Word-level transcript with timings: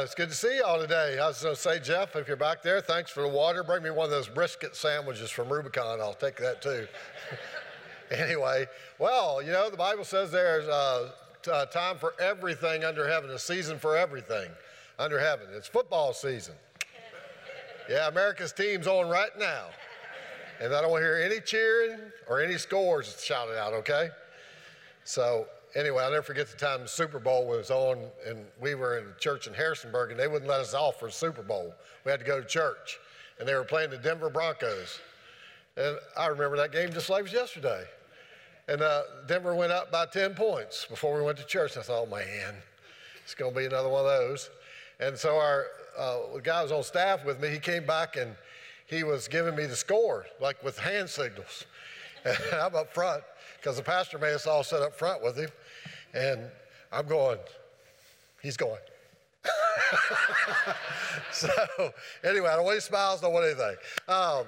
Uh, 0.00 0.04
it's 0.04 0.14
good 0.14 0.30
to 0.30 0.34
see 0.34 0.56
y'all 0.56 0.80
today. 0.80 1.18
I 1.18 1.26
was 1.26 1.42
going 1.42 1.54
to 1.54 1.60
say, 1.60 1.78
Jeff, 1.78 2.16
if 2.16 2.26
you're 2.26 2.34
back 2.34 2.62
there, 2.62 2.80
thanks 2.80 3.10
for 3.10 3.22
the 3.22 3.28
water. 3.28 3.62
Bring 3.62 3.82
me 3.82 3.90
one 3.90 4.06
of 4.06 4.10
those 4.10 4.28
brisket 4.28 4.74
sandwiches 4.74 5.30
from 5.30 5.52
Rubicon. 5.52 6.00
I'll 6.00 6.14
take 6.14 6.36
that 6.38 6.62
too. 6.62 6.86
anyway, 8.10 8.64
well, 8.98 9.42
you 9.42 9.52
know, 9.52 9.68
the 9.68 9.76
Bible 9.76 10.04
says 10.04 10.30
there's 10.30 10.66
a 10.68 11.12
uh, 11.52 11.66
time 11.66 11.98
for 11.98 12.14
everything 12.18 12.82
under 12.82 13.06
heaven, 13.06 13.28
a 13.28 13.38
season 13.38 13.78
for 13.78 13.94
everything 13.94 14.48
under 14.98 15.18
heaven. 15.18 15.48
It's 15.52 15.68
football 15.68 16.14
season. 16.14 16.54
Yeah, 17.90 18.08
America's 18.08 18.52
team's 18.52 18.86
on 18.86 19.10
right 19.10 19.36
now. 19.38 19.66
And 20.62 20.74
I 20.74 20.80
don't 20.80 20.90
want 20.90 21.02
to 21.02 21.06
hear 21.06 21.16
any 21.16 21.40
cheering 21.40 21.98
or 22.26 22.40
any 22.40 22.56
scores 22.56 23.22
shouted 23.22 23.58
out, 23.58 23.74
okay? 23.74 24.08
So 25.04 25.46
anyway, 25.74 26.02
I'll 26.02 26.10
never 26.10 26.22
forget 26.22 26.48
the 26.48 26.56
time 26.56 26.82
the 26.82 26.88
Super 26.88 27.18
Bowl 27.18 27.46
was 27.46 27.70
on, 27.70 27.98
and 28.26 28.44
we 28.60 28.74
were 28.74 28.98
in 28.98 29.06
a 29.06 29.18
church 29.18 29.46
in 29.46 29.54
Harrisonburg, 29.54 30.10
and 30.10 30.18
they 30.18 30.28
wouldn't 30.28 30.48
let 30.48 30.60
us 30.60 30.74
off 30.74 30.98
for 30.98 31.06
the 31.06 31.12
Super 31.12 31.42
Bowl. 31.42 31.74
We 32.04 32.10
had 32.10 32.20
to 32.20 32.26
go 32.26 32.40
to 32.40 32.46
church, 32.46 32.98
and 33.38 33.48
they 33.48 33.54
were 33.54 33.64
playing 33.64 33.90
the 33.90 33.98
Denver 33.98 34.30
Broncos. 34.30 35.00
And 35.76 35.96
I 36.16 36.26
remember 36.26 36.56
that 36.56 36.72
game 36.72 36.92
just 36.92 37.08
like 37.08 37.20
it 37.20 37.24
was 37.24 37.32
yesterday. 37.32 37.84
And 38.68 38.82
uh, 38.82 39.02
Denver 39.26 39.54
went 39.54 39.72
up 39.72 39.90
by 39.90 40.06
10 40.06 40.34
points 40.34 40.86
before 40.86 41.16
we 41.16 41.22
went 41.22 41.38
to 41.38 41.46
church. 41.46 41.76
I 41.76 41.82
thought, 41.82 42.06
oh, 42.06 42.10
man, 42.10 42.54
it's 43.24 43.34
going 43.34 43.52
to 43.52 43.58
be 43.58 43.66
another 43.66 43.88
one 43.88 44.00
of 44.00 44.06
those. 44.06 44.50
And 45.00 45.16
so 45.16 45.36
our 45.36 45.66
uh, 45.98 46.38
guy 46.42 46.62
was 46.62 46.70
on 46.70 46.82
staff 46.82 47.24
with 47.24 47.40
me. 47.40 47.48
He 47.48 47.58
came 47.58 47.86
back 47.86 48.16
and 48.16 48.36
he 48.86 49.02
was 49.02 49.28
giving 49.28 49.56
me 49.56 49.66
the 49.66 49.76
score, 49.76 50.26
like 50.40 50.62
with 50.62 50.78
hand 50.78 51.08
signals. 51.08 51.66
And 52.22 52.36
I'm 52.60 52.74
up 52.74 52.92
front 52.92 53.22
because 53.60 53.76
the 53.76 53.82
pastor 53.82 54.18
made 54.18 54.32
us 54.32 54.46
all 54.46 54.64
sit 54.64 54.80
up 54.80 54.94
front 54.94 55.22
with 55.22 55.36
him. 55.36 55.50
And 56.14 56.40
I'm 56.90 57.06
going, 57.06 57.38
he's 58.42 58.56
going. 58.56 58.80
so, 61.32 61.48
anyway, 62.24 62.48
I 62.48 62.56
don't 62.56 62.64
want 62.64 62.74
any 62.74 62.80
smiles, 62.80 63.20
don't 63.20 63.32
want 63.32 63.46
anything. 63.46 63.76
Um, 64.08 64.44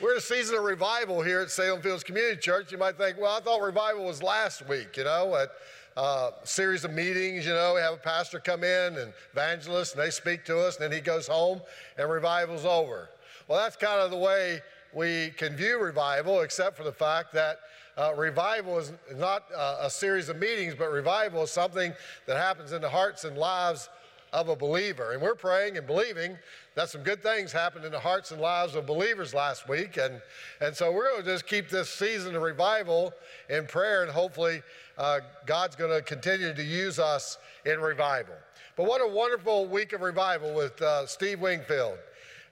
we're 0.00 0.12
in 0.12 0.18
a 0.18 0.20
season 0.20 0.56
of 0.56 0.64
revival 0.64 1.22
here 1.22 1.40
at 1.40 1.50
Salem 1.50 1.82
Fields 1.82 2.04
Community 2.04 2.40
Church. 2.40 2.70
You 2.70 2.78
might 2.78 2.96
think, 2.96 3.18
well, 3.18 3.36
I 3.36 3.40
thought 3.40 3.60
revival 3.60 4.04
was 4.04 4.22
last 4.22 4.68
week, 4.68 4.96
you 4.96 5.04
know, 5.04 5.34
at 5.34 5.50
uh, 5.96 6.30
series 6.44 6.84
of 6.84 6.92
meetings, 6.92 7.46
you 7.46 7.52
know, 7.52 7.74
we 7.74 7.80
have 7.80 7.94
a 7.94 7.98
pastor 7.98 8.40
come 8.40 8.64
in 8.64 8.96
and 8.98 9.12
evangelist, 9.32 9.94
and 9.94 10.02
they 10.02 10.10
speak 10.10 10.44
to 10.44 10.58
us, 10.58 10.76
and 10.76 10.84
then 10.84 10.92
he 10.92 11.00
goes 11.00 11.26
home, 11.26 11.60
and 11.98 12.10
revival's 12.10 12.64
over. 12.64 13.08
Well, 13.48 13.58
that's 13.58 13.76
kind 13.76 14.00
of 14.00 14.10
the 14.10 14.16
way 14.16 14.60
we 14.94 15.30
can 15.36 15.56
view 15.56 15.80
revival, 15.80 16.40
except 16.40 16.76
for 16.76 16.84
the 16.84 16.92
fact 16.92 17.32
that 17.34 17.58
uh, 17.96 18.12
revival 18.16 18.78
is 18.78 18.92
not 19.14 19.44
uh, 19.54 19.78
a 19.80 19.90
series 19.90 20.28
of 20.28 20.38
meetings, 20.38 20.74
but 20.74 20.90
revival 20.90 21.42
is 21.42 21.50
something 21.50 21.92
that 22.26 22.36
happens 22.36 22.72
in 22.72 22.80
the 22.80 22.88
hearts 22.88 23.24
and 23.24 23.36
lives 23.36 23.88
of 24.32 24.48
a 24.48 24.56
believer. 24.56 25.12
And 25.12 25.22
we're 25.22 25.36
praying 25.36 25.78
and 25.78 25.86
believing 25.86 26.36
that 26.74 26.90
some 26.90 27.02
good 27.02 27.22
things 27.22 27.52
happened 27.52 27.84
in 27.84 27.92
the 27.92 28.00
hearts 28.00 28.32
and 28.32 28.40
lives 28.40 28.74
of 28.74 28.84
believers 28.84 29.32
last 29.32 29.68
week. 29.68 29.96
And, 29.96 30.20
and 30.60 30.74
so 30.74 30.90
we're 30.90 31.10
going 31.10 31.22
to 31.22 31.30
just 31.30 31.46
keep 31.46 31.68
this 31.68 31.88
season 31.88 32.34
of 32.34 32.42
revival 32.42 33.12
in 33.48 33.66
prayer, 33.66 34.02
and 34.02 34.10
hopefully 34.10 34.60
uh, 34.98 35.20
God's 35.46 35.76
going 35.76 35.92
to 35.92 36.02
continue 36.02 36.52
to 36.52 36.64
use 36.64 36.98
us 36.98 37.38
in 37.64 37.80
revival. 37.80 38.34
But 38.76 38.86
what 38.86 39.00
a 39.00 39.08
wonderful 39.08 39.66
week 39.66 39.92
of 39.92 40.00
revival 40.00 40.52
with 40.52 40.82
uh, 40.82 41.06
Steve 41.06 41.40
Wingfield 41.40 41.98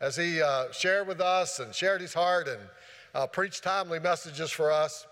as 0.03 0.17
he 0.17 0.43
uh, 0.43 0.71
shared 0.73 1.07
with 1.07 1.21
us 1.21 1.61
and 1.61 1.73
shared 1.73 2.01
his 2.01 2.13
heart 2.13 2.49
and 2.49 2.61
uh, 3.15 3.27
preached 3.27 3.63
timely 3.63 4.01
messages 4.01 4.51
for 4.51 4.71
us. 4.71 5.07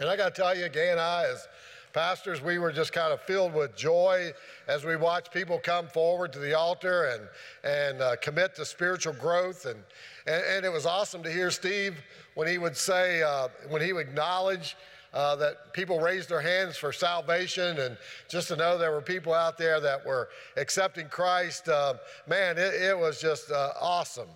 And 0.00 0.08
I 0.10 0.16
got 0.16 0.34
to 0.34 0.42
tell 0.42 0.54
you, 0.54 0.68
Gay 0.68 0.90
and 0.90 1.00
I, 1.00 1.24
as 1.32 1.46
pastors, 1.92 2.42
we 2.42 2.58
were 2.58 2.72
just 2.72 2.92
kind 2.92 3.12
of 3.12 3.22
filled 3.22 3.54
with 3.54 3.76
joy 3.76 4.32
as 4.66 4.84
we 4.84 4.96
watched 4.96 5.32
people 5.32 5.58
come 5.58 5.86
forward 5.86 6.32
to 6.32 6.40
the 6.40 6.52
altar 6.52 7.04
and, 7.04 7.28
and 7.62 8.02
uh, 8.02 8.16
commit 8.16 8.56
to 8.56 8.64
spiritual 8.64 9.14
growth. 9.14 9.64
And, 9.64 9.78
and, 10.26 10.44
and, 10.44 10.66
it 10.66 10.72
was 10.72 10.84
awesome 10.84 11.22
to 11.22 11.30
hear 11.30 11.50
Steve 11.50 11.96
when 12.34 12.48
he 12.48 12.58
would 12.58 12.76
say, 12.76 13.22
uh, 13.22 13.48
when 13.68 13.80
he 13.80 13.92
would 13.92 14.08
acknowledge 14.08 14.76
uh, 15.16 15.34
that 15.34 15.72
people 15.72 15.98
raised 15.98 16.28
their 16.28 16.42
hands 16.42 16.76
for 16.76 16.92
salvation 16.92 17.78
and 17.78 17.96
just 18.28 18.48
to 18.48 18.56
know 18.56 18.76
there 18.76 18.92
were 18.92 19.00
people 19.00 19.32
out 19.32 19.56
there 19.56 19.80
that 19.80 20.04
were 20.04 20.28
accepting 20.58 21.08
Christ. 21.08 21.70
Uh, 21.70 21.94
man, 22.28 22.58
it, 22.58 22.74
it, 22.74 22.98
was 22.98 23.18
just 23.18 23.50
uh, 23.50 23.72
awesome. 23.80 24.28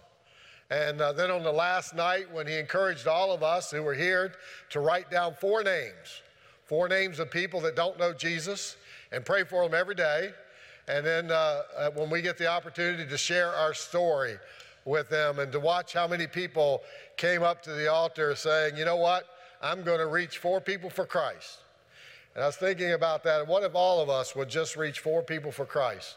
And 0.70 1.02
uh, 1.02 1.12
then 1.12 1.30
on 1.30 1.42
the 1.42 1.52
last 1.52 1.94
night, 1.94 2.32
when 2.32 2.46
he 2.46 2.56
encouraged 2.56 3.06
all 3.06 3.30
of 3.30 3.42
us 3.42 3.70
who 3.70 3.82
were 3.82 3.92
here 3.92 4.32
to 4.70 4.80
write 4.80 5.10
down 5.10 5.34
four 5.34 5.62
names, 5.62 6.22
four 6.64 6.88
names 6.88 7.18
of 7.18 7.30
people 7.30 7.60
that 7.60 7.76
don't 7.76 7.98
know 7.98 8.14
Jesus, 8.14 8.76
and 9.12 9.22
pray 9.22 9.44
for 9.44 9.62
them 9.62 9.78
every 9.78 9.94
day. 9.94 10.30
And 10.88 11.04
then 11.04 11.30
uh, 11.30 11.62
uh, 11.76 11.90
when 11.90 12.08
we 12.08 12.22
get 12.22 12.38
the 12.38 12.46
opportunity 12.46 13.06
to 13.06 13.18
share 13.18 13.52
our 13.54 13.74
story 13.74 14.36
with 14.86 15.10
them 15.10 15.40
and 15.40 15.52
to 15.52 15.60
watch 15.60 15.92
how 15.92 16.08
many 16.08 16.26
people 16.26 16.80
came 17.18 17.42
up 17.42 17.62
to 17.64 17.72
the 17.72 17.92
altar 17.92 18.34
saying, 18.34 18.78
you 18.78 18.86
know 18.86 18.96
what, 18.96 19.26
I'm 19.60 19.82
going 19.82 19.98
to 19.98 20.06
reach 20.06 20.38
four 20.38 20.60
people 20.60 20.90
for 20.90 21.04
Christ. 21.04 21.58
And 22.34 22.42
I 22.42 22.46
was 22.46 22.56
thinking 22.56 22.92
about 22.92 23.22
that. 23.24 23.46
What 23.46 23.62
if 23.62 23.74
all 23.74 24.00
of 24.00 24.08
us 24.08 24.34
would 24.36 24.48
just 24.48 24.76
reach 24.76 25.00
four 25.00 25.22
people 25.22 25.52
for 25.52 25.66
Christ? 25.66 26.16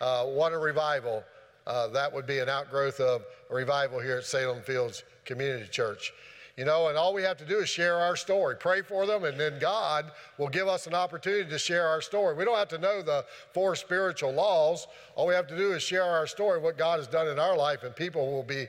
Uh, 0.00 0.24
what 0.24 0.52
a 0.52 0.58
revival 0.58 1.24
uh, 1.66 1.86
that 1.88 2.12
would 2.12 2.26
be 2.26 2.38
an 2.38 2.48
outgrowth 2.48 2.98
of 2.98 3.22
a 3.50 3.54
revival 3.54 4.00
here 4.00 4.16
at 4.16 4.24
Salem 4.24 4.62
Fields 4.62 5.04
Community 5.26 5.68
Church. 5.68 6.12
You 6.56 6.64
know, 6.64 6.88
and 6.88 6.96
all 6.96 7.14
we 7.14 7.22
have 7.22 7.36
to 7.36 7.44
do 7.44 7.58
is 7.58 7.68
share 7.68 7.96
our 7.96 8.16
story, 8.16 8.56
pray 8.56 8.82
for 8.82 9.06
them, 9.06 9.24
and 9.24 9.38
then 9.38 9.60
God 9.60 10.10
will 10.38 10.48
give 10.48 10.66
us 10.66 10.88
an 10.88 10.94
opportunity 10.94 11.48
to 11.48 11.58
share 11.58 11.86
our 11.86 12.00
story. 12.00 12.34
We 12.34 12.44
don't 12.44 12.56
have 12.56 12.68
to 12.70 12.78
know 12.78 13.00
the 13.00 13.24
four 13.52 13.76
spiritual 13.76 14.32
laws. 14.32 14.88
All 15.14 15.26
we 15.26 15.34
have 15.34 15.46
to 15.48 15.56
do 15.56 15.72
is 15.72 15.82
share 15.82 16.02
our 16.02 16.26
story, 16.26 16.58
what 16.58 16.76
God 16.76 16.98
has 16.98 17.06
done 17.06 17.28
in 17.28 17.38
our 17.38 17.56
life, 17.56 17.84
and 17.84 17.94
people 17.94 18.32
will 18.32 18.42
be 18.42 18.66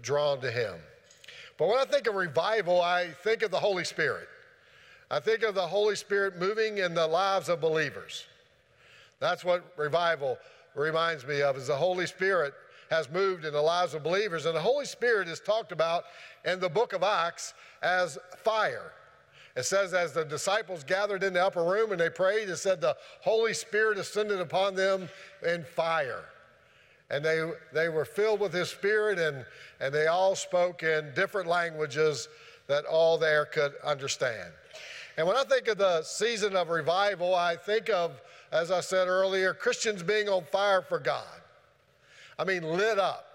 drawn 0.00 0.40
to 0.40 0.50
Him. 0.50 0.76
But 1.58 1.68
when 1.68 1.78
I 1.78 1.84
think 1.84 2.06
of 2.06 2.14
revival, 2.14 2.80
I 2.82 3.10
think 3.22 3.42
of 3.42 3.50
the 3.50 3.58
Holy 3.58 3.84
Spirit. 3.84 4.28
I 5.10 5.20
think 5.20 5.42
of 5.42 5.54
the 5.54 5.66
Holy 5.66 5.96
Spirit 5.96 6.38
moving 6.38 6.78
in 6.78 6.94
the 6.94 7.06
lives 7.06 7.48
of 7.48 7.60
believers. 7.60 8.26
That's 9.20 9.44
what 9.44 9.64
revival 9.76 10.36
reminds 10.74 11.26
me 11.26 11.42
of 11.42 11.56
is 11.56 11.68
the 11.68 11.76
Holy 11.76 12.06
Spirit 12.06 12.52
has 12.90 13.10
moved 13.10 13.44
in 13.44 13.52
the 13.52 13.62
lives 13.62 13.94
of 13.94 14.02
believers. 14.02 14.46
And 14.46 14.54
the 14.54 14.60
Holy 14.60 14.84
Spirit 14.84 15.28
is 15.28 15.40
talked 15.40 15.72
about 15.72 16.04
in 16.44 16.60
the 16.60 16.68
book 16.68 16.92
of 16.92 17.02
Acts 17.02 17.54
as 17.82 18.18
fire. 18.44 18.92
It 19.56 19.64
says, 19.64 19.94
as 19.94 20.12
the 20.12 20.24
disciples 20.24 20.84
gathered 20.84 21.22
in 21.22 21.32
the 21.32 21.44
upper 21.44 21.64
room 21.64 21.90
and 21.90 22.00
they 22.00 22.10
prayed, 22.10 22.50
it 22.50 22.58
said 22.58 22.80
the 22.80 22.96
Holy 23.22 23.54
Spirit 23.54 23.96
ascended 23.96 24.38
upon 24.38 24.74
them 24.74 25.08
in 25.46 25.64
fire. 25.64 26.24
And 27.10 27.24
they, 27.24 27.48
they 27.72 27.88
were 27.88 28.04
filled 28.04 28.40
with 28.40 28.52
His 28.52 28.68
Spirit 28.68 29.18
and, 29.18 29.44
and 29.80 29.94
they 29.94 30.06
all 30.06 30.34
spoke 30.34 30.82
in 30.82 31.12
different 31.14 31.48
languages 31.48 32.28
that 32.66 32.84
all 32.84 33.16
there 33.16 33.44
could 33.44 33.74
understand. 33.84 34.50
And 35.16 35.26
when 35.26 35.36
I 35.36 35.44
think 35.44 35.68
of 35.68 35.78
the 35.78 36.02
season 36.02 36.56
of 36.56 36.68
revival, 36.68 37.34
I 37.34 37.56
think 37.56 37.88
of 37.88 38.20
as 38.52 38.70
I 38.70 38.80
said 38.80 39.08
earlier, 39.08 39.54
Christians 39.54 40.02
being 40.02 40.28
on 40.28 40.44
fire 40.44 40.82
for 40.82 40.98
God. 40.98 41.40
I 42.38 42.44
mean, 42.44 42.62
lit 42.62 42.98
up 42.98 43.26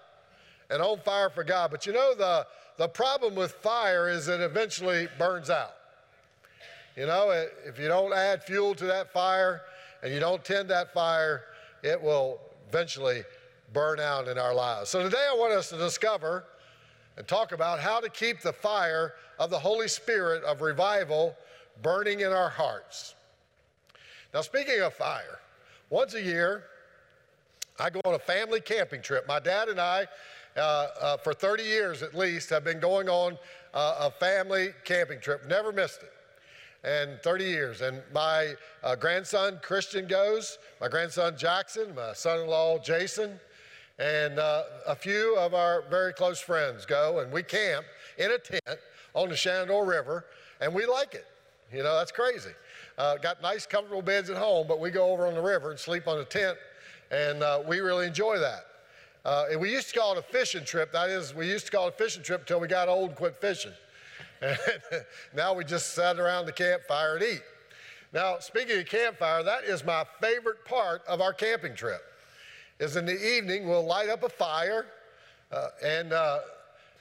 and 0.69 0.81
on 0.81 0.99
fire 0.99 1.29
for 1.29 1.43
God. 1.43 1.71
But 1.71 1.85
you 1.85 1.93
know, 1.93 2.13
the, 2.15 2.47
the 2.77 2.87
problem 2.87 3.35
with 3.35 3.51
fire 3.51 4.09
is 4.09 4.27
it 4.27 4.41
eventually 4.41 5.07
burns 5.17 5.49
out. 5.49 5.75
You 6.95 7.05
know, 7.05 7.29
if 7.65 7.79
you 7.79 7.87
don't 7.87 8.13
add 8.13 8.43
fuel 8.43 8.75
to 8.75 8.85
that 8.85 9.11
fire 9.11 9.61
and 10.03 10.13
you 10.13 10.19
don't 10.19 10.43
tend 10.43 10.69
that 10.69 10.93
fire, 10.93 11.43
it 11.83 12.01
will 12.01 12.39
eventually 12.69 13.23
burn 13.73 13.99
out 13.99 14.27
in 14.27 14.37
our 14.37 14.53
lives. 14.53 14.89
So 14.89 15.03
today 15.03 15.27
I 15.29 15.35
want 15.35 15.53
us 15.53 15.69
to 15.69 15.77
discover 15.77 16.45
and 17.17 17.27
talk 17.27 17.51
about 17.51 17.79
how 17.79 17.99
to 17.99 18.09
keep 18.09 18.41
the 18.41 18.53
fire 18.53 19.13
of 19.39 19.49
the 19.49 19.59
Holy 19.59 19.87
Spirit 19.87 20.43
of 20.43 20.61
revival 20.61 21.35
burning 21.81 22.21
in 22.21 22.31
our 22.31 22.49
hearts. 22.49 23.15
Now, 24.33 24.41
speaking 24.41 24.79
of 24.81 24.93
fire, 24.93 25.39
once 25.89 26.13
a 26.13 26.21
year, 26.21 26.63
I 27.79 27.89
go 27.89 28.01
on 28.05 28.13
a 28.13 28.19
family 28.19 28.61
camping 28.61 29.01
trip. 29.01 29.27
My 29.27 29.39
dad 29.39 29.67
and 29.67 29.79
I, 29.79 30.07
uh, 30.55 30.59
uh, 30.59 31.17
for 31.17 31.33
30 31.33 31.63
years 31.63 32.03
at 32.03 32.15
least, 32.15 32.49
have 32.49 32.63
been 32.63 32.79
going 32.79 33.09
on 33.09 33.37
uh, 33.73 33.95
a 33.99 34.11
family 34.11 34.69
camping 34.85 35.19
trip. 35.19 35.47
Never 35.47 35.71
missed 35.71 36.01
it. 36.03 36.13
And 36.83 37.19
30 37.21 37.43
years. 37.43 37.81
And 37.81 38.01
my 38.13 38.53
uh, 38.83 38.95
grandson 38.95 39.59
Christian 39.61 40.07
goes, 40.07 40.57
my 40.79 40.87
grandson 40.87 41.37
Jackson, 41.37 41.93
my 41.95 42.13
son 42.13 42.39
in 42.39 42.47
law 42.47 42.79
Jason, 42.79 43.39
and 43.99 44.39
uh, 44.39 44.63
a 44.87 44.95
few 44.95 45.35
of 45.37 45.53
our 45.53 45.83
very 45.89 46.13
close 46.13 46.39
friends 46.39 46.85
go. 46.85 47.19
And 47.19 47.31
we 47.31 47.43
camp 47.43 47.85
in 48.17 48.31
a 48.31 48.37
tent 48.37 48.79
on 49.13 49.29
the 49.29 49.35
Shenandoah 49.35 49.85
River, 49.85 50.25
and 50.59 50.73
we 50.73 50.85
like 50.85 51.13
it. 51.13 51.27
You 51.71 51.83
know, 51.83 51.97
that's 51.97 52.11
crazy. 52.11 52.51
Uh, 52.97 53.17
got 53.17 53.41
nice, 53.41 53.65
comfortable 53.65 54.01
beds 54.01 54.29
at 54.29 54.37
home, 54.37 54.67
but 54.67 54.79
we 54.79 54.91
go 54.91 55.11
over 55.11 55.25
on 55.25 55.33
the 55.33 55.41
river 55.41 55.71
and 55.71 55.79
sleep 55.79 56.07
on 56.07 56.19
a 56.19 56.25
tent, 56.25 56.57
and 57.11 57.41
uh, 57.41 57.61
we 57.65 57.79
really 57.79 58.05
enjoy 58.05 58.37
that. 58.39 58.65
Uh, 59.23 59.45
and 59.51 59.61
we 59.61 59.71
used 59.71 59.93
to 59.93 59.99
call 59.99 60.13
it 60.13 60.17
a 60.17 60.21
fishing 60.21 60.65
trip. 60.65 60.91
That 60.91 61.09
is, 61.09 61.33
we 61.33 61.47
used 61.47 61.65
to 61.67 61.71
call 61.71 61.87
it 61.87 61.93
a 61.93 61.97
fishing 61.97 62.23
trip 62.23 62.41
until 62.41 62.59
we 62.59 62.67
got 62.67 62.89
old 62.89 63.09
and 63.09 63.17
quit 63.17 63.39
fishing. 63.39 63.73
And 64.41 64.57
now 65.35 65.53
we 65.53 65.63
just 65.63 65.93
sat 65.93 66.19
around 66.19 66.47
the 66.47 66.51
campfire 66.51 67.15
and 67.15 67.23
eat. 67.23 67.43
Now, 68.13 68.39
speaking 68.39 68.79
of 68.79 68.87
campfire, 68.87 69.43
that 69.43 69.63
is 69.63 69.85
my 69.85 70.03
favorite 70.19 70.65
part 70.65 71.03
of 71.07 71.21
our 71.21 71.31
camping 71.31 71.75
trip. 71.75 72.01
Is 72.81 72.95
in 72.95 73.05
the 73.05 73.37
evening 73.37 73.69
we'll 73.69 73.85
light 73.85 74.09
up 74.09 74.23
a 74.23 74.29
fire, 74.29 74.87
uh, 75.51 75.67
and 75.85 76.11
uh, 76.13 76.39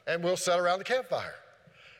and 0.06 0.22
we'll 0.22 0.36
sit 0.36 0.58
around 0.58 0.78
the 0.78 0.84
campfire. 0.84 1.36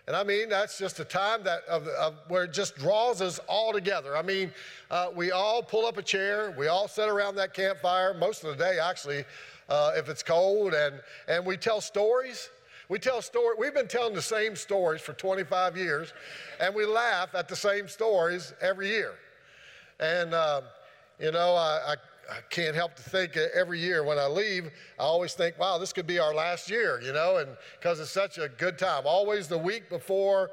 And 0.07 0.15
I 0.15 0.23
mean, 0.23 0.51
that's 0.51 0.77
just 0.77 1.01
a 1.01 1.05
time 1.05 1.43
that 1.45 1.63
of, 1.67 1.89
of 1.89 2.15
where 2.29 2.45
it 2.45 2.53
just 2.53 2.77
draws 2.77 3.23
us 3.23 3.39
all 3.49 3.73
together. 3.73 4.19
I 4.19 4.21
mean, 4.21 4.53
uh, 4.91 5.07
we 5.17 5.31
all 5.31 5.63
pull 5.63 5.87
up 5.87 5.97
a 5.97 6.03
chair, 6.03 6.55
we 6.59 6.67
all 6.67 6.89
sit 6.89 7.09
around 7.09 7.37
that 7.37 7.55
campfire 7.55 8.13
most 8.13 8.45
of 8.45 8.51
the 8.51 8.63
day, 8.63 8.79
actually, 8.79 9.25
uh, 9.71 9.93
if 9.97 10.11
it's 10.11 10.23
cold, 10.23 10.75
and, 10.75 11.01
and 11.27 11.47
we 11.47 11.57
tell 11.57 11.81
stories. 11.81 12.51
We 12.91 12.99
tell 12.99 13.23
stories. 13.23 13.57
We've 13.59 13.73
been 13.73 13.89
telling 13.89 14.13
the 14.13 14.21
same 14.21 14.57
stories 14.57 15.01
for 15.01 15.15
25 15.15 15.79
years, 15.79 16.13
and 16.61 16.75
we 16.75 16.85
laugh 16.85 17.35
at 17.35 17.49
the 17.49 17.57
same 17.57 17.89
stories 17.89 18.53
every 18.61 18.89
year. 18.89 19.15
And, 20.01 20.35
uh, 20.35 20.61
you 21.19 21.33
know, 21.33 21.55
I, 21.55 21.95
I 22.31 22.39
can't 22.49 22.77
help 22.77 22.95
to 22.95 23.03
think 23.03 23.37
every 23.37 23.81
year 23.81 24.05
when 24.05 24.19
I 24.19 24.27
leave, 24.27 24.71
I 24.99 25.03
always 25.03 25.35
think, 25.35 25.59
wow, 25.59 25.79
this 25.79 25.93
could 25.93 26.07
be 26.07 26.21
our 26.21 26.33
last 26.33 26.71
year, 26.71 27.01
you 27.03 27.13
know, 27.13 27.39
and 27.39 27.49
because 27.79 27.99
it's 27.99 28.11
such 28.11 28.39
a 28.39 28.49
good 28.49 28.79
time. 28.79 29.03
Always 29.05 29.49
the 29.49 29.59
week 29.59 29.89
before 29.89 30.51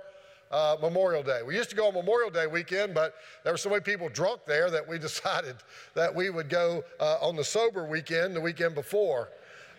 uh, 0.52 0.78
Memorial 0.82 1.22
Day. 1.22 1.42
We 1.46 1.56
used 1.56 1.70
to 1.70 1.76
go 1.76 1.88
on 1.88 1.94
Memorial 1.94 2.32
Day 2.32 2.48
weekend, 2.48 2.94
but 2.94 3.16
there 3.44 3.54
were 3.54 3.58
so 3.58 3.70
many 3.70 3.82
people 3.82 4.10
drunk 4.10 4.42
there 4.48 4.72
that 4.72 4.88
we 4.88 4.98
decided 5.08 5.56
that 5.94 6.14
we 6.14 6.30
would 6.30 6.50
go 6.50 6.84
uh, 7.00 7.18
on 7.22 7.36
the 7.36 7.44
sober 7.44 7.86
weekend, 7.86 8.36
the 8.36 8.42
weekend 8.42 8.74
before. 8.74 9.30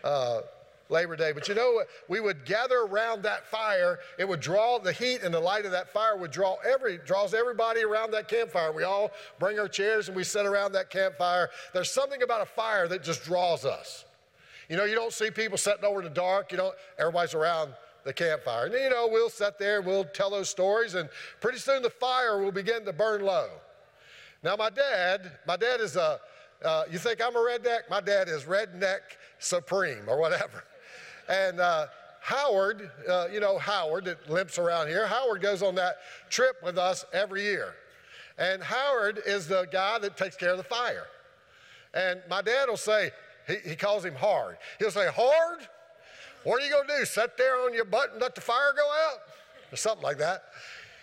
Uh, 0.05 0.43
Labor 0.89 1.17
Day. 1.17 1.33
But 1.33 1.49
you 1.49 1.55
know, 1.55 1.83
we 2.09 2.21
would 2.21 2.45
gather 2.45 2.81
around 2.81 3.23
that 3.23 3.47
fire. 3.47 3.99
It 4.19 4.27
would 4.27 4.41
draw 4.41 4.79
the 4.79 4.93
heat 4.93 5.23
and 5.23 5.33
the 5.33 5.41
light 5.41 5.65
of 5.65 5.73
that 5.73 5.89
fire 5.93 6.17
would 6.17 6.31
draw 6.31 6.57
every 6.67 6.99
draws 6.99 7.35
everybody 7.35 7.83
around 7.83 8.11
that 8.13 8.29
campfire. 8.29 8.73
We 8.73 8.85
all 8.85 9.11
bring 9.39 9.59
our 9.59 9.69
chairs 9.69 10.09
and 10.09 10.17
we 10.17 10.25
sit 10.25 10.47
around 10.47 10.73
that 10.73 10.91
campfire. 10.91 11.51
There's 11.73 11.91
something 11.91 12.23
about 12.23 12.41
a 12.41 12.47
fire 12.47 12.89
that 12.89 13.03
just 13.03 13.25
draws 13.25 13.65
us. 13.65 14.05
You 14.69 14.77
know, 14.77 14.85
you 14.85 14.95
don't 14.95 15.13
see 15.13 15.31
people 15.31 15.59
sitting 15.59 15.85
over 15.85 16.01
in 16.01 16.05
the 16.05 16.11
dark. 16.11 16.53
You 16.53 16.59
know, 16.59 16.73
everybody's 16.99 17.35
around 17.35 17.75
the 18.05 18.13
campfire. 18.13 18.67
And 18.67 18.75
you 18.75 18.91
know, 18.91 19.09
we'll 19.11 19.31
sit 19.31 19.59
there 19.59 19.79
and 19.79 19.87
we'll 19.87 20.05
tell 20.05 20.31
those 20.31 20.49
stories, 20.49 20.95
and 20.95 21.09
pretty 21.41 21.59
soon 21.59 21.83
the 21.83 21.91
fire 21.91 22.43
will 22.43 22.53
begin 22.53 22.85
to 22.85 22.93
burn 22.93 23.23
low. 23.23 23.49
Now, 24.43 24.57
my 24.57 24.71
dad, 24.71 25.33
my 25.47 25.57
dad 25.57 25.81
is 25.81 25.97
a, 25.97 26.21
uh, 26.65 26.85
you 26.91 26.99
think 26.99 27.21
I'm 27.21 27.35
a 27.35 27.39
redneck? 27.39 27.91
My 27.91 28.01
dad 28.01 28.29
is 28.29 28.45
redneck 28.45 29.01
supreme 29.39 30.05
or 30.09 30.19
whatever. 30.19 30.65
And 31.29 31.61
uh, 31.61 31.87
Howard, 32.21 32.91
uh, 33.09 33.29
you 33.33 33.41
know, 33.41 33.59
Howard 33.59 34.07
that 34.07 34.29
limps 34.29 34.59
around 34.59 34.89
here, 34.89 35.07
Howard 35.07 35.41
goes 35.41 35.63
on 35.63 35.75
that 35.77 35.99
trip 36.31 36.57
with 36.63 36.79
us 36.79 37.05
every 37.13 37.43
year. 37.43 37.75
And 38.39 38.63
Howard 38.63 39.21
is 39.27 39.49
the 39.49 39.67
guy 39.71 39.99
that 39.99 40.17
takes 40.17 40.37
care 40.37 40.51
of 40.51 40.59
the 40.59 40.65
fire. 40.65 41.07
And 41.95 42.21
my 42.29 42.43
dad 42.43 42.69
will 42.69 42.77
say, 42.77 43.11
he, 43.47 43.71
he 43.71 43.77
calls 43.77 44.05
him 44.05 44.15
hard. 44.15 44.59
He'll 44.79 44.91
say, 44.91 45.09
Hard? 45.11 45.61
What 46.45 46.63
are 46.63 46.65
you 46.65 46.71
going 46.71 46.87
to 46.87 46.99
do? 46.99 47.05
Sit 47.05 47.37
there 47.37 47.57
on 47.65 47.75
your 47.75 47.85
butt 47.85 48.13
and 48.13 48.21
let 48.21 48.35
the 48.35 48.41
fire 48.41 48.73
go 48.77 48.87
out? 49.07 49.19
Or 49.73 49.77
something 49.77 50.03
like 50.03 50.19
that. 50.19 50.45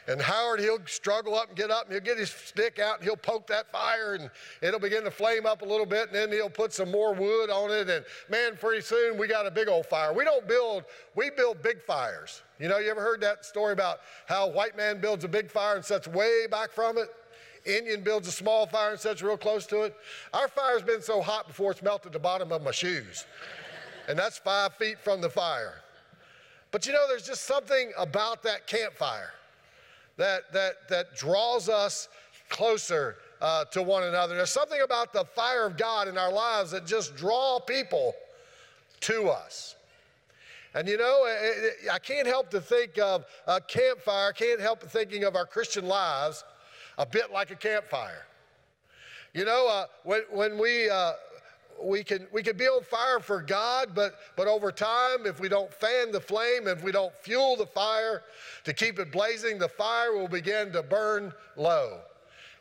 And 0.08 0.22
Howard, 0.22 0.60
he'll 0.60 0.86
struggle 0.86 1.34
up 1.34 1.48
and 1.48 1.58
get 1.58 1.72
up 1.72 1.86
and 1.86 1.94
he'll 1.94 2.02
get 2.02 2.18
his 2.18 2.30
stick 2.30 2.78
out 2.78 2.98
and 2.98 3.04
he'll 3.04 3.18
poke 3.18 3.48
that 3.48 3.72
fire 3.72 4.14
and 4.14 4.30
it'll 4.62 4.80
begin 4.80 5.04
to 5.04 5.12
flame 5.12 5.48
up 5.48 5.64
a 5.64 5.66
little 5.66 5.86
bit 5.86 6.08
and 6.08 6.16
then 6.16 6.32
he'll 6.32 6.50
put 6.50 6.72
some 6.72 6.92
more 6.92 7.14
wood 7.14 7.50
on 7.50 7.72
it. 7.72 7.90
And 7.90 8.06
man, 8.30 8.56
pretty 8.56 8.82
soon 8.82 9.18
we 9.18 9.28
got 9.28 9.48
a 9.48 9.52
big 9.52 9.68
old 9.68 9.88
fire. 9.88 10.14
We 10.14 10.24
don't 10.24 10.48
build, 10.48 10.84
we 11.16 11.32
build 11.32 11.64
big 11.64 11.82
fires. 11.82 12.44
You 12.60 12.68
know, 12.68 12.78
you 12.78 12.92
ever 12.92 13.02
heard 13.02 13.20
that 13.22 13.46
story 13.46 13.74
about 13.74 14.00
how 14.28 14.48
white 14.48 14.78
man 14.78 15.02
builds 15.02 15.24
a 15.24 15.28
big 15.28 15.50
fire 15.50 15.76
and 15.76 15.84
sets 15.84 16.08
way 16.08 16.46
back 16.52 16.72
from 16.72 17.00
it? 17.00 17.10
Indian 17.66 18.02
builds 18.02 18.28
a 18.28 18.32
small 18.32 18.68
fire 18.68 18.92
and 18.92 19.00
sets 19.00 19.24
real 19.24 19.38
close 19.38 19.66
to 19.66 19.82
it. 19.82 19.96
Our 20.36 20.48
fire's 20.48 20.84
been 20.84 21.02
so 21.02 21.20
hot 21.20 21.48
before 21.48 21.72
it's 21.72 21.82
melted 21.82 22.14
the 22.14 22.20
bottom 22.20 22.52
of 22.52 22.62
my 22.62 22.72
shoes. 22.72 23.26
and 24.08 24.20
that's 24.20 24.38
five 24.38 24.76
feet 24.76 25.00
from 25.00 25.20
the 25.20 25.32
fire. 25.32 25.82
But 26.70 26.86
you 26.86 26.94
know, 26.94 27.08
there's 27.08 27.26
just 27.26 27.46
something 27.46 27.92
about 27.98 28.44
that 28.44 28.68
campfire 28.68 29.32
that, 30.18 30.52
that, 30.54 30.88
that 30.90 31.16
draws 31.16 31.70
us 31.70 32.10
closer 32.50 33.18
uh, 33.42 33.66
to 33.66 33.82
one 33.82 34.04
another. 34.04 34.36
There's 34.36 34.50
something 34.50 34.82
about 34.82 35.14
the 35.14 35.26
fire 35.26 35.66
of 35.66 35.78
God 35.78 36.08
in 36.08 36.18
our 36.18 36.32
lives 36.32 36.72
that 36.72 36.86
just 36.86 37.16
draw 37.16 37.60
people 37.60 38.14
to 39.02 39.30
us. 39.30 39.76
And 40.74 40.88
you 40.90 40.98
know, 40.98 41.26
I 41.92 42.00
can't 42.00 42.28
help 42.28 42.50
to 42.52 42.60
think 42.60 42.98
of 42.98 43.26
a 43.48 43.62
campfire, 43.62 44.30
I 44.30 44.32
can't 44.34 44.60
help 44.60 44.84
thinking 44.84 45.24
of 45.24 45.36
our 45.36 45.46
Christian 45.46 45.88
lives 45.88 46.44
a 46.98 47.06
bit 47.06 47.32
like 47.32 47.52
a 47.52 47.56
campfire. 47.56 48.26
You 49.34 49.46
know, 49.46 49.68
uh, 49.70 49.86
when, 50.04 50.22
when 50.32 50.58
we, 50.58 50.90
uh, 50.90 51.14
we 51.82 52.04
can 52.04 52.28
we 52.32 52.42
can 52.42 52.60
on 52.62 52.84
fire 52.84 53.20
for 53.20 53.42
God, 53.42 53.90
but 53.94 54.20
but 54.36 54.48
over 54.48 54.72
time, 54.72 55.26
if 55.26 55.40
we 55.40 55.50
don't 55.50 55.74
fan 55.74 56.12
the 56.12 56.22
flame, 56.22 56.68
if 56.68 56.84
we 56.84 56.92
don't 56.92 57.14
fuel 57.16 57.56
the 57.56 57.66
fire 57.66 58.24
to 58.64 58.74
keep 58.74 59.00
it 59.00 59.12
blazing, 59.12 59.58
the 59.58 59.70
fire 59.70 60.16
will 60.16 60.28
begin 60.28 60.72
to 60.72 60.84
burn 60.84 61.34
low. 61.56 62.00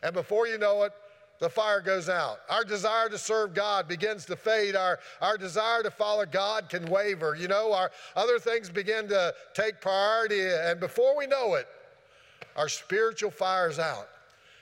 And 0.03 0.13
before 0.13 0.47
you 0.47 0.57
know 0.57 0.83
it, 0.83 0.93
the 1.39 1.49
fire 1.49 1.81
goes 1.81 2.09
out. 2.09 2.39
Our 2.49 2.63
desire 2.63 3.09
to 3.09 3.17
serve 3.17 3.53
God 3.53 3.87
begins 3.87 4.25
to 4.25 4.35
fade. 4.35 4.75
Our, 4.75 4.99
our 5.21 5.37
desire 5.37 5.83
to 5.83 5.91
follow 5.91 6.25
God 6.25 6.69
can 6.69 6.85
waver. 6.85 7.35
You 7.35 7.47
know, 7.47 7.73
our 7.73 7.91
other 8.15 8.39
things 8.39 8.69
begin 8.69 9.07
to 9.09 9.33
take 9.53 9.81
priority, 9.81 10.41
and 10.47 10.79
before 10.79 11.17
we 11.17 11.27
know 11.27 11.55
it, 11.55 11.67
our 12.55 12.69
spiritual 12.69 13.31
fire's 13.31 13.79
out 13.79 14.07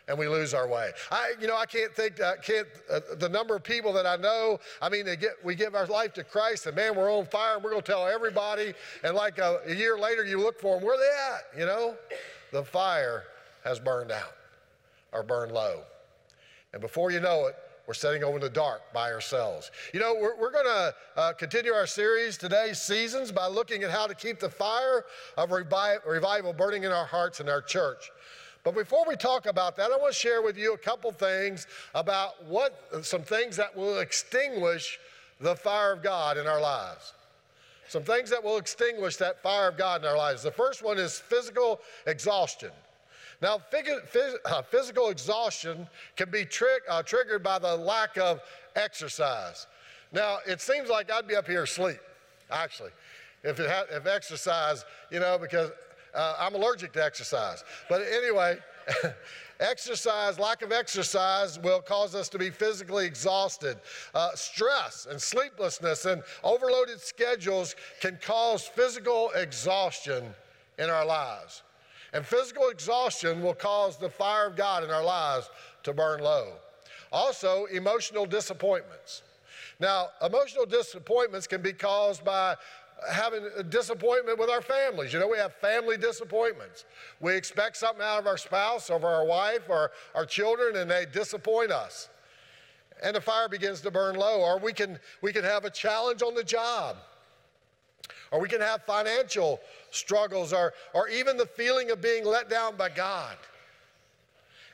and 0.07 0.17
we 0.17 0.27
lose 0.27 0.53
our 0.53 0.67
way. 0.67 0.91
I, 1.11 1.33
you 1.39 1.47
know, 1.47 1.57
I 1.57 1.65
can't 1.65 1.93
think, 1.93 2.21
I 2.21 2.35
can't, 2.37 2.67
uh, 2.91 2.99
the 3.19 3.29
number 3.29 3.55
of 3.55 3.63
people 3.63 3.93
that 3.93 4.05
I 4.05 4.17
know, 4.17 4.59
I 4.81 4.89
mean, 4.89 5.05
they 5.05 5.15
get, 5.15 5.31
we 5.43 5.55
give 5.55 5.75
our 5.75 5.85
life 5.87 6.13
to 6.15 6.23
Christ 6.23 6.65
and 6.65 6.75
man, 6.75 6.95
we're 6.95 7.11
on 7.11 7.25
fire 7.25 7.55
and 7.55 7.63
we're 7.63 7.71
going 7.71 7.81
to 7.81 7.91
tell 7.91 8.07
everybody. 8.07 8.73
And 9.03 9.15
like 9.15 9.37
a, 9.37 9.61
a 9.65 9.73
year 9.73 9.97
later, 9.97 10.25
you 10.25 10.39
look 10.39 10.59
for 10.59 10.75
them, 10.75 10.85
where 10.85 10.97
they 10.97 11.57
at? 11.57 11.59
You 11.59 11.65
know, 11.65 11.95
the 12.51 12.63
fire 12.63 13.23
has 13.63 13.79
burned 13.79 14.11
out 14.11 14.35
or 15.13 15.23
burned 15.23 15.51
low. 15.51 15.81
And 16.73 16.81
before 16.81 17.11
you 17.11 17.19
know 17.19 17.47
it, 17.47 17.55
we're 17.87 17.93
sitting 17.93 18.23
over 18.23 18.37
in 18.37 18.41
the 18.41 18.49
dark 18.49 18.81
by 18.93 19.11
ourselves. 19.11 19.69
You 19.93 19.99
know, 19.99 20.15
we're, 20.19 20.39
we're 20.39 20.51
going 20.51 20.65
to 20.65 20.95
uh, 21.17 21.33
continue 21.33 21.73
our 21.73 21.85
series 21.85 22.37
today, 22.37 22.71
Seasons, 22.73 23.29
by 23.29 23.47
looking 23.47 23.83
at 23.83 23.91
how 23.91 24.07
to 24.07 24.15
keep 24.15 24.39
the 24.39 24.49
fire 24.49 25.03
of 25.35 25.49
revi- 25.49 26.05
revival 26.07 26.53
burning 26.53 26.85
in 26.85 26.91
our 26.91 27.05
hearts 27.05 27.41
and 27.41 27.49
our 27.49 27.61
church. 27.61 28.09
But 28.63 28.75
before 28.75 29.03
we 29.07 29.15
talk 29.15 29.45
about 29.45 29.75
that, 29.75 29.91
I 29.91 29.97
want 29.97 30.13
to 30.13 30.19
share 30.19 30.41
with 30.41 30.57
you 30.57 30.73
a 30.73 30.77
couple 30.77 31.11
things 31.11 31.67
about 31.93 32.43
what 32.45 32.79
some 33.01 33.21
things 33.21 33.57
that 33.57 33.75
will 33.75 33.99
extinguish 33.99 34.99
the 35.41 35.55
fire 35.55 35.91
of 35.91 36.01
God 36.01 36.37
in 36.37 36.47
our 36.47 36.61
lives. 36.61 37.13
Some 37.89 38.03
things 38.03 38.29
that 38.29 38.41
will 38.41 38.57
extinguish 38.57 39.17
that 39.17 39.43
fire 39.43 39.67
of 39.67 39.77
God 39.77 40.01
in 40.01 40.07
our 40.07 40.17
lives. 40.17 40.43
The 40.43 40.51
first 40.51 40.81
one 40.81 40.97
is 40.97 41.19
physical 41.19 41.81
exhaustion. 42.07 42.71
Now, 43.41 43.61
uh, 44.45 44.61
physical 44.61 45.09
exhaustion 45.09 45.87
can 46.15 46.31
be 46.31 46.47
uh, 46.89 47.03
triggered 47.03 47.43
by 47.43 47.59
the 47.59 47.75
lack 47.75 48.17
of 48.17 48.39
exercise. 48.77 49.67
Now, 50.13 50.37
it 50.47 50.61
seems 50.61 50.87
like 50.87 51.11
I'd 51.11 51.27
be 51.27 51.35
up 51.35 51.47
here 51.47 51.63
asleep, 51.63 51.99
actually, 52.49 52.91
if, 53.43 53.59
it 53.59 53.69
if 53.91 54.07
exercise, 54.07 54.85
you 55.11 55.19
know, 55.19 55.37
because 55.37 55.71
uh, 56.13 56.35
I'm 56.39 56.55
allergic 56.55 56.93
to 56.93 57.03
exercise. 57.03 57.63
But 57.89 58.01
anyway, 58.01 58.57
exercise, 59.59 60.39
lack 60.39 60.61
of 60.61 60.71
exercise 60.71 61.59
will 61.59 61.81
cause 61.81 62.15
us 62.15 62.29
to 62.29 62.37
be 62.37 62.49
physically 62.49 63.05
exhausted. 63.05 63.77
Uh, 64.13 64.29
stress 64.35 65.07
and 65.09 65.21
sleeplessness 65.21 66.05
and 66.05 66.23
overloaded 66.43 66.99
schedules 66.99 67.75
can 68.01 68.17
cause 68.21 68.65
physical 68.65 69.31
exhaustion 69.35 70.33
in 70.79 70.89
our 70.89 71.05
lives. 71.05 71.63
And 72.13 72.25
physical 72.25 72.69
exhaustion 72.69 73.41
will 73.41 73.55
cause 73.55 73.97
the 73.97 74.09
fire 74.09 74.47
of 74.47 74.55
God 74.55 74.83
in 74.83 74.91
our 74.91 75.03
lives 75.03 75.49
to 75.83 75.93
burn 75.93 76.21
low. 76.21 76.53
Also, 77.11 77.65
emotional 77.65 78.25
disappointments. 78.25 79.23
Now, 79.79 80.09
emotional 80.23 80.65
disappointments 80.65 81.47
can 81.47 81.61
be 81.61 81.73
caused 81.73 82.23
by 82.23 82.55
having 83.11 83.47
a 83.57 83.63
disappointment 83.63 84.39
with 84.39 84.49
our 84.49 84.61
families. 84.61 85.13
You 85.13 85.19
know, 85.19 85.27
we 85.27 85.37
have 85.37 85.53
family 85.53 85.97
disappointments. 85.97 86.85
We 87.19 87.35
expect 87.35 87.77
something 87.77 88.03
out 88.03 88.19
of 88.19 88.27
our 88.27 88.37
spouse 88.37 88.89
or 88.89 89.03
our 89.05 89.25
wife 89.25 89.69
or 89.69 89.91
our 90.15 90.25
children, 90.25 90.77
and 90.77 90.89
they 90.89 91.05
disappoint 91.05 91.71
us. 91.71 92.09
And 93.03 93.15
the 93.15 93.21
fire 93.21 93.49
begins 93.49 93.81
to 93.81 93.91
burn 93.91 94.15
low. 94.15 94.41
Or 94.41 94.59
we 94.59 94.73
can, 94.73 94.99
we 95.21 95.33
can 95.33 95.43
have 95.43 95.65
a 95.65 95.69
challenge 95.69 96.21
on 96.21 96.35
the 96.35 96.43
job. 96.43 96.97
Or 98.31 98.39
we 98.39 98.47
can 98.47 98.61
have 98.61 98.83
financial 98.83 99.59
struggles, 99.91 100.53
or, 100.53 100.73
or 100.93 101.07
even 101.07 101.37
the 101.37 101.45
feeling 101.45 101.91
of 101.91 102.01
being 102.01 102.25
let 102.25 102.49
down 102.49 102.75
by 102.75 102.89
God. 102.89 103.37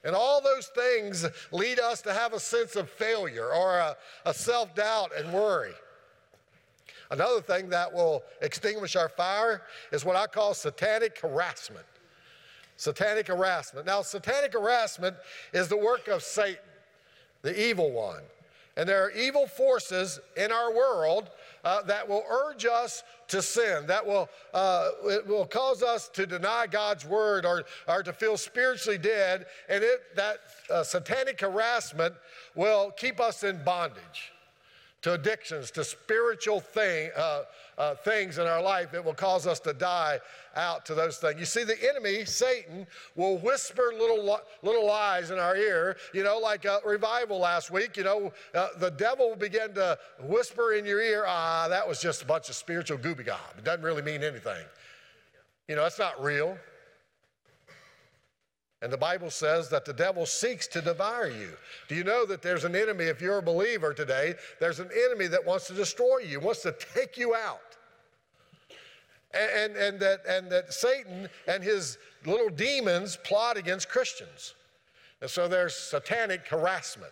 And 0.04 0.16
all 0.16 0.42
those 0.42 0.68
things 0.68 1.26
lead 1.52 1.80
us 1.80 2.02
to 2.04 2.14
have 2.14 2.34
a 2.34 2.40
sense 2.40 2.76
of 2.76 2.90
failure 2.90 3.52
or 3.52 3.80
a, 3.80 3.98
a 4.26 4.34
self 4.34 4.74
doubt 4.76 5.12
and 5.18 5.34
worry. 5.34 5.74
Another 7.12 7.42
thing 7.42 7.70
that 7.70 7.92
will 7.92 8.24
extinguish 8.42 8.96
our 8.96 9.10
fire 9.10 9.63
is 9.92 10.06
what 10.06 10.16
I 10.16 10.28
call 10.28 10.54
satanic 10.54 11.20
harassment. 11.20 11.86
Satanic 12.78 13.28
harassment. 13.28 13.86
Now, 13.86 14.01
satanic 14.04 14.54
harassment 14.54 15.16
is 15.51 15.68
the 15.68 15.78
work 15.78 16.08
of 16.08 16.22
Satan, 16.24 16.63
the 17.42 17.60
evil 17.60 17.92
one. 17.92 18.22
And 18.78 18.88
there 18.88 19.04
are 19.04 19.12
evil 19.12 19.48
forces 19.48 20.20
in 20.38 20.51
our 20.54 20.74
world 20.74 21.32
uh, 21.66 21.82
that 21.84 22.08
will 22.08 22.24
urge 22.30 22.66
us 22.66 23.04
to 23.28 23.42
sin, 23.42 23.86
that 23.88 24.06
will, 24.06 24.30
uh, 24.54 24.89
it 25.04 25.28
will 25.28 25.46
cause 25.46 25.84
us 25.84 26.08
to 26.10 26.25
deny 26.25 26.68
God's 26.68 27.06
word 27.06 27.46
or, 27.46 27.66
or 27.88 28.04
to 28.04 28.13
feel 28.13 28.38
spiritually 28.38 28.98
dead. 28.98 29.48
And 29.68 29.84
it, 29.84 30.16
that 30.16 30.38
uh, 30.72 30.84
satanic 30.84 31.42
harassment 31.42 32.13
will 32.56 32.92
keep 32.92 33.20
us 33.20 33.44
in 33.44 33.62
bondage 33.66 34.32
to 35.01 35.13
addictions, 35.13 35.72
to 35.72 35.84
spiritual 35.84 36.60
thing, 36.60 37.10
uh, 37.15 37.44
uh, 37.77 37.96
things 37.96 38.38
in 38.38 38.46
our 38.46 38.62
life 38.62 38.91
that 38.91 39.03
will 39.03 39.13
cause 39.13 39.48
us 39.48 39.60
to 39.62 39.72
die 39.74 40.20
out 40.56 40.86
to 40.86 40.94
those 40.94 41.18
things. 41.18 41.39
You 41.39 41.46
see, 41.46 41.63
the 41.63 41.77
enemy, 41.89 42.25
Satan, 42.25 42.86
will 43.15 43.38
whisper 43.38 43.94
little, 43.98 44.39
little 44.62 44.86
lies 44.86 45.32
in 45.32 45.39
our 45.39 45.56
ear, 45.56 45.96
you 46.13 46.24
know, 46.24 46.38
like 46.38 46.65
a 46.65 46.79
revival 46.86 47.39
last 47.39 47.72
week. 47.72 47.96
You 47.96 48.03
know, 48.03 48.34
uh, 48.53 48.68
the 48.77 48.91
devil 48.91 49.29
will 49.29 49.38
begin 49.38 49.74
to 49.75 49.98
whisper 50.22 50.74
in 50.74 50.86
your 50.86 51.01
ear, 51.01 51.24
ah, 51.25 51.68
that 51.70 51.88
was 51.88 52.01
just 52.01 52.24
a 52.24 52.25
bunch 52.25 52.50
of 52.50 52.56
spiritual 52.56 52.98
gooby 52.98 53.25
gob. 53.25 53.39
It 53.58 53.63
doesn't 53.63 53.84
really 53.84 54.01
mean 54.01 54.24
anything. 54.24 54.65
You 55.70 55.75
know, 55.75 55.84
that's 55.84 56.00
not 56.00 56.22
real. 56.22 56.58
And 58.81 58.93
the 58.93 58.98
Bible 58.98 59.29
says 59.29 59.69
that 59.69 59.83
the 59.83 59.93
devil 59.93 60.25
seeks 60.25 60.65
to 60.67 60.81
devour 60.81 61.29
you. 61.29 61.51
Do 61.89 61.95
you 61.95 62.03
know 62.05 62.25
that 62.25 62.41
there's 62.41 62.63
an 62.63 62.75
enemy, 62.75 63.05
if 63.05 63.21
you're 63.21 63.39
a 63.39 63.43
believer 63.43 63.93
today, 63.93 64.36
there's 64.59 64.79
an 64.79 64.89
enemy 65.05 65.27
that 65.27 65.45
wants 65.45 65.67
to 65.67 65.74
destroy 65.74 66.19
you, 66.19 66.39
wants 66.39 66.62
to 66.62 66.74
take 66.95 67.17
you 67.17 67.36
out. 67.36 67.59
And, 69.33 69.51
and, 69.51 69.75
and, 69.75 70.00
that, 70.00 70.21
and 70.27 70.51
that 70.51 70.74
Satan 70.74 71.27
and 71.48 71.62
his 71.62 71.98
little 72.25 72.50
demons 72.50 73.17
plot 73.24 73.57
against 73.57 73.89
Christians. 73.89 74.55
And 75.21 75.29
so 75.29 75.48
there's 75.48 75.75
satanic 75.75 76.48
harassment. 76.48 77.12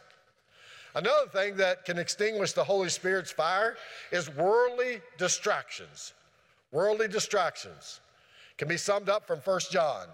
Another 0.96 1.28
thing 1.30 1.58
that 1.58 1.86
can 1.86 2.00
extinguish 2.00 2.54
the 2.54 2.64
Holy 2.64 2.90
Spirit's 2.90 3.32
fire 3.32 3.76
is 4.12 4.34
worldly 4.36 5.02
distractions. 5.18 6.14
Worldly 6.72 7.10
distractions 7.10 8.00
can 8.58 8.68
be 8.68 8.78
summed 8.78 9.10
up 9.10 9.28
from 9.28 9.40
1 9.40 9.60
John. 9.70 10.08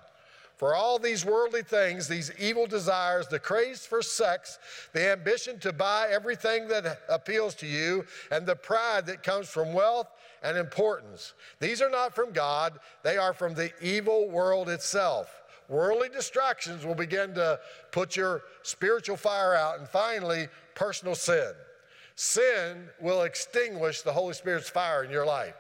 For 0.55 0.75
all 0.75 0.99
these 0.99 1.25
worldly 1.25 1.63
things, 1.63 2.07
these 2.07 2.31
evil 2.39 2.67
desires, 2.67 3.27
the 3.27 3.39
craze 3.39 3.85
for 3.85 4.01
sex, 4.01 4.59
the 4.93 5.11
ambition 5.11 5.59
to 5.59 5.73
buy 5.73 6.07
everything 6.11 6.67
that 6.67 7.01
appeals 7.09 7.55
to 7.55 7.67
you, 7.67 8.05
and 8.31 8.45
the 8.45 8.55
pride 8.55 9.05
that 9.07 9.23
comes 9.23 9.49
from 9.49 9.73
wealth 9.73 10.07
and 10.43 10.57
importance. 10.57 11.33
These 11.59 11.81
are 11.81 11.89
not 11.89 12.13
from 12.13 12.31
God, 12.31 12.79
they 13.03 13.17
are 13.17 13.33
from 13.33 13.55
the 13.55 13.71
evil 13.81 14.29
world 14.29 14.69
itself. 14.69 15.41
Worldly 15.69 16.09
distractions 16.09 16.85
will 16.85 16.95
begin 16.95 17.33
to 17.35 17.59
put 17.91 18.15
your 18.15 18.43
spiritual 18.63 19.17
fire 19.17 19.55
out. 19.55 19.79
And 19.79 19.87
finally, 19.87 20.49
personal 20.75 21.15
sin. 21.15 21.53
Sin 22.15 22.89
will 23.01 23.23
extinguish 23.23 24.01
the 24.01 24.11
Holy 24.11 24.33
Spirit's 24.33 24.69
fire 24.69 25.03
in 25.03 25.09
your 25.09 25.25
life. 25.25 25.55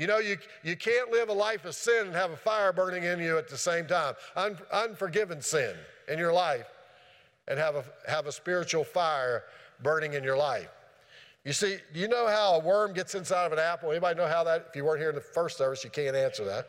You 0.00 0.06
know, 0.06 0.16
you, 0.16 0.38
you 0.64 0.76
can't 0.76 1.10
live 1.10 1.28
a 1.28 1.34
life 1.34 1.66
of 1.66 1.74
sin 1.74 2.06
and 2.06 2.14
have 2.14 2.30
a 2.30 2.36
fire 2.36 2.72
burning 2.72 3.04
in 3.04 3.20
you 3.20 3.36
at 3.36 3.50
the 3.50 3.58
same 3.58 3.86
time. 3.86 4.14
Un, 4.34 4.56
unforgiven 4.72 5.42
sin 5.42 5.76
in 6.08 6.18
your 6.18 6.32
life 6.32 6.68
and 7.46 7.58
have 7.58 7.76
a, 7.76 7.84
have 8.08 8.26
a 8.26 8.32
spiritual 8.32 8.82
fire 8.82 9.44
burning 9.82 10.14
in 10.14 10.24
your 10.24 10.38
life. 10.38 10.70
You 11.44 11.52
see, 11.52 11.76
do 11.92 12.00
you 12.00 12.08
know 12.08 12.26
how 12.28 12.54
a 12.54 12.60
worm 12.60 12.94
gets 12.94 13.14
inside 13.14 13.44
of 13.44 13.52
an 13.52 13.58
apple? 13.58 13.90
Anybody 13.90 14.18
know 14.18 14.26
how 14.26 14.42
that? 14.44 14.68
If 14.70 14.76
you 14.76 14.86
weren't 14.86 15.00
here 15.00 15.10
in 15.10 15.16
the 15.16 15.20
first 15.20 15.58
service, 15.58 15.84
you 15.84 15.90
can't 15.90 16.16
answer 16.16 16.46
that. 16.46 16.68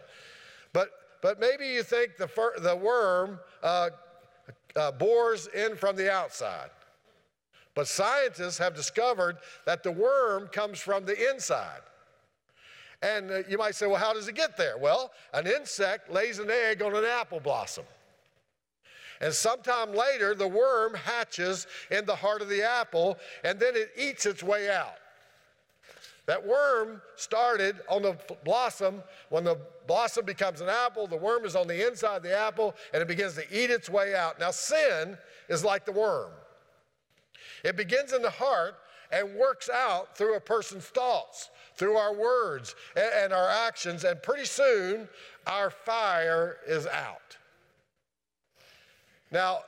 But, 0.73 0.89
but 1.21 1.39
maybe 1.39 1.67
you 1.67 1.83
think 1.83 2.17
the, 2.17 2.27
fir, 2.27 2.59
the 2.59 2.75
worm 2.75 3.39
uh, 3.63 3.91
uh, 4.75 4.91
bores 4.91 5.47
in 5.47 5.77
from 5.77 5.95
the 5.95 6.11
outside. 6.11 6.71
But 7.75 7.87
scientists 7.87 8.57
have 8.57 8.75
discovered 8.75 9.37
that 9.65 9.83
the 9.83 9.91
worm 9.93 10.49
comes 10.49 10.81
from 10.81 11.05
the 11.05 11.29
inside. 11.31 11.79
And 13.01 13.31
uh, 13.31 13.39
you 13.49 13.57
might 13.57 13.75
say, 13.75 13.87
well, 13.87 13.97
how 13.97 14.13
does 14.13 14.27
it 14.27 14.35
get 14.35 14.57
there? 14.57 14.77
Well, 14.77 15.11
an 15.33 15.47
insect 15.47 16.11
lays 16.11 16.39
an 16.39 16.51
egg 16.51 16.81
on 16.81 16.95
an 16.95 17.05
apple 17.05 17.39
blossom. 17.39 17.85
And 19.19 19.33
sometime 19.33 19.93
later, 19.93 20.33
the 20.33 20.47
worm 20.47 20.95
hatches 20.95 21.67
in 21.91 22.05
the 22.05 22.15
heart 22.15 22.41
of 22.41 22.49
the 22.49 22.63
apple, 22.63 23.17
and 23.43 23.59
then 23.59 23.75
it 23.75 23.91
eats 23.95 24.25
its 24.25 24.41
way 24.41 24.69
out. 24.69 24.95
That 26.27 26.45
worm 26.45 27.01
started 27.15 27.77
on 27.89 28.03
the 28.03 28.17
blossom. 28.43 29.01
When 29.29 29.43
the 29.43 29.57
blossom 29.87 30.25
becomes 30.25 30.61
an 30.61 30.69
apple, 30.69 31.07
the 31.07 31.17
worm 31.17 31.45
is 31.45 31.55
on 31.55 31.67
the 31.67 31.85
inside 31.87 32.17
of 32.17 32.23
the 32.23 32.37
apple 32.37 32.75
and 32.93 33.01
it 33.01 33.07
begins 33.07 33.33
to 33.35 33.43
eat 33.51 33.71
its 33.71 33.89
way 33.89 34.15
out. 34.15 34.39
Now, 34.39 34.51
sin 34.51 35.17
is 35.49 35.65
like 35.65 35.83
the 35.83 35.91
worm. 35.91 36.31
It 37.63 37.75
begins 37.75 38.13
in 38.13 38.21
the 38.21 38.29
heart 38.29 38.75
and 39.11 39.35
works 39.35 39.69
out 39.69 40.17
through 40.17 40.35
a 40.35 40.39
person's 40.39 40.85
thoughts, 40.85 41.49
through 41.75 41.95
our 41.95 42.13
words 42.13 42.75
and 42.95 43.33
our 43.33 43.49
actions, 43.49 44.03
and 44.03 44.21
pretty 44.21 44.45
soon 44.45 45.07
our 45.47 45.69
fire 45.69 46.57
is 46.67 46.87
out. 46.87 47.37
Now, 49.31 49.59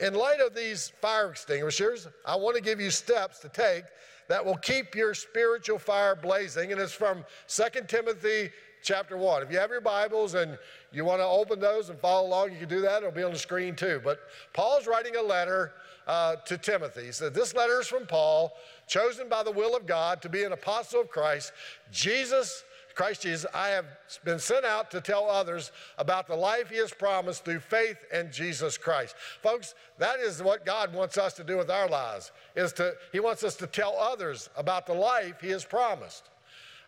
in 0.00 0.14
light 0.14 0.40
of 0.40 0.54
these 0.54 0.92
fire 1.00 1.30
extinguishers, 1.30 2.08
I 2.26 2.36
want 2.36 2.56
to 2.56 2.62
give 2.62 2.80
you 2.80 2.90
steps 2.90 3.38
to 3.40 3.48
take 3.48 3.84
that 4.28 4.44
will 4.44 4.56
keep 4.56 4.94
your 4.94 5.12
spiritual 5.12 5.78
fire 5.78 6.14
blazing, 6.14 6.72
and 6.72 6.80
it's 6.80 6.92
from 6.92 7.24
2 7.48 7.64
Timothy 7.88 8.50
chapter 8.82 9.16
1. 9.16 9.42
If 9.42 9.50
you 9.50 9.58
have 9.58 9.70
your 9.70 9.80
Bibles 9.80 10.34
and 10.34 10.56
you 10.92 11.04
want 11.04 11.20
to 11.20 11.26
open 11.26 11.60
those 11.60 11.90
and 11.90 11.98
follow 11.98 12.26
along, 12.26 12.52
you 12.52 12.58
can 12.58 12.68
do 12.68 12.80
that. 12.80 12.98
It'll 12.98 13.10
be 13.10 13.22
on 13.22 13.32
the 13.32 13.38
screen 13.38 13.74
too. 13.74 14.00
But 14.02 14.20
Paul's 14.54 14.86
writing 14.86 15.16
a 15.16 15.22
letter 15.22 15.72
uh, 16.10 16.34
to 16.44 16.58
Timothy. 16.58 17.04
He 17.04 17.12
said, 17.12 17.34
This 17.34 17.54
letter 17.54 17.80
is 17.80 17.86
from 17.86 18.04
Paul, 18.04 18.56
chosen 18.88 19.28
by 19.28 19.44
the 19.44 19.52
will 19.52 19.76
of 19.76 19.86
God 19.86 20.20
to 20.22 20.28
be 20.28 20.42
an 20.42 20.50
apostle 20.50 21.02
of 21.02 21.08
Christ. 21.08 21.52
Jesus, 21.92 22.64
Christ 22.96 23.22
Jesus, 23.22 23.46
I 23.54 23.68
have 23.68 23.84
been 24.24 24.40
sent 24.40 24.64
out 24.64 24.90
to 24.90 25.00
tell 25.00 25.30
others 25.30 25.70
about 25.98 26.26
the 26.26 26.34
life 26.34 26.68
he 26.68 26.78
has 26.78 26.92
promised 26.92 27.44
through 27.44 27.60
faith 27.60 27.98
in 28.12 28.32
Jesus 28.32 28.76
Christ. 28.76 29.14
Folks, 29.40 29.76
that 29.98 30.18
is 30.18 30.42
what 30.42 30.66
God 30.66 30.92
wants 30.92 31.16
us 31.16 31.32
to 31.34 31.44
do 31.44 31.56
with 31.56 31.70
our 31.70 31.88
lives, 31.88 32.32
is 32.56 32.72
to, 32.72 32.92
he 33.12 33.20
wants 33.20 33.44
us 33.44 33.54
to 33.56 33.68
tell 33.68 33.96
others 33.96 34.50
about 34.56 34.88
the 34.88 34.94
life 34.94 35.40
he 35.40 35.50
has 35.50 35.64
promised. 35.64 36.28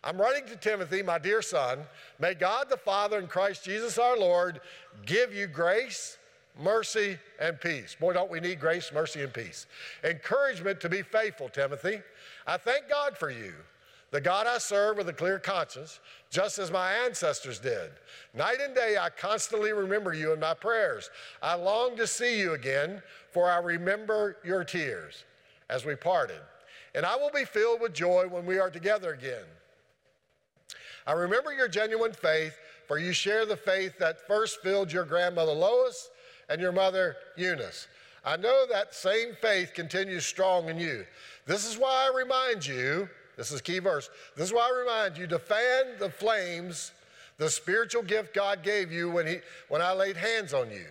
I'm 0.03 0.17
writing 0.17 0.45
to 0.47 0.57
Timothy, 0.57 1.01
my 1.01 1.17
dear 1.17 1.41
son, 1.41 1.79
may 2.19 2.33
God 2.33 2.69
the 2.69 2.75
Father 2.75 3.19
and 3.19 3.29
Christ 3.29 3.63
Jesus 3.63 3.97
our 3.97 4.19
Lord 4.19 4.59
give 5.05 5.33
you 5.33 5.47
grace 5.47 6.17
mercy, 6.59 7.17
and 7.39 7.59
peace. 7.59 7.95
Boy, 7.99 8.13
don't 8.13 8.29
we 8.29 8.39
need 8.39 8.59
grace, 8.59 8.91
mercy, 8.93 9.21
and 9.21 9.33
peace. 9.33 9.65
Encouragement 10.03 10.79
to 10.81 10.89
be 10.89 11.01
faithful, 11.01 11.49
Timothy. 11.49 11.99
I 12.45 12.57
thank 12.57 12.89
God 12.89 13.17
for 13.17 13.29
you, 13.29 13.53
the 14.11 14.21
God 14.21 14.45
I 14.45 14.59
serve 14.59 14.97
with 14.97 15.09
a 15.09 15.13
clear 15.13 15.39
conscience, 15.39 15.99
just 16.29 16.59
as 16.59 16.71
my 16.71 16.91
ancestors 17.05 17.59
did. 17.59 17.91
Night 18.33 18.57
and 18.63 18.75
day, 18.75 18.97
I 18.99 19.09
constantly 19.09 19.73
remember 19.73 20.13
you 20.13 20.33
in 20.33 20.39
my 20.39 20.53
prayers. 20.53 21.09
I 21.41 21.55
long 21.55 21.97
to 21.97 22.05
see 22.05 22.39
you 22.39 22.53
again, 22.53 23.01
for 23.31 23.49
I 23.49 23.57
remember 23.57 24.37
your 24.43 24.63
tears 24.63 25.23
as 25.69 25.85
we 25.85 25.95
parted. 25.95 26.41
And 26.95 27.05
I 27.05 27.15
will 27.15 27.31
be 27.31 27.45
filled 27.45 27.81
with 27.81 27.93
joy 27.93 28.27
when 28.29 28.45
we 28.45 28.59
are 28.59 28.69
together 28.69 29.13
again. 29.13 29.45
I 31.07 31.13
remember 31.13 31.51
your 31.51 31.67
genuine 31.67 32.13
faith, 32.13 32.55
for 32.87 32.99
you 32.99 33.13
share 33.13 33.45
the 33.45 33.57
faith 33.57 33.97
that 33.97 34.27
first 34.27 34.61
filled 34.61 34.91
your 34.91 35.05
grandmother 35.05 35.53
Lois 35.53 36.09
and 36.53 36.61
your 36.61 36.71
mother 36.71 37.17
Eunice. 37.35 37.87
I 38.23 38.37
know 38.37 38.65
that 38.69 38.93
same 38.93 39.33
faith 39.41 39.73
continues 39.73 40.23
strong 40.23 40.69
in 40.69 40.77
you. 40.77 41.03
This 41.47 41.65
is 41.65 41.79
why 41.79 42.07
I 42.07 42.15
remind 42.15 42.65
you, 42.65 43.09
this 43.35 43.51
is 43.51 43.59
key 43.59 43.79
verse, 43.79 44.11
this 44.37 44.49
is 44.49 44.53
why 44.53 44.69
I 44.71 44.79
remind 44.79 45.17
you 45.17 45.25
to 45.27 45.39
fan 45.39 45.97
the 45.97 46.11
flames, 46.11 46.91
the 47.39 47.49
spiritual 47.49 48.03
gift 48.03 48.35
God 48.35 48.61
gave 48.61 48.91
you 48.91 49.09
when, 49.09 49.25
he, 49.25 49.37
when 49.67 49.81
I 49.81 49.93
laid 49.93 50.15
hands 50.15 50.53
on 50.53 50.69
you. 50.69 50.85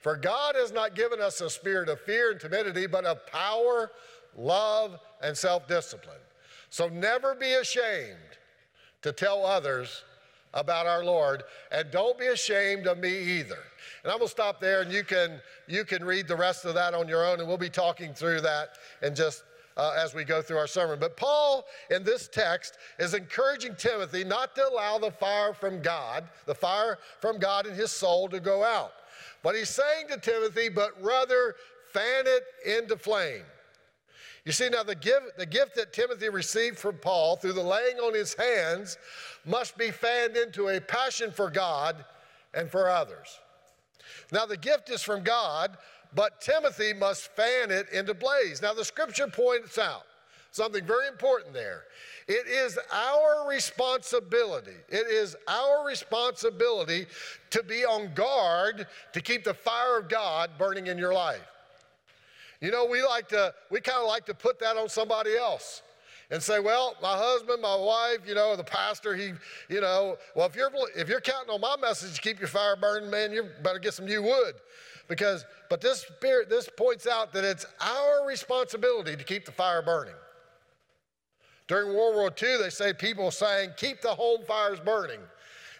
For 0.00 0.16
God 0.16 0.54
has 0.54 0.70
not 0.70 0.94
given 0.94 1.20
us 1.20 1.40
a 1.40 1.50
spirit 1.50 1.88
of 1.88 2.00
fear 2.02 2.30
and 2.30 2.40
timidity, 2.40 2.86
but 2.86 3.04
of 3.04 3.26
power, 3.26 3.90
love, 4.38 4.96
and 5.24 5.36
self 5.36 5.66
discipline. 5.66 6.20
So 6.70 6.88
never 6.88 7.34
be 7.34 7.54
ashamed 7.54 8.16
to 9.02 9.10
tell 9.10 9.44
others 9.44 10.04
about 10.54 10.86
our 10.86 11.04
Lord, 11.04 11.42
and 11.72 11.90
don't 11.90 12.16
be 12.16 12.28
ashamed 12.28 12.86
of 12.86 12.98
me 12.98 13.18
either. 13.40 13.58
And 14.02 14.10
I'm 14.10 14.18
going 14.18 14.28
to 14.28 14.30
stop 14.30 14.60
there, 14.60 14.80
and 14.80 14.92
you 14.92 15.04
can, 15.04 15.40
you 15.68 15.84
can 15.84 16.04
read 16.04 16.26
the 16.26 16.36
rest 16.36 16.64
of 16.64 16.74
that 16.74 16.94
on 16.94 17.06
your 17.06 17.24
own, 17.26 17.38
and 17.40 17.48
we'll 17.48 17.58
be 17.58 17.68
talking 17.68 18.14
through 18.14 18.40
that 18.40 18.70
in 19.02 19.14
just 19.14 19.44
uh, 19.76 19.94
as 19.96 20.14
we 20.14 20.24
go 20.24 20.42
through 20.42 20.56
our 20.56 20.66
sermon. 20.66 20.98
But 20.98 21.16
Paul, 21.16 21.66
in 21.90 22.02
this 22.02 22.28
text, 22.28 22.78
is 22.98 23.14
encouraging 23.14 23.76
Timothy 23.76 24.24
not 24.24 24.54
to 24.56 24.68
allow 24.68 24.98
the 24.98 25.10
fire 25.10 25.52
from 25.52 25.82
God, 25.82 26.24
the 26.46 26.54
fire 26.54 26.98
from 27.20 27.38
God 27.38 27.66
in 27.66 27.74
his 27.74 27.90
soul, 27.90 28.28
to 28.28 28.40
go 28.40 28.64
out. 28.64 28.92
But 29.42 29.54
he's 29.54 29.70
saying 29.70 30.08
to 30.10 30.18
Timothy, 30.18 30.68
but 30.68 30.90
rather 31.02 31.54
fan 31.92 32.24
it 32.26 32.42
into 32.66 32.96
flame. 32.96 33.42
You 34.44 34.52
see, 34.52 34.68
now 34.68 34.82
the 34.82 34.94
gift, 34.94 35.36
the 35.38 35.46
gift 35.46 35.76
that 35.76 35.92
Timothy 35.92 36.28
received 36.28 36.78
from 36.78 36.96
Paul 36.96 37.36
through 37.36 37.52
the 37.52 37.62
laying 37.62 37.98
on 37.98 38.14
his 38.14 38.34
hands 38.34 38.96
must 39.44 39.76
be 39.76 39.90
fanned 39.90 40.36
into 40.36 40.68
a 40.68 40.80
passion 40.80 41.30
for 41.30 41.50
God 41.50 42.04
and 42.54 42.70
for 42.70 42.88
others. 42.88 43.38
Now, 44.32 44.46
the 44.46 44.56
gift 44.56 44.90
is 44.90 45.02
from 45.02 45.22
God, 45.22 45.76
but 46.14 46.40
Timothy 46.40 46.92
must 46.92 47.34
fan 47.36 47.70
it 47.70 47.88
into 47.90 48.14
blaze. 48.14 48.62
Now, 48.62 48.74
the 48.74 48.84
scripture 48.84 49.26
points 49.26 49.78
out 49.78 50.04
something 50.50 50.84
very 50.84 51.08
important 51.08 51.54
there. 51.54 51.84
It 52.26 52.46
is 52.46 52.78
our 52.92 53.48
responsibility, 53.48 54.76
it 54.88 55.06
is 55.08 55.36
our 55.48 55.86
responsibility 55.86 57.06
to 57.50 57.62
be 57.62 57.84
on 57.84 58.14
guard 58.14 58.86
to 59.12 59.20
keep 59.20 59.44
the 59.44 59.54
fire 59.54 59.98
of 59.98 60.08
God 60.08 60.50
burning 60.58 60.86
in 60.86 60.98
your 60.98 61.12
life. 61.12 61.46
You 62.60 62.70
know, 62.70 62.84
we 62.84 63.02
like 63.02 63.28
to, 63.28 63.54
we 63.70 63.80
kind 63.80 64.00
of 64.00 64.06
like 64.06 64.26
to 64.26 64.34
put 64.34 64.60
that 64.60 64.76
on 64.76 64.88
somebody 64.88 65.36
else 65.36 65.82
and 66.30 66.42
say, 66.42 66.60
well, 66.60 66.94
my 67.02 67.16
husband, 67.16 67.60
my 67.60 67.74
wife, 67.74 68.18
you 68.26 68.34
know, 68.34 68.54
the 68.54 68.64
pastor, 68.64 69.16
he, 69.16 69.32
you 69.68 69.80
know, 69.80 70.16
well, 70.34 70.46
if 70.46 70.54
you're 70.54 70.70
if 70.96 71.08
you're 71.08 71.20
counting 71.20 71.50
on 71.50 71.60
my 71.60 71.76
message 71.80 72.14
to 72.14 72.20
keep 72.20 72.38
your 72.38 72.48
fire 72.48 72.76
burning, 72.76 73.10
man, 73.10 73.32
you 73.32 73.48
better 73.62 73.78
get 73.78 73.94
some 73.94 74.06
new 74.06 74.22
wood. 74.22 74.54
Because, 75.08 75.44
but 75.68 75.80
this 75.80 76.02
spirit, 76.02 76.48
this 76.48 76.68
points 76.76 77.06
out 77.08 77.32
that 77.32 77.42
it's 77.42 77.66
our 77.80 78.26
responsibility 78.26 79.16
to 79.16 79.24
keep 79.24 79.44
the 79.44 79.50
fire 79.50 79.82
burning. 79.82 80.14
During 81.66 81.96
World 81.96 82.14
War 82.14 82.30
II, 82.40 82.58
they 82.58 82.70
say 82.70 82.92
people 82.92 83.32
saying, 83.32 83.70
keep 83.76 84.00
the 84.00 84.14
home 84.14 84.42
fires 84.46 84.78
burning 84.78 85.20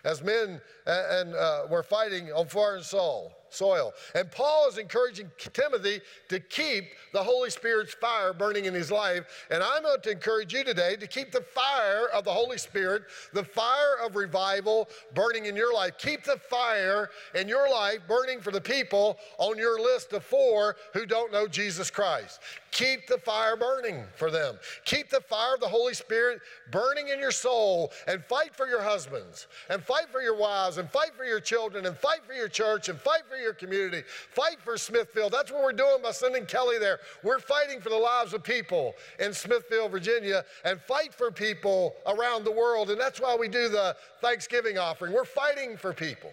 as 0.04 0.22
men 0.22 0.60
and 0.86 1.34
uh, 1.34 1.66
were 1.70 1.82
fighting 1.84 2.32
on 2.32 2.46
foreign 2.46 2.82
soil 2.82 3.32
soil. 3.50 3.92
And 4.14 4.30
Paul 4.30 4.68
is 4.68 4.78
encouraging 4.78 5.30
Timothy 5.52 6.00
to 6.28 6.40
keep 6.40 6.84
the 7.12 7.22
Holy 7.22 7.50
Spirit's 7.50 7.94
fire 7.94 8.32
burning 8.32 8.64
in 8.64 8.74
his 8.74 8.90
life. 8.90 9.46
And 9.50 9.62
I'm 9.62 9.82
going 9.82 10.00
to 10.00 10.10
encourage 10.10 10.52
you 10.52 10.64
today 10.64 10.96
to 10.96 11.06
keep 11.06 11.32
the 11.32 11.42
fire 11.42 12.08
of 12.14 12.24
the 12.24 12.32
Holy 12.32 12.58
Spirit, 12.58 13.02
the 13.32 13.44
fire 13.44 13.96
of 14.04 14.16
revival 14.16 14.88
burning 15.14 15.46
in 15.46 15.56
your 15.56 15.74
life. 15.74 15.98
Keep 15.98 16.24
the 16.24 16.36
fire 16.36 17.10
in 17.34 17.48
your 17.48 17.70
life 17.70 17.98
burning 18.08 18.40
for 18.40 18.50
the 18.50 18.60
people 18.60 19.18
on 19.38 19.58
your 19.58 19.80
list 19.80 20.12
of 20.12 20.24
four 20.24 20.76
who 20.92 21.06
don't 21.06 21.32
know 21.32 21.46
Jesus 21.46 21.90
Christ. 21.90 22.40
Keep 22.70 23.08
the 23.08 23.18
fire 23.18 23.56
burning 23.56 24.04
for 24.14 24.30
them. 24.30 24.56
Keep 24.84 25.10
the 25.10 25.20
fire 25.20 25.54
of 25.54 25.60
the 25.60 25.68
Holy 25.68 25.94
Spirit 25.94 26.40
burning 26.70 27.08
in 27.08 27.18
your 27.18 27.32
soul 27.32 27.92
and 28.06 28.24
fight 28.24 28.54
for 28.54 28.68
your 28.68 28.82
husbands 28.82 29.48
and 29.68 29.82
fight 29.82 30.08
for 30.10 30.20
your 30.20 30.36
wives 30.36 30.78
and 30.78 30.88
fight 30.88 31.10
for 31.16 31.24
your 31.24 31.40
children 31.40 31.86
and 31.86 31.96
fight 31.96 32.20
for 32.24 32.32
your 32.32 32.48
church 32.48 32.88
and 32.88 32.98
fight 32.98 33.22
for 33.28 33.36
your 33.36 33.52
community. 33.52 34.02
Fight 34.30 34.60
for 34.60 34.76
Smithfield. 34.76 35.32
That's 35.32 35.50
what 35.50 35.62
we're 35.62 35.72
doing 35.72 36.00
by 36.02 36.12
sending 36.12 36.46
Kelly 36.46 36.78
there. 36.78 37.00
We're 37.24 37.40
fighting 37.40 37.80
for 37.80 37.88
the 37.88 37.96
lives 37.96 38.34
of 38.34 38.44
people 38.44 38.94
in 39.18 39.32
Smithfield, 39.32 39.90
Virginia, 39.90 40.44
and 40.64 40.80
fight 40.80 41.12
for 41.12 41.32
people 41.32 41.94
around 42.06 42.44
the 42.44 42.52
world. 42.52 42.90
And 42.90 43.00
that's 43.00 43.20
why 43.20 43.36
we 43.38 43.48
do 43.48 43.68
the 43.68 43.96
Thanksgiving 44.20 44.78
offering. 44.78 45.12
We're 45.12 45.24
fighting 45.24 45.76
for 45.76 45.92
people. 45.92 46.30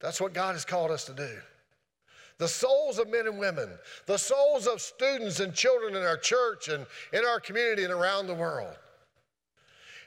That's 0.00 0.20
what 0.20 0.34
God 0.34 0.54
has 0.54 0.64
called 0.64 0.90
us 0.90 1.04
to 1.04 1.12
do 1.12 1.38
the 2.38 2.48
souls 2.48 2.98
of 2.98 3.08
men 3.08 3.26
and 3.26 3.38
women, 3.38 3.70
the 4.06 4.18
souls 4.18 4.66
of 4.66 4.80
students 4.80 5.40
and 5.40 5.54
children 5.54 5.94
in 5.94 6.02
our 6.02 6.16
church 6.16 6.68
and 6.68 6.86
in 7.12 7.24
our 7.24 7.40
community 7.40 7.84
and 7.84 7.92
around 7.92 8.26
the 8.26 8.34
world. 8.34 8.74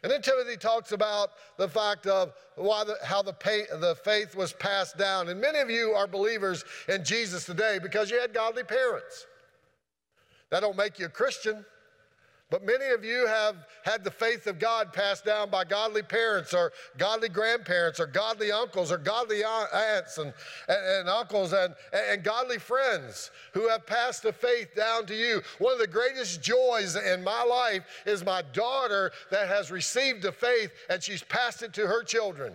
And 0.04 0.12
then 0.12 0.22
Timothy 0.22 0.58
talks 0.58 0.92
about 0.92 1.32
the 1.58 1.68
fact 1.68 2.06
of 2.06 2.34
why 2.56 2.84
the, 2.84 2.98
how 3.04 3.22
the, 3.22 3.34
pay, 3.34 3.64
the 3.80 3.96
faith 4.04 4.36
was 4.36 4.54
passed 4.54 4.98
down. 4.98 5.30
And 5.30 5.42
many 5.42 5.60
of 5.60 5.70
you 5.70 5.92
are 5.92 6.08
believers 6.08 6.64
in 6.88 7.04
Jesus 7.04 7.46
today 7.46 7.80
because 7.82 8.12
you 8.12 8.20
had 8.20 8.34
godly 8.34 8.64
parents. 8.64 9.26
That 10.50 10.62
don't 10.62 10.78
make 10.78 11.00
you 11.00 11.08
a 11.08 11.10
Christian. 11.10 11.66
But 12.50 12.66
many 12.66 12.86
of 12.94 13.04
you 13.04 13.28
have 13.28 13.68
had 13.84 14.06
the 14.06 14.12
faith 14.12 14.48
of 14.48 14.58
God 14.58 14.94
passed 14.94 15.26
down 15.26 15.50
by 15.50 15.66
godly 15.66 16.02
parents 16.02 16.54
or 16.54 16.72
godly 16.98 17.28
grandparents 17.28 18.00
or 18.00 18.08
godly 18.08 18.54
uncles 18.54 18.90
or 18.90 18.98
godly 18.98 19.44
aunts 19.44 20.18
and, 20.18 20.34
and, 20.70 20.86
and, 20.86 21.10
uncles 21.10 21.52
and, 21.52 21.76
and 21.92 22.24
godly 22.24 22.58
friends 22.58 23.32
who 23.52 23.68
have 23.68 23.86
passed 23.86 24.24
the 24.24 24.32
faith 24.32 24.74
down 24.78 25.06
to 25.08 25.16
you. 25.16 25.42
One 25.60 25.74
of 25.74 25.80
the 25.80 25.88
greatest 25.88 26.42
joys 26.42 26.96
in 26.96 27.22
my 27.22 27.44
life 27.44 27.84
is 28.06 28.24
my 28.24 28.42
daughter 28.54 29.12
that 29.30 29.50
has 29.50 29.70
received 29.70 30.22
the 30.22 30.32
faith 30.32 30.72
and 30.90 31.04
she's 31.04 31.24
passed 31.24 31.64
it 31.64 31.74
to 31.74 31.86
her 31.86 32.02
children. 32.02 32.54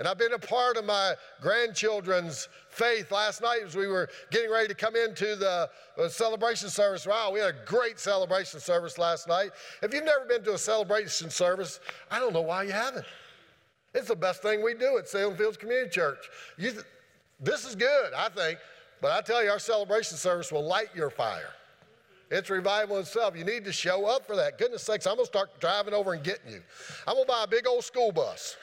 And 0.00 0.08
I've 0.08 0.16
been 0.16 0.32
a 0.32 0.38
part 0.38 0.78
of 0.78 0.86
my 0.86 1.12
grandchildren's 1.42 2.48
faith. 2.70 3.12
Last 3.12 3.42
night, 3.42 3.60
as 3.66 3.76
we 3.76 3.86
were 3.86 4.08
getting 4.30 4.50
ready 4.50 4.66
to 4.66 4.74
come 4.74 4.96
into 4.96 5.36
the 5.36 5.68
uh, 5.98 6.08
celebration 6.08 6.70
service, 6.70 7.06
wow, 7.06 7.30
we 7.30 7.38
had 7.38 7.50
a 7.50 7.58
great 7.66 8.00
celebration 8.00 8.60
service 8.60 8.96
last 8.96 9.28
night. 9.28 9.50
If 9.82 9.92
you've 9.92 10.06
never 10.06 10.24
been 10.24 10.42
to 10.44 10.54
a 10.54 10.58
celebration 10.58 11.28
service, 11.28 11.80
I 12.10 12.18
don't 12.18 12.32
know 12.32 12.40
why 12.40 12.62
you 12.62 12.72
haven't. 12.72 13.04
It's 13.92 14.08
the 14.08 14.16
best 14.16 14.40
thing 14.40 14.64
we 14.64 14.72
do 14.72 14.96
at 14.96 15.06
Salem 15.06 15.36
Fields 15.36 15.58
Community 15.58 15.90
Church. 15.90 16.30
You, 16.56 16.72
this 17.38 17.66
is 17.66 17.74
good, 17.74 18.14
I 18.16 18.30
think. 18.30 18.58
But 19.02 19.12
I 19.12 19.20
tell 19.20 19.44
you, 19.44 19.50
our 19.50 19.58
celebration 19.58 20.16
service 20.16 20.50
will 20.50 20.66
light 20.66 20.88
your 20.94 21.10
fire. 21.10 21.50
It's 22.30 22.48
revival 22.48 22.96
itself. 23.00 23.36
You 23.36 23.44
need 23.44 23.66
to 23.66 23.72
show 23.72 24.06
up 24.06 24.26
for 24.26 24.36
that. 24.36 24.56
Goodness 24.56 24.82
sakes, 24.82 25.06
I'm 25.06 25.16
going 25.16 25.26
to 25.26 25.30
start 25.30 25.60
driving 25.60 25.92
over 25.92 26.14
and 26.14 26.24
getting 26.24 26.52
you. 26.52 26.62
I'm 27.06 27.16
going 27.16 27.26
to 27.26 27.30
buy 27.30 27.44
a 27.44 27.48
big 27.48 27.66
old 27.66 27.84
school 27.84 28.12
bus. 28.12 28.56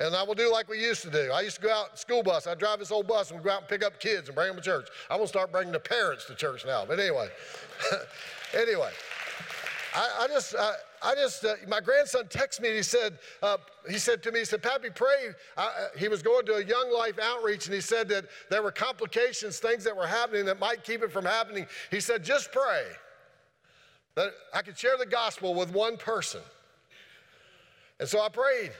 And 0.00 0.16
I 0.16 0.22
will 0.22 0.34
do 0.34 0.50
like 0.50 0.66
we 0.66 0.80
used 0.80 1.02
to 1.02 1.10
do. 1.10 1.30
I 1.30 1.42
used 1.42 1.56
to 1.56 1.62
go 1.62 1.72
out 1.72 1.98
school 1.98 2.22
bus. 2.22 2.46
I'd 2.46 2.58
drive 2.58 2.78
this 2.78 2.90
old 2.90 3.06
bus 3.06 3.30
and 3.30 3.38
we'd 3.38 3.44
go 3.44 3.52
out 3.52 3.60
and 3.60 3.68
pick 3.68 3.84
up 3.84 4.00
kids 4.00 4.28
and 4.28 4.34
bring 4.34 4.48
them 4.48 4.56
to 4.56 4.62
church. 4.62 4.88
I'm 5.10 5.18
going 5.18 5.26
to 5.26 5.28
start 5.28 5.52
bringing 5.52 5.72
the 5.72 5.78
parents 5.78 6.24
to 6.26 6.34
church 6.34 6.64
now. 6.64 6.86
But 6.86 6.98
anyway, 6.98 7.28
anyway, 8.54 8.90
I, 9.94 10.20
I 10.22 10.28
just, 10.28 10.54
I, 10.58 10.72
I 11.02 11.14
just, 11.14 11.44
uh, 11.44 11.54
my 11.68 11.80
grandson 11.80 12.24
texted 12.24 12.62
me 12.62 12.68
and 12.68 12.76
he 12.78 12.82
said, 12.82 13.18
uh, 13.42 13.58
he 13.90 13.98
said 13.98 14.22
to 14.22 14.32
me, 14.32 14.38
he 14.38 14.44
said, 14.46 14.62
Pappy, 14.62 14.88
pray. 14.88 15.32
Uh, 15.58 15.70
he 15.98 16.08
was 16.08 16.22
going 16.22 16.46
to 16.46 16.54
a 16.54 16.64
young 16.64 16.90
life 16.90 17.18
outreach 17.22 17.66
and 17.66 17.74
he 17.74 17.82
said 17.82 18.08
that 18.08 18.24
there 18.48 18.62
were 18.62 18.72
complications, 18.72 19.58
things 19.58 19.84
that 19.84 19.94
were 19.94 20.06
happening 20.06 20.46
that 20.46 20.58
might 20.58 20.82
keep 20.82 21.02
it 21.02 21.12
from 21.12 21.26
happening. 21.26 21.66
He 21.90 22.00
said, 22.00 22.24
just 22.24 22.52
pray 22.52 22.84
that 24.14 24.30
I 24.54 24.62
could 24.62 24.78
share 24.78 24.96
the 24.96 25.04
gospel 25.04 25.54
with 25.54 25.70
one 25.74 25.98
person. 25.98 26.40
And 27.98 28.08
so 28.08 28.22
I 28.22 28.30
prayed. 28.30 28.72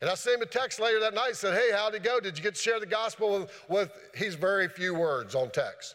And 0.00 0.10
I 0.10 0.14
sent 0.14 0.36
him 0.36 0.42
a 0.42 0.46
text 0.46 0.80
later 0.80 1.00
that 1.00 1.14
night 1.14 1.36
said, 1.36 1.54
Hey, 1.54 1.70
how'd 1.72 1.94
it 1.94 2.02
go? 2.02 2.20
Did 2.20 2.36
you 2.36 2.42
get 2.42 2.54
to 2.56 2.60
share 2.60 2.80
the 2.80 2.86
gospel 2.86 3.40
with, 3.40 3.50
with 3.68 3.92
he's 4.14 4.34
very 4.34 4.68
few 4.68 4.94
words 4.94 5.34
on 5.34 5.50
text. 5.50 5.94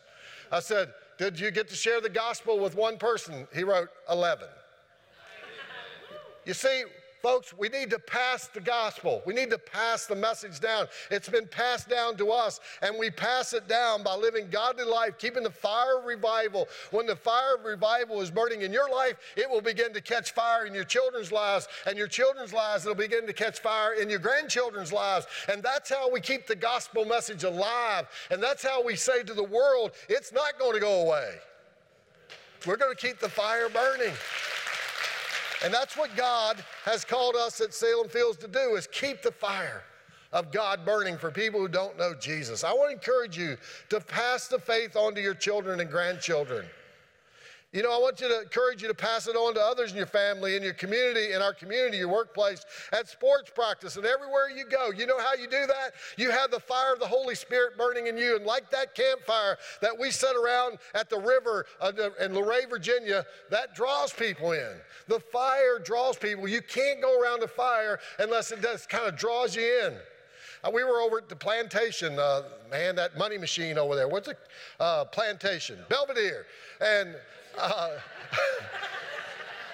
I 0.52 0.60
said, 0.60 0.94
Did 1.18 1.40
you 1.40 1.52
get 1.52 1.70
to 1.70 1.76
share 1.76 2.02
the 2.02 2.10
gospel 2.10 2.60
with 2.60 2.76
one 2.76 2.98
person? 2.98 3.48
He 3.54 3.64
wrote 3.64 3.90
11. 4.10 4.48
you 6.46 6.54
see, 6.54 6.84
Folks, 7.22 7.54
we 7.58 7.68
need 7.68 7.90
to 7.90 8.00
pass 8.00 8.48
the 8.48 8.62
gospel. 8.62 9.22
We 9.26 9.34
need 9.34 9.50
to 9.50 9.58
pass 9.58 10.06
the 10.06 10.16
message 10.16 10.62
down. 10.62 10.88
It's 11.12 11.28
been 11.28 11.48
passed 11.48 11.90
down 11.90 12.16
to 12.18 12.32
us, 12.32 12.62
and 12.82 12.96
we 12.98 13.12
pass 13.12 13.52
it 13.52 13.68
down 13.68 14.04
by 14.04 14.16
living 14.16 14.48
godly 14.50 14.86
life, 14.86 15.18
keeping 15.18 15.44
the 15.44 15.52
fire 15.52 16.00
of 16.00 16.06
revival. 16.06 16.70
When 16.92 17.06
the 17.06 17.18
fire 17.18 17.56
of 17.56 17.66
revival 17.66 18.22
is 18.22 18.32
burning 18.32 18.62
in 18.62 18.72
your 18.72 18.90
life, 18.90 19.18
it 19.36 19.50
will 19.50 19.60
begin 19.62 19.92
to 19.94 20.02
catch 20.02 20.32
fire 20.32 20.66
in 20.66 20.74
your 20.74 20.86
children's 20.86 21.32
lives, 21.32 21.68
and 21.86 21.98
your 21.98 22.08
children's 22.08 22.54
lives 22.54 22.86
will 22.86 22.96
begin 22.96 23.28
to 23.28 23.34
catch 23.34 23.60
fire 23.60 23.94
in 23.94 24.10
your 24.10 24.20
grandchildren's 24.20 24.94
lives. 24.94 25.28
And 25.52 25.62
that's 25.62 25.90
how 25.90 26.10
we 26.10 26.22
keep 26.22 26.48
the 26.48 26.56
gospel 26.56 27.04
message 27.04 27.44
alive. 27.44 28.08
And 28.32 28.42
that's 28.42 28.64
how 28.64 28.82
we 28.82 28.96
say 28.96 29.24
to 29.24 29.34
the 29.34 29.44
world, 29.44 29.92
it's 30.08 30.32
not 30.32 30.58
going 30.58 30.74
to 30.74 30.80
go 30.80 31.02
away. 31.02 31.36
We're 32.66 32.78
going 32.78 32.96
to 32.96 33.08
keep 33.08 33.20
the 33.20 33.30
fire 33.30 33.68
burning. 33.68 34.14
And 35.64 35.74
that's 35.74 35.98
what 35.98 36.16
God 36.16 36.64
has 36.86 37.04
called 37.04 37.36
us 37.36 37.60
at 37.60 37.74
Salem 37.74 38.08
Fields 38.08 38.38
to 38.38 38.48
do 38.48 38.76
is 38.76 38.88
keep 38.88 39.22
the 39.22 39.32
fire 39.32 39.84
of 40.32 40.52
God 40.52 40.86
burning 40.86 41.18
for 41.18 41.32
people 41.32 41.60
who 41.60 41.68
don't 41.68 41.98
know 41.98 42.14
Jesus. 42.14 42.64
I 42.64 42.72
want 42.72 42.90
to 42.92 42.94
encourage 42.94 43.38
you 43.38 43.58
to 43.90 44.00
pass 44.00 44.48
the 44.48 44.60
faith 44.60 44.96
on 44.96 45.16
to 45.16 45.22
your 45.22 45.34
children 45.34 45.80
and 45.80 45.90
grandchildren. 45.90 46.66
You 47.72 47.84
know, 47.84 47.96
I 47.96 48.00
want 48.00 48.20
you 48.20 48.28
to 48.28 48.42
encourage 48.42 48.82
you 48.82 48.88
to 48.88 48.96
pass 48.96 49.28
it 49.28 49.36
on 49.36 49.54
to 49.54 49.62
others 49.62 49.92
in 49.92 49.98
your 49.98 50.08
family, 50.08 50.56
in 50.56 50.64
your 50.64 50.74
community, 50.74 51.34
in 51.34 51.42
our 51.44 51.54
community, 51.54 51.98
your 51.98 52.08
workplace, 52.08 52.66
at 52.92 53.08
sports 53.08 53.52
practice, 53.54 53.96
and 53.96 54.08
everywhere 54.08 54.50
you 54.50 54.66
go. 54.66 54.90
You 54.90 55.06
know 55.06 55.20
how 55.20 55.36
you 55.36 55.46
do 55.46 55.68
that? 55.68 55.92
You 56.18 56.32
have 56.32 56.50
the 56.50 56.60
fire 56.60 56.94
of 56.94 57.00
the 57.00 57.06
Holy 57.06 57.36
Spirit 57.36 57.78
burning 57.78 58.08
in 58.08 58.18
you. 58.18 58.38
And 58.38 58.44
like 58.44 58.72
that 58.72 58.96
campfire 58.96 59.58
that 59.84 59.98
we 59.98 60.10
set 60.10 60.36
around 60.36 60.80
at 60.96 61.12
the 61.12 61.20
river 61.20 61.68
in 62.20 62.34
Luray, 62.34 62.66
Virginia, 62.68 63.24
that 63.52 63.76
draws 63.76 64.12
people 64.12 64.54
in. 64.54 64.78
The 65.08 65.20
fire 65.20 65.78
draws 65.78 66.18
people. 66.18 66.48
You 66.48 66.64
can't 66.64 67.02
go 67.02 67.22
around 67.22 67.44
a 67.44 67.48
fire 67.48 68.00
unless 68.18 68.52
it 68.52 68.64
just 68.64 68.90
kind 68.90 69.08
of 69.08 69.16
draws 69.16 69.56
you 69.56 69.62
in. 69.86 69.96
Uh, 70.64 70.72
we 70.74 70.84
were 70.84 71.00
over 71.02 71.20
at 71.20 71.30
the 71.30 71.36
plantation, 71.36 72.18
uh, 72.20 72.42
man, 72.70 72.96
that 72.96 73.18
money 73.18 73.38
machine 73.38 73.78
over 73.78 73.96
there. 73.96 74.08
What's 74.08 74.28
it? 74.28 74.38
Uh, 74.80 75.06
plantation, 75.06 75.78
Belvedere. 75.88 76.46
And 76.82 77.16
uh, 77.60 78.00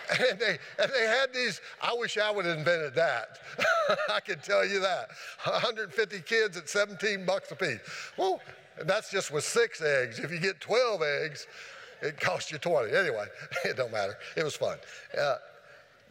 and, 0.29 0.39
they, 0.39 0.57
and 0.79 0.91
they 0.91 1.05
had 1.05 1.33
these, 1.33 1.61
I 1.81 1.93
wish 1.97 2.17
I 2.17 2.31
would 2.31 2.45
have 2.45 2.57
invented 2.57 2.95
that. 2.95 3.39
I 4.09 4.19
can 4.19 4.39
tell 4.39 4.65
you 4.65 4.79
that. 4.79 5.09
150 5.43 6.21
kids 6.21 6.57
at 6.57 6.69
17 6.69 7.25
bucks 7.25 7.51
a 7.51 7.55
piece. 7.55 7.79
Well, 8.17 8.41
that's 8.83 9.09
just 9.09 9.31
with 9.31 9.43
six 9.43 9.81
eggs. 9.81 10.19
If 10.19 10.31
you 10.31 10.39
get 10.39 10.59
12 10.59 11.01
eggs, 11.01 11.47
it 12.01 12.19
costs 12.19 12.51
you 12.51 12.57
20. 12.57 12.95
Anyway, 12.95 13.25
it 13.65 13.77
don't 13.77 13.91
matter. 13.91 14.17
It 14.35 14.43
was 14.43 14.55
fun. 14.55 14.77
Uh, 15.17 15.35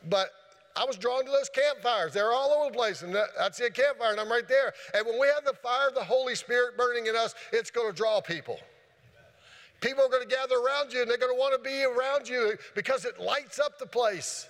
but 0.09 0.31
I 0.77 0.85
was 0.85 0.97
drawn 0.97 1.25
to 1.25 1.31
those 1.31 1.49
campfires. 1.49 2.13
They're 2.13 2.33
all 2.33 2.51
over 2.51 2.71
the 2.71 2.77
place. 2.77 3.03
And 3.03 3.17
I'd 3.41 3.55
see 3.55 3.65
a 3.65 3.71
campfire 3.71 4.13
and 4.13 4.21
I'm 4.21 4.31
right 4.31 4.49
there. 4.49 4.73
And 4.95 5.07
when 5.07 5.21
we 5.21 5.29
have 5.29 5.45
the 5.45 5.55
fire 5.55 5.89
of 5.89 5.95
the 5.95 6.05
Holy 6.05 6.35
Spirit 6.35 6.77
burning 6.77 7.07
in 7.07 7.17
us, 7.17 7.35
it's 7.53 7.71
going 7.71 7.91
to 7.91 7.97
draw 7.97 8.21
people. 8.21 8.59
People 9.85 10.03
are 10.03 10.09
going 10.09 10.27
to 10.27 10.35
gather 10.35 10.55
around 10.57 10.95
you 10.95 11.03
and 11.03 11.11
they're 11.11 11.19
going 11.19 11.35
to 11.35 11.39
want 11.39 11.53
to 11.53 11.61
be 11.61 11.85
around 11.85 12.27
you 12.27 12.57
because 12.75 13.05
it 13.05 13.21
lights 13.21 13.59
up 13.59 13.79
the 13.79 13.85
place. 13.85 14.49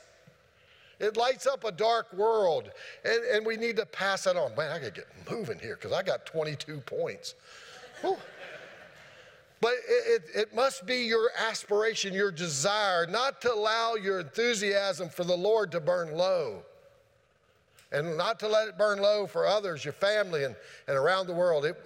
It 1.01 1.17
lights 1.17 1.49
up 1.49 1.65
a 1.65 1.73
dark 1.73 2.13
world. 2.13 2.71
And, 3.05 3.25
and 3.25 3.45
we 3.45 3.57
need 3.57 3.75
to 3.79 3.87
pass 3.87 4.25
that 4.25 4.37
on. 4.37 4.55
Man, 4.55 4.71
I 4.71 4.79
got 4.79 4.95
to 4.95 5.01
get 5.01 5.07
moving 5.29 5.59
here 5.59 5.75
because 5.75 5.91
I 5.91 6.05
got 6.05 6.25
22 6.25 6.79
points. 6.83 7.35
But 9.61 9.73
it, 9.89 10.07
it, 10.07 10.23
it, 10.37 10.55
must 10.55 10.87
be 10.87 10.99
your 10.99 11.31
aspiration, 11.37 12.15
your 12.15 12.31
desire, 12.31 13.05
not 13.09 13.41
to 13.41 13.53
allow 13.53 13.95
your 13.95 14.21
enthusiasm 14.21 15.09
for 15.09 15.25
the 15.25 15.37
Lord 15.37 15.73
to 15.73 15.81
burn 15.81 16.15
low. 16.17 16.63
And 17.91 18.17
not 18.17 18.39
to 18.39 18.47
let 18.47 18.69
it 18.69 18.79
burn 18.79 19.01
low 19.01 19.27
for 19.27 19.49
others, 19.49 19.85
your 19.85 19.95
family, 19.95 20.45
and, 20.45 20.55
and 20.87 20.97
around 20.97 21.27
the 21.27 21.35
world. 21.35 21.65
It, 21.65 21.77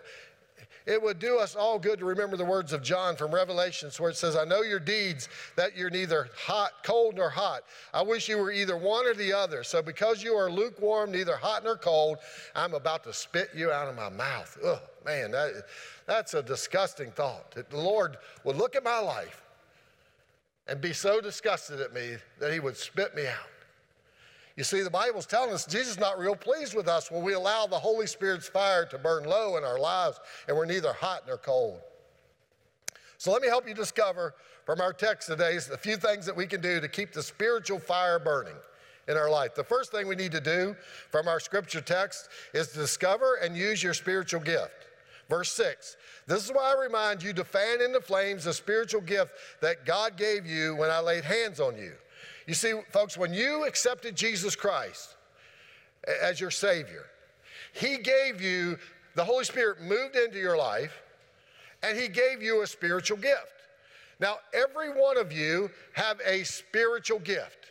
it 0.89 1.03
would 1.03 1.19
do 1.19 1.39
us 1.39 1.55
all 1.55 1.79
good 1.79 1.99
to 1.99 2.07
remember 2.07 2.39
the 2.39 2.45
words 2.47 2.73
of 2.73 2.83
John 2.83 3.15
from 3.15 3.35
Revelations 3.35 4.01
where 4.01 4.09
it 4.09 4.17
says, 4.17 4.35
I 4.37 4.45
know 4.45 4.63
your 4.63 4.81
deeds, 4.81 5.29
that 5.55 5.77
you're 5.77 5.91
neither 5.91 6.31
hot, 6.35 6.73
cold 6.83 7.17
nor 7.17 7.29
hot. 7.29 7.65
I 7.93 8.01
wish 8.01 8.27
you 8.27 8.39
were 8.39 8.51
either 8.51 8.75
one 8.75 9.07
or 9.07 9.13
the 9.13 9.31
other. 9.35 9.63
So 9.63 9.83
because 9.83 10.23
you 10.23 10.33
are 10.33 10.51
lukewarm, 10.51 11.13
neither 11.13 11.37
hot 11.37 11.63
nor 11.63 11.77
cold, 11.77 12.17
I'm 12.57 12.73
about 12.73 13.05
to 13.05 13.13
spit 13.13 13.51
you 13.55 13.71
out 13.71 13.89
of 13.89 13.97
my 13.97 14.09
mouth. 14.09 14.57
Ugh, 14.65 14.81
man, 15.05 15.31
that, 15.33 15.67
that's 16.07 16.33
a 16.33 16.43
disgusting 16.43 17.11
thought. 17.11 17.51
That 17.51 17.69
the 17.69 17.77
Lord 17.77 18.17
would 18.45 18.57
look 18.57 18.75
at 18.75 18.83
my 18.83 18.99
life 18.99 19.43
and 20.69 20.81
be 20.81 20.95
so 20.95 21.21
disgusted 21.21 21.83
at 21.83 21.93
me 21.93 22.17
that 22.41 22.51
he 22.51 22.61
would 22.61 22.79
spit 22.79 23.15
me 23.15 23.27
out. 23.27 23.58
You 24.59 24.65
see, 24.65 24.83
the 24.83 24.91
Bible's 24.91 25.25
telling 25.25 25.53
us 25.53 25.65
Jesus 25.65 25.93
is 25.93 26.01
not 26.01 26.19
real 26.19 26.35
pleased 26.35 26.75
with 26.75 26.89
us 26.89 27.13
when 27.13 27.23
we 27.23 27.35
allow 27.35 27.69
the 27.69 27.79
Holy 27.79 28.09
Spirit's 28.09 28.49
fire 28.49 28.85
to 28.87 28.99
burn 28.99 29.23
low 29.23 29.57
in 29.57 29.63
our 29.63 29.79
lives 29.79 30.19
and 30.49 30.57
we're 30.57 30.65
neither 30.65 30.93
hot 30.93 31.23
nor 31.29 31.37
cold. 31.37 31.79
So 33.19 33.31
let 33.31 33.41
me 33.41 33.47
help 33.47 33.69
you 33.69 33.75
discover 33.75 34.35
from 34.67 34.81
our 34.81 34.93
text 34.93 35.29
today 35.29 35.59
a 35.73 35.77
few 35.77 35.97
things 35.97 36.27
that 36.27 36.37
we 36.37 36.45
can 36.45 36.61
do 36.61 36.81
to 36.81 36.89
keep 36.89 37.13
the 37.13 37.23
spiritual 37.23 37.79
fire 37.79 38.19
burning 38.19 38.57
in 39.07 39.17
our 39.17 39.31
life. 39.31 39.55
The 39.55 39.63
first 39.63 39.93
thing 39.93 40.09
we 40.09 40.17
need 40.17 40.33
to 40.33 40.41
do 40.41 40.75
from 41.13 41.29
our 41.29 41.39
scripture 41.39 41.81
text 41.81 42.29
is 42.53 42.67
to 42.73 42.79
discover 42.79 43.37
and 43.37 43.57
use 43.57 43.81
your 43.81 43.95
spiritual 43.95 44.41
gift. 44.41 44.89
Verse 45.29 45.53
6 45.53 45.97
This 46.27 46.45
is 46.45 46.51
why 46.51 46.75
I 46.77 46.83
remind 46.83 47.23
you 47.23 47.33
to 47.35 47.45
fan 47.45 47.81
into 47.81 48.01
flames 48.01 48.43
the 48.43 48.53
spiritual 48.53 49.03
gift 49.03 49.35
that 49.61 49.87
God 49.87 50.17
gave 50.17 50.47
you 50.47 50.75
when 50.75 50.91
I 50.91 50.99
laid 50.99 51.23
hands 51.23 51.61
on 51.61 51.79
you. 51.79 51.93
You 52.49 52.55
see, 52.55 52.73
folks, 52.93 53.19
when 53.19 53.35
you 53.35 53.67
accepted 53.67 54.17
Jesus 54.17 54.57
Christ 54.57 55.17
as 56.23 56.41
your 56.41 56.51
Savior, 56.51 57.05
He 57.75 57.99
gave 57.99 58.41
you, 58.41 58.79
the 59.17 59.25
Holy 59.25 59.45
Spirit 59.45 59.83
moved 59.83 60.17
into 60.17 60.39
your 60.39 60.57
life, 60.57 61.03
and 61.83 61.97
He 61.97 62.09
gave 62.09 62.41
you 62.41 62.63
a 62.63 62.67
spiritual 62.67 63.19
gift. 63.19 63.53
Now, 64.19 64.37
every 64.55 64.89
one 64.89 65.19
of 65.19 65.31
you 65.31 65.71
have 65.93 66.21
a 66.25 66.43
spiritual 66.45 67.19
gift 67.19 67.67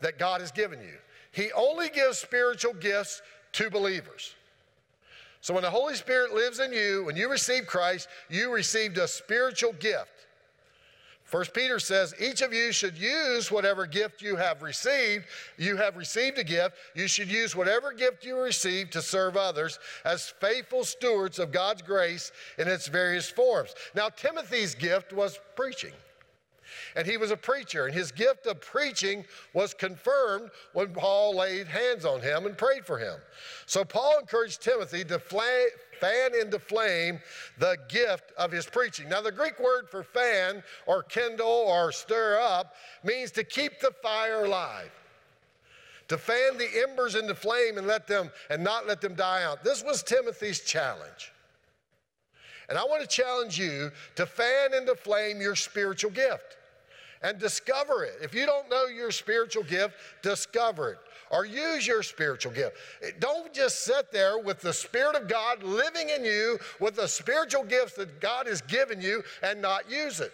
that 0.00 0.16
God 0.16 0.40
has 0.40 0.52
given 0.52 0.78
you. 0.78 0.94
He 1.32 1.50
only 1.56 1.88
gives 1.88 2.18
spiritual 2.18 2.74
gifts 2.74 3.20
to 3.54 3.68
believers. 3.68 4.36
So 5.40 5.52
when 5.52 5.64
the 5.64 5.70
Holy 5.70 5.96
Spirit 5.96 6.34
lives 6.34 6.60
in 6.60 6.72
you, 6.72 7.04
when 7.04 7.16
you 7.16 7.28
receive 7.28 7.66
Christ, 7.66 8.06
you 8.30 8.52
received 8.52 8.96
a 8.96 9.08
spiritual 9.08 9.72
gift. 9.72 10.12
First 11.34 11.52
Peter 11.52 11.80
says, 11.80 12.14
each 12.20 12.42
of 12.42 12.54
you 12.54 12.70
should 12.70 12.96
use 12.96 13.50
whatever 13.50 13.86
gift 13.86 14.22
you 14.22 14.36
have 14.36 14.62
received. 14.62 15.24
You 15.58 15.76
have 15.76 15.96
received 15.96 16.38
a 16.38 16.44
gift. 16.44 16.76
You 16.94 17.08
should 17.08 17.28
use 17.28 17.56
whatever 17.56 17.92
gift 17.92 18.24
you 18.24 18.38
received 18.38 18.92
to 18.92 19.02
serve 19.02 19.36
others 19.36 19.80
as 20.04 20.32
faithful 20.40 20.84
stewards 20.84 21.40
of 21.40 21.50
God's 21.50 21.82
grace 21.82 22.30
in 22.56 22.68
its 22.68 22.86
various 22.86 23.28
forms. 23.28 23.74
Now, 23.96 24.10
Timothy's 24.10 24.76
gift 24.76 25.12
was 25.12 25.40
preaching 25.56 25.90
and 26.96 27.06
he 27.06 27.16
was 27.16 27.30
a 27.30 27.36
preacher. 27.36 27.86
And 27.86 27.94
his 27.94 28.12
gift 28.12 28.46
of 28.46 28.60
preaching 28.60 29.24
was 29.52 29.74
confirmed 29.74 30.50
when 30.72 30.92
Paul 30.92 31.36
laid 31.36 31.66
hands 31.66 32.04
on 32.04 32.20
him 32.20 32.46
and 32.46 32.56
prayed 32.56 32.84
for 32.86 32.98
him. 32.98 33.16
So 33.66 33.84
Paul 33.84 34.18
encouraged 34.20 34.62
Timothy 34.62 35.04
to 35.04 35.18
fan 36.00 36.30
into 36.40 36.58
flame 36.58 37.20
the 37.58 37.76
gift 37.88 38.32
of 38.36 38.52
his 38.52 38.66
preaching. 38.66 39.08
Now, 39.08 39.20
the 39.20 39.32
Greek 39.32 39.58
word 39.58 39.88
for 39.90 40.02
fan 40.02 40.62
or 40.86 41.02
kindle 41.02 41.46
or 41.46 41.92
stir 41.92 42.38
up 42.40 42.74
means 43.02 43.30
to 43.32 43.44
keep 43.44 43.80
the 43.80 43.92
fire 44.02 44.44
alive 44.44 44.90
to 46.08 46.18
fan 46.18 46.58
the 46.58 46.68
embers 46.82 47.14
into 47.14 47.34
flame 47.34 47.78
and 47.78 47.86
let 47.86 48.06
them 48.06 48.30
and 48.50 48.62
not 48.62 48.86
let 48.86 49.00
them 49.00 49.14
die 49.14 49.42
out. 49.42 49.64
This 49.64 49.82
was 49.82 50.02
Timothy's 50.02 50.60
challenge. 50.60 51.32
And 52.68 52.78
I 52.78 52.84
want 52.84 53.02
to 53.02 53.08
challenge 53.08 53.58
you 53.58 53.90
to 54.16 54.26
fan 54.26 54.74
into 54.74 54.94
flame 54.94 55.40
your 55.40 55.54
spiritual 55.54 56.10
gift 56.10 56.56
and 57.22 57.38
discover 57.38 58.04
it. 58.04 58.14
If 58.22 58.34
you 58.34 58.46
don't 58.46 58.70
know 58.70 58.86
your 58.86 59.10
spiritual 59.10 59.64
gift, 59.64 59.94
discover 60.22 60.92
it 60.92 60.98
or 61.34 61.44
use 61.44 61.84
your 61.84 62.02
spiritual 62.04 62.52
gift. 62.52 62.76
Don't 63.18 63.52
just 63.52 63.84
sit 63.84 64.12
there 64.12 64.38
with 64.38 64.60
the 64.60 64.72
Spirit 64.72 65.16
of 65.16 65.28
God 65.28 65.64
living 65.64 66.08
in 66.08 66.24
you 66.24 66.58
with 66.78 66.94
the 66.94 67.08
spiritual 67.08 67.64
gifts 67.64 67.94
that 67.94 68.20
God 68.20 68.46
has 68.46 68.62
given 68.62 69.00
you 69.00 69.22
and 69.42 69.60
not 69.60 69.90
use 69.90 70.20
it. 70.20 70.32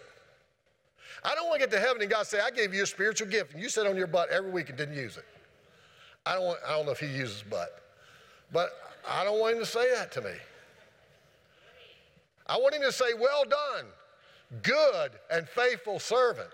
I 1.23 1.33
don't 1.33 1.47
want 1.47 1.59
to 1.59 1.67
get 1.67 1.71
to 1.75 1.79
heaven 1.79 2.03
and 2.03 2.11
God 2.11 2.27
say, 2.27 2.39
I 2.39 2.51
gave 2.51 2.73
you 2.73 2.83
a 2.83 2.85
spiritual 2.85 3.27
gift 3.27 3.53
and 3.53 3.61
you 3.61 3.67
sit 3.67 3.87
on 3.87 3.95
your 3.95 4.07
butt 4.07 4.29
every 4.29 4.51
week 4.51 4.69
and 4.69 4.77
didn't 4.77 4.95
use 4.95 5.17
it. 5.17 5.25
I 6.25 6.35
don't, 6.35 6.45
want, 6.45 6.59
I 6.67 6.77
don't 6.77 6.85
know 6.85 6.91
if 6.91 6.99
he 6.99 7.07
uses 7.07 7.43
butt, 7.49 7.81
but 8.53 8.69
I 9.09 9.23
don't 9.23 9.39
want 9.39 9.55
him 9.55 9.61
to 9.61 9.65
say 9.65 9.91
that 9.95 10.11
to 10.13 10.21
me. 10.21 10.33
I 12.45 12.57
want 12.57 12.75
him 12.75 12.81
to 12.83 12.91
say, 12.91 13.13
Well 13.19 13.43
done, 13.43 13.85
good 14.61 15.11
and 15.31 15.49
faithful 15.49 15.97
servant. 15.97 16.49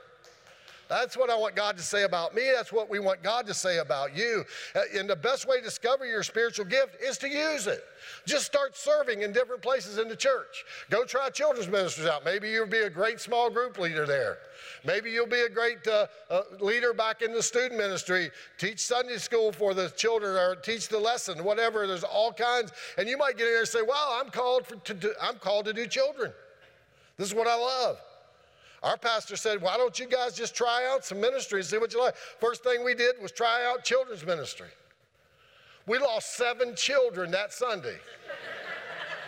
That's 0.89 1.17
what 1.17 1.29
I 1.29 1.35
want 1.35 1.55
God 1.55 1.77
to 1.77 1.83
say 1.83 2.03
about 2.03 2.33
me. 2.33 2.51
That's 2.55 2.71
what 2.71 2.89
we 2.89 2.99
want 2.99 3.21
God 3.21 3.45
to 3.47 3.53
say 3.53 3.79
about 3.79 4.15
you. 4.15 4.45
Uh, 4.75 4.81
and 4.95 5.09
the 5.09 5.15
best 5.15 5.47
way 5.47 5.57
to 5.57 5.63
discover 5.63 6.05
your 6.05 6.23
spiritual 6.23 6.65
gift 6.65 7.01
is 7.01 7.17
to 7.19 7.27
use 7.27 7.67
it. 7.67 7.83
Just 8.25 8.45
start 8.45 8.77
serving 8.77 9.21
in 9.21 9.31
different 9.33 9.61
places 9.61 9.97
in 9.97 10.07
the 10.07 10.15
church. 10.15 10.63
Go 10.89 11.03
try 11.03 11.29
children's 11.29 11.69
ministries 11.69 12.07
out. 12.07 12.23
Maybe 12.23 12.49
you'll 12.49 12.67
be 12.67 12.79
a 12.79 12.89
great 12.89 13.19
small 13.19 13.49
group 13.49 13.77
leader 13.77 14.05
there. 14.05 14.37
Maybe 14.85 15.11
you'll 15.11 15.27
be 15.27 15.41
a 15.41 15.49
great 15.49 15.85
uh, 15.87 16.07
uh, 16.29 16.41
leader 16.59 16.93
back 16.93 17.21
in 17.21 17.33
the 17.33 17.43
student 17.43 17.77
ministry. 17.77 18.31
Teach 18.57 18.79
Sunday 18.79 19.17
school 19.17 19.51
for 19.51 19.73
the 19.73 19.89
children 19.89 20.35
or 20.35 20.55
teach 20.55 20.87
the 20.87 20.99
lesson, 20.99 21.43
whatever. 21.43 21.87
There's 21.87 22.03
all 22.03 22.31
kinds. 22.31 22.71
And 22.97 23.09
you 23.09 23.17
might 23.17 23.37
get 23.37 23.47
in 23.47 23.53
there 23.53 23.59
and 23.59 23.67
say, 23.67 23.81
well, 23.81 24.17
I'm 24.21 24.29
called, 24.29 24.67
for, 24.67 24.75
to 24.75 24.93
do, 24.93 25.13
I'm 25.21 25.35
called 25.35 25.65
to 25.65 25.73
do 25.73 25.87
children. 25.87 26.31
This 27.17 27.27
is 27.27 27.35
what 27.35 27.47
I 27.47 27.55
love. 27.55 27.99
Our 28.83 28.97
pastor 28.97 29.35
said, 29.35 29.61
Why 29.61 29.77
don't 29.77 29.97
you 29.97 30.07
guys 30.07 30.33
just 30.35 30.55
try 30.55 30.87
out 30.91 31.03
some 31.03 31.19
ministry 31.19 31.59
and 31.59 31.67
see 31.67 31.77
what 31.77 31.93
you 31.93 31.99
like? 32.01 32.15
First 32.15 32.63
thing 32.63 32.83
we 32.83 32.93
did 32.93 33.15
was 33.21 33.31
try 33.31 33.65
out 33.65 33.83
children's 33.83 34.25
ministry. 34.25 34.67
We 35.87 35.97
lost 35.97 36.35
seven 36.35 36.75
children 36.75 37.31
that 37.31 37.53
Sunday. 37.53 37.97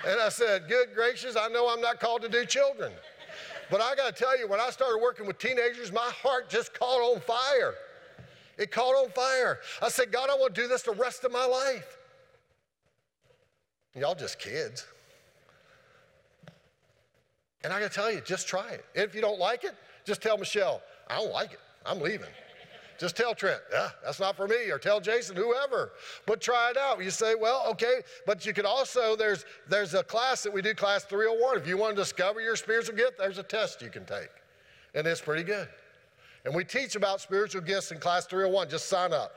and 0.07 0.19
I 0.19 0.29
said, 0.29 0.67
Good 0.67 0.89
gracious, 0.93 1.35
I 1.35 1.47
know 1.47 1.69
I'm 1.69 1.81
not 1.81 1.99
called 1.99 2.21
to 2.23 2.29
do 2.29 2.45
children. 2.45 2.91
But 3.71 3.81
I 3.81 3.95
got 3.95 4.15
to 4.15 4.23
tell 4.23 4.37
you, 4.37 4.47
when 4.47 4.59
I 4.59 4.69
started 4.71 4.99
working 4.99 5.27
with 5.27 5.37
teenagers, 5.37 5.91
my 5.91 6.11
heart 6.23 6.49
just 6.49 6.73
caught 6.73 7.01
on 7.01 7.19
fire. 7.21 7.75
It 8.57 8.71
caught 8.71 8.95
on 8.95 9.09
fire. 9.11 9.59
I 9.81 9.89
said, 9.89 10.11
God, 10.11 10.29
I 10.29 10.33
want 10.33 10.53
to 10.55 10.61
do 10.61 10.67
this 10.67 10.81
the 10.81 10.91
rest 10.91 11.23
of 11.23 11.31
my 11.31 11.45
life. 11.45 11.97
Y'all 13.95 14.15
just 14.15 14.39
kids. 14.39 14.85
And 17.63 17.73
I 17.73 17.79
gotta 17.79 17.93
tell 17.93 18.11
you, 18.11 18.21
just 18.21 18.47
try 18.47 18.69
it. 18.69 18.85
If 18.95 19.13
you 19.13 19.21
don't 19.21 19.39
like 19.39 19.63
it, 19.63 19.75
just 20.05 20.21
tell 20.21 20.37
Michelle, 20.37 20.81
I 21.09 21.15
don't 21.15 21.31
like 21.31 21.53
it. 21.53 21.59
I'm 21.85 21.99
leaving. 21.99 22.29
Just 22.99 23.15
tell 23.15 23.33
Trent, 23.33 23.61
yeah, 23.71 23.89
that's 24.03 24.19
not 24.19 24.35
for 24.35 24.45
me, 24.45 24.69
or 24.69 24.77
tell 24.77 24.99
Jason, 24.99 25.33
whoever. 25.37 25.93
But 26.25 26.41
try 26.41 26.69
it 26.69 26.77
out. 26.77 27.01
You 27.01 27.09
say, 27.11 27.33
well, 27.33 27.63
okay, 27.69 28.01
but 28.25 28.45
you 28.45 28.53
could 28.53 28.65
also, 28.65 29.15
there's 29.15 29.45
there's 29.69 29.93
a 29.93 30.03
class 30.03 30.43
that 30.43 30.51
we 30.51 30.61
do, 30.61 30.73
class 30.73 31.05
301. 31.05 31.57
If 31.57 31.65
you 31.65 31.77
want 31.77 31.95
to 31.95 32.01
discover 32.01 32.41
your 32.41 32.57
spiritual 32.57 32.97
gift, 32.97 33.17
there's 33.17 33.37
a 33.37 33.43
test 33.43 33.81
you 33.81 33.89
can 33.89 34.05
take. 34.05 34.29
And 34.95 35.07
it's 35.07 35.21
pretty 35.21 35.43
good. 35.43 35.69
And 36.43 36.53
we 36.53 36.65
teach 36.65 36.95
about 36.95 37.21
spiritual 37.21 37.61
gifts 37.61 37.91
in 37.91 37.99
class 37.99 38.25
301. 38.25 38.69
Just 38.69 38.89
sign 38.89 39.13
up. 39.13 39.33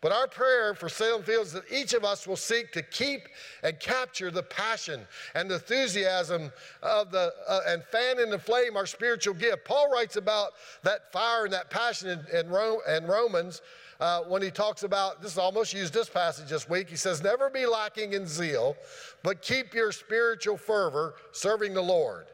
But 0.00 0.12
our 0.12 0.28
prayer 0.28 0.74
for 0.74 0.88
Salem 0.88 1.24
Fields 1.24 1.48
is 1.48 1.54
that 1.54 1.72
each 1.72 1.92
of 1.92 2.04
us 2.04 2.26
will 2.26 2.36
seek 2.36 2.72
to 2.72 2.82
keep 2.82 3.28
and 3.64 3.78
capture 3.80 4.30
the 4.30 4.44
passion 4.44 5.00
and 5.34 5.50
the 5.50 5.56
enthusiasm 5.56 6.52
of 6.82 7.10
the 7.10 7.32
uh, 7.48 7.60
and 7.66 7.82
fan 7.84 8.20
into 8.20 8.38
flame 8.38 8.76
our 8.76 8.86
spiritual 8.86 9.34
gift. 9.34 9.64
Paul 9.64 9.90
writes 9.90 10.14
about 10.16 10.52
that 10.84 11.10
fire 11.12 11.44
and 11.44 11.52
that 11.52 11.68
passion 11.70 12.10
in, 12.10 12.38
in, 12.38 12.48
Ro- 12.48 12.80
in 12.88 13.06
Romans 13.06 13.60
uh, 13.98 14.20
when 14.22 14.40
he 14.40 14.52
talks 14.52 14.84
about 14.84 15.20
this. 15.20 15.32
Is 15.32 15.38
almost 15.38 15.74
used 15.74 15.92
this 15.92 16.08
passage 16.08 16.50
this 16.50 16.68
week. 16.68 16.88
He 16.88 16.96
says, 16.96 17.20
"Never 17.20 17.50
be 17.50 17.66
lacking 17.66 18.12
in 18.12 18.26
zeal, 18.26 18.76
but 19.24 19.42
keep 19.42 19.74
your 19.74 19.90
spiritual 19.90 20.56
fervor, 20.56 21.16
serving 21.32 21.74
the 21.74 21.82
Lord. 21.82 22.26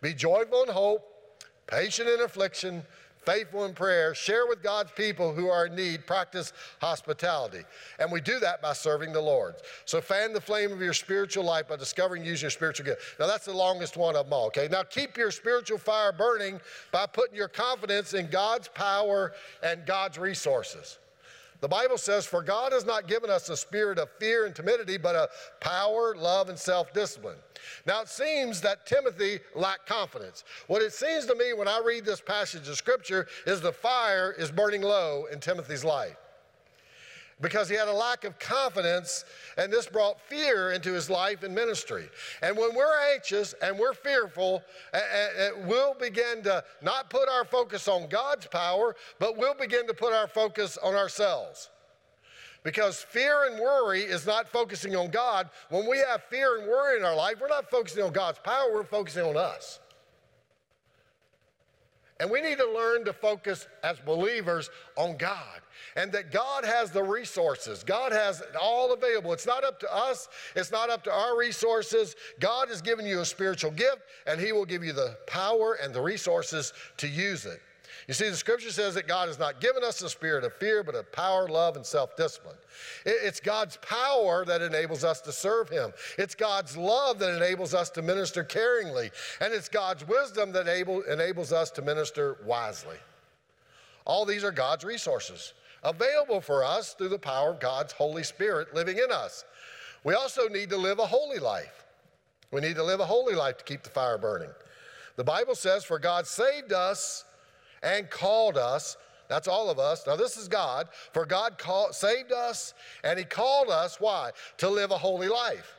Be 0.00 0.14
joyful 0.14 0.62
in 0.62 0.68
hope, 0.68 1.02
patient 1.66 2.08
in 2.08 2.20
affliction." 2.20 2.84
Faithful 3.24 3.64
in 3.64 3.74
prayer, 3.74 4.14
share 4.14 4.46
with 4.46 4.62
God's 4.62 4.90
people 4.92 5.34
who 5.34 5.48
are 5.48 5.66
in 5.66 5.74
need, 5.74 6.06
practice 6.06 6.52
hospitality. 6.80 7.62
And 7.98 8.10
we 8.10 8.20
do 8.20 8.38
that 8.40 8.62
by 8.62 8.72
serving 8.72 9.12
the 9.12 9.20
Lord. 9.20 9.56
So 9.84 10.00
fan 10.00 10.32
the 10.32 10.40
flame 10.40 10.72
of 10.72 10.80
your 10.80 10.92
spiritual 10.92 11.44
life 11.44 11.68
by 11.68 11.76
discovering 11.76 12.24
using 12.24 12.44
your 12.44 12.50
spiritual 12.50 12.86
gift. 12.86 13.18
Now 13.18 13.26
that's 13.26 13.44
the 13.44 13.52
longest 13.52 13.96
one 13.96 14.16
of 14.16 14.26
them 14.26 14.32
all, 14.32 14.46
okay? 14.46 14.68
Now 14.70 14.82
keep 14.82 15.16
your 15.16 15.30
spiritual 15.30 15.78
fire 15.78 16.12
burning 16.12 16.60
by 16.92 17.06
putting 17.06 17.36
your 17.36 17.48
confidence 17.48 18.14
in 18.14 18.28
God's 18.28 18.68
power 18.68 19.32
and 19.62 19.84
God's 19.86 20.18
resources. 20.18 20.98
The 21.60 21.68
Bible 21.68 21.98
says, 21.98 22.26
For 22.26 22.42
God 22.42 22.72
has 22.72 22.86
not 22.86 23.06
given 23.06 23.30
us 23.30 23.48
a 23.48 23.56
spirit 23.56 23.98
of 23.98 24.08
fear 24.18 24.46
and 24.46 24.54
timidity, 24.54 24.96
but 24.96 25.14
a 25.14 25.28
power, 25.60 26.14
love, 26.16 26.48
and 26.48 26.58
self 26.58 26.92
discipline. 26.92 27.38
Now, 27.86 28.00
it 28.00 28.08
seems 28.08 28.60
that 28.62 28.86
Timothy 28.86 29.40
lacked 29.54 29.86
confidence. 29.86 30.44
What 30.66 30.82
it 30.82 30.92
seems 30.92 31.26
to 31.26 31.34
me 31.34 31.52
when 31.52 31.68
I 31.68 31.80
read 31.84 32.04
this 32.04 32.20
passage 32.20 32.68
of 32.68 32.76
Scripture 32.76 33.26
is 33.46 33.60
the 33.60 33.72
fire 33.72 34.32
is 34.32 34.50
burning 34.50 34.82
low 34.82 35.26
in 35.30 35.40
Timothy's 35.40 35.84
life 35.84 36.16
because 37.40 37.68
he 37.68 37.74
had 37.74 37.88
a 37.88 37.92
lack 37.92 38.24
of 38.24 38.38
confidence, 38.38 39.24
and 39.56 39.72
this 39.72 39.86
brought 39.86 40.20
fear 40.20 40.72
into 40.72 40.92
his 40.92 41.08
life 41.08 41.42
and 41.42 41.54
ministry. 41.54 42.08
And 42.42 42.56
when 42.56 42.74
we're 42.74 43.00
anxious 43.14 43.54
and 43.62 43.78
we're 43.78 43.94
fearful, 43.94 44.62
we'll 45.64 45.94
begin 45.94 46.42
to 46.44 46.62
not 46.82 47.08
put 47.08 47.28
our 47.28 47.44
focus 47.44 47.88
on 47.88 48.08
God's 48.08 48.46
power, 48.46 48.94
but 49.18 49.38
we'll 49.38 49.54
begin 49.54 49.86
to 49.86 49.94
put 49.94 50.12
our 50.12 50.28
focus 50.28 50.76
on 50.82 50.94
ourselves. 50.94 51.70
Because 52.62 52.98
fear 53.02 53.46
and 53.50 53.58
worry 53.58 54.02
is 54.02 54.26
not 54.26 54.46
focusing 54.46 54.94
on 54.94 55.08
God. 55.08 55.48
When 55.70 55.88
we 55.88 55.96
have 55.96 56.22
fear 56.24 56.58
and 56.58 56.68
worry 56.68 56.98
in 56.98 57.04
our 57.06 57.16
life, 57.16 57.36
we're 57.40 57.48
not 57.48 57.70
focusing 57.70 58.04
on 58.04 58.12
God's 58.12 58.38
power, 58.38 58.70
we're 58.70 58.84
focusing 58.84 59.24
on 59.24 59.38
us. 59.38 59.80
And 62.20 62.30
we 62.30 62.42
need 62.42 62.58
to 62.58 62.70
learn 62.70 63.06
to 63.06 63.14
focus 63.14 63.66
as 63.82 63.98
believers 64.00 64.68
on 64.98 65.16
God 65.16 65.62
and 65.96 66.12
that 66.12 66.30
God 66.30 66.64
has 66.64 66.90
the 66.90 67.02
resources. 67.02 67.82
God 67.84 68.12
has 68.12 68.40
it 68.40 68.54
all 68.60 68.92
available. 68.92 69.32
It's 69.32 69.46
not 69.46 69.64
up 69.64 69.80
to 69.80 69.94
us, 69.94 70.28
it's 70.54 70.70
not 70.70 70.90
up 70.90 71.04
to 71.04 71.12
our 71.12 71.36
resources. 71.36 72.16
God 72.38 72.68
has 72.68 72.80
given 72.82 73.06
you 73.06 73.20
a 73.20 73.24
spiritual 73.24 73.70
gift, 73.70 74.02
and 74.26 74.40
He 74.40 74.52
will 74.52 74.66
give 74.66 74.84
you 74.84 74.92
the 74.92 75.16
power 75.26 75.78
and 75.82 75.94
the 75.94 76.00
resources 76.00 76.72
to 76.98 77.08
use 77.08 77.46
it. 77.46 77.60
You 78.08 78.14
see, 78.14 78.28
the 78.28 78.36
scripture 78.36 78.70
says 78.70 78.94
that 78.94 79.06
God 79.06 79.28
has 79.28 79.38
not 79.38 79.60
given 79.60 79.84
us 79.84 80.02
a 80.02 80.08
spirit 80.08 80.42
of 80.42 80.52
fear, 80.54 80.82
but 80.82 80.94
of 80.94 81.12
power, 81.12 81.48
love, 81.48 81.76
and 81.76 81.84
self 81.84 82.16
discipline. 82.16 82.56
It's 83.04 83.40
God's 83.40 83.76
power 83.76 84.44
that 84.46 84.62
enables 84.62 85.04
us 85.04 85.20
to 85.22 85.32
serve 85.32 85.68
Him. 85.68 85.92
It's 86.18 86.34
God's 86.34 86.76
love 86.76 87.18
that 87.18 87.36
enables 87.36 87.74
us 87.74 87.90
to 87.90 88.02
minister 88.02 88.42
caringly. 88.42 89.10
And 89.40 89.52
it's 89.52 89.68
God's 89.68 90.06
wisdom 90.06 90.52
that 90.52 90.66
able, 90.66 91.02
enables 91.02 91.52
us 91.52 91.70
to 91.72 91.82
minister 91.82 92.38
wisely. 92.44 92.96
All 94.06 94.24
these 94.24 94.44
are 94.44 94.52
God's 94.52 94.84
resources 94.84 95.52
available 95.82 96.40
for 96.40 96.64
us 96.64 96.94
through 96.94 97.08
the 97.08 97.18
power 97.18 97.50
of 97.50 97.60
God's 97.60 97.92
Holy 97.92 98.22
Spirit 98.22 98.74
living 98.74 98.98
in 98.98 99.10
us. 99.10 99.44
We 100.04 100.14
also 100.14 100.48
need 100.48 100.70
to 100.70 100.76
live 100.76 100.98
a 100.98 101.06
holy 101.06 101.38
life. 101.38 101.84
We 102.50 102.60
need 102.60 102.76
to 102.76 102.84
live 102.84 103.00
a 103.00 103.06
holy 103.06 103.34
life 103.34 103.58
to 103.58 103.64
keep 103.64 103.82
the 103.82 103.90
fire 103.90 104.18
burning. 104.18 104.50
The 105.16 105.24
Bible 105.24 105.54
says, 105.54 105.84
For 105.84 105.98
God 105.98 106.26
saved 106.26 106.72
us 106.72 107.24
and 107.82 108.10
called 108.10 108.56
us. 108.56 108.96
That's 109.28 109.46
all 109.46 109.70
of 109.70 109.78
us. 109.78 110.06
Now, 110.06 110.16
this 110.16 110.36
is 110.36 110.48
God. 110.48 110.88
For 111.12 111.24
God 111.24 111.58
called, 111.58 111.94
saved 111.94 112.32
us 112.32 112.74
and 113.04 113.18
He 113.18 113.24
called 113.24 113.68
us. 113.68 114.00
Why? 114.00 114.30
To 114.58 114.68
live 114.68 114.90
a 114.90 114.98
holy 114.98 115.28
life. 115.28 115.76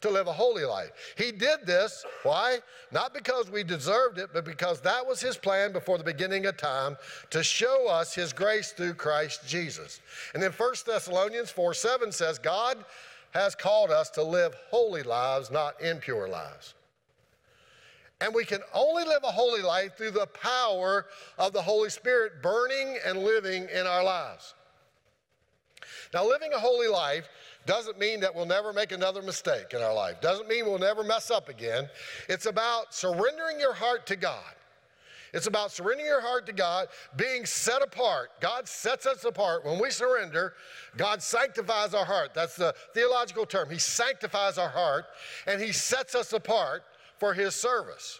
To 0.00 0.10
live 0.10 0.28
a 0.28 0.32
holy 0.32 0.64
life. 0.64 0.92
He 1.16 1.30
did 1.30 1.66
this. 1.66 2.04
Why? 2.22 2.58
Not 2.90 3.12
because 3.12 3.50
we 3.50 3.62
deserved 3.62 4.18
it, 4.18 4.30
but 4.32 4.46
because 4.46 4.80
that 4.80 5.06
was 5.06 5.20
His 5.20 5.36
plan 5.36 5.72
before 5.72 5.98
the 5.98 6.04
beginning 6.04 6.46
of 6.46 6.56
time 6.56 6.96
to 7.30 7.42
show 7.42 7.86
us 7.88 8.14
His 8.14 8.32
grace 8.32 8.72
through 8.72 8.94
Christ 8.94 9.46
Jesus. 9.46 10.00
And 10.32 10.42
then 10.42 10.52
1 10.52 10.74
Thessalonians 10.86 11.50
4 11.50 11.74
7 11.74 12.12
says, 12.12 12.38
God 12.38 12.84
has 13.32 13.54
called 13.54 13.90
us 13.90 14.10
to 14.10 14.22
live 14.22 14.54
holy 14.70 15.02
lives, 15.02 15.50
not 15.50 15.80
impure 15.82 16.28
lives. 16.28 16.74
And 18.20 18.34
we 18.34 18.44
can 18.44 18.60
only 18.74 19.04
live 19.04 19.22
a 19.24 19.30
holy 19.30 19.62
life 19.62 19.96
through 19.96 20.10
the 20.10 20.26
power 20.26 21.06
of 21.38 21.52
the 21.52 21.62
Holy 21.62 21.88
Spirit 21.88 22.42
burning 22.42 22.98
and 23.04 23.20
living 23.20 23.66
in 23.72 23.86
our 23.86 24.04
lives. 24.04 24.54
Now, 26.12 26.26
living 26.26 26.52
a 26.52 26.58
holy 26.58 26.88
life 26.88 27.28
doesn't 27.70 28.00
mean 28.00 28.18
that 28.18 28.34
we'll 28.34 28.46
never 28.46 28.72
make 28.72 28.90
another 28.90 29.22
mistake 29.22 29.74
in 29.74 29.80
our 29.80 29.94
life, 29.94 30.20
doesn't 30.20 30.48
mean 30.48 30.66
we'll 30.66 30.76
never 30.76 31.04
mess 31.04 31.30
up 31.30 31.48
again. 31.48 31.88
It's 32.28 32.46
about 32.46 32.92
surrendering 32.92 33.60
your 33.60 33.74
heart 33.74 34.08
to 34.08 34.16
God. 34.16 34.54
It's 35.32 35.46
about 35.46 35.70
surrendering 35.70 36.08
your 36.08 36.20
heart 36.20 36.46
to 36.46 36.52
God, 36.52 36.88
being 37.14 37.46
set 37.46 37.80
apart. 37.80 38.30
God 38.40 38.66
sets 38.66 39.06
us 39.06 39.24
apart. 39.24 39.64
When 39.64 39.80
we 39.80 39.90
surrender, 39.90 40.54
God 40.96 41.22
sanctifies 41.22 41.94
our 41.94 42.04
heart. 42.04 42.34
That's 42.34 42.56
the 42.56 42.74
theological 42.92 43.46
term. 43.46 43.70
He 43.70 43.78
sanctifies 43.78 44.58
our 44.58 44.68
heart 44.68 45.04
and 45.46 45.62
He 45.62 45.70
sets 45.70 46.16
us 46.16 46.32
apart 46.32 46.82
for 47.20 47.34
his 47.34 47.54
service. 47.54 48.18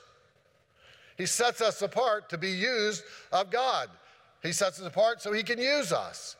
He 1.19 1.27
sets 1.27 1.61
us 1.61 1.83
apart 1.83 2.29
to 2.29 2.39
be 2.39 2.51
used 2.51 3.03
of 3.33 3.51
God. 3.51 3.89
He 4.45 4.53
sets 4.53 4.81
us 4.81 4.87
apart 4.87 5.21
so 5.21 5.33
he 5.33 5.43
can 5.43 5.59
use 5.59 5.93
us. 5.93 6.37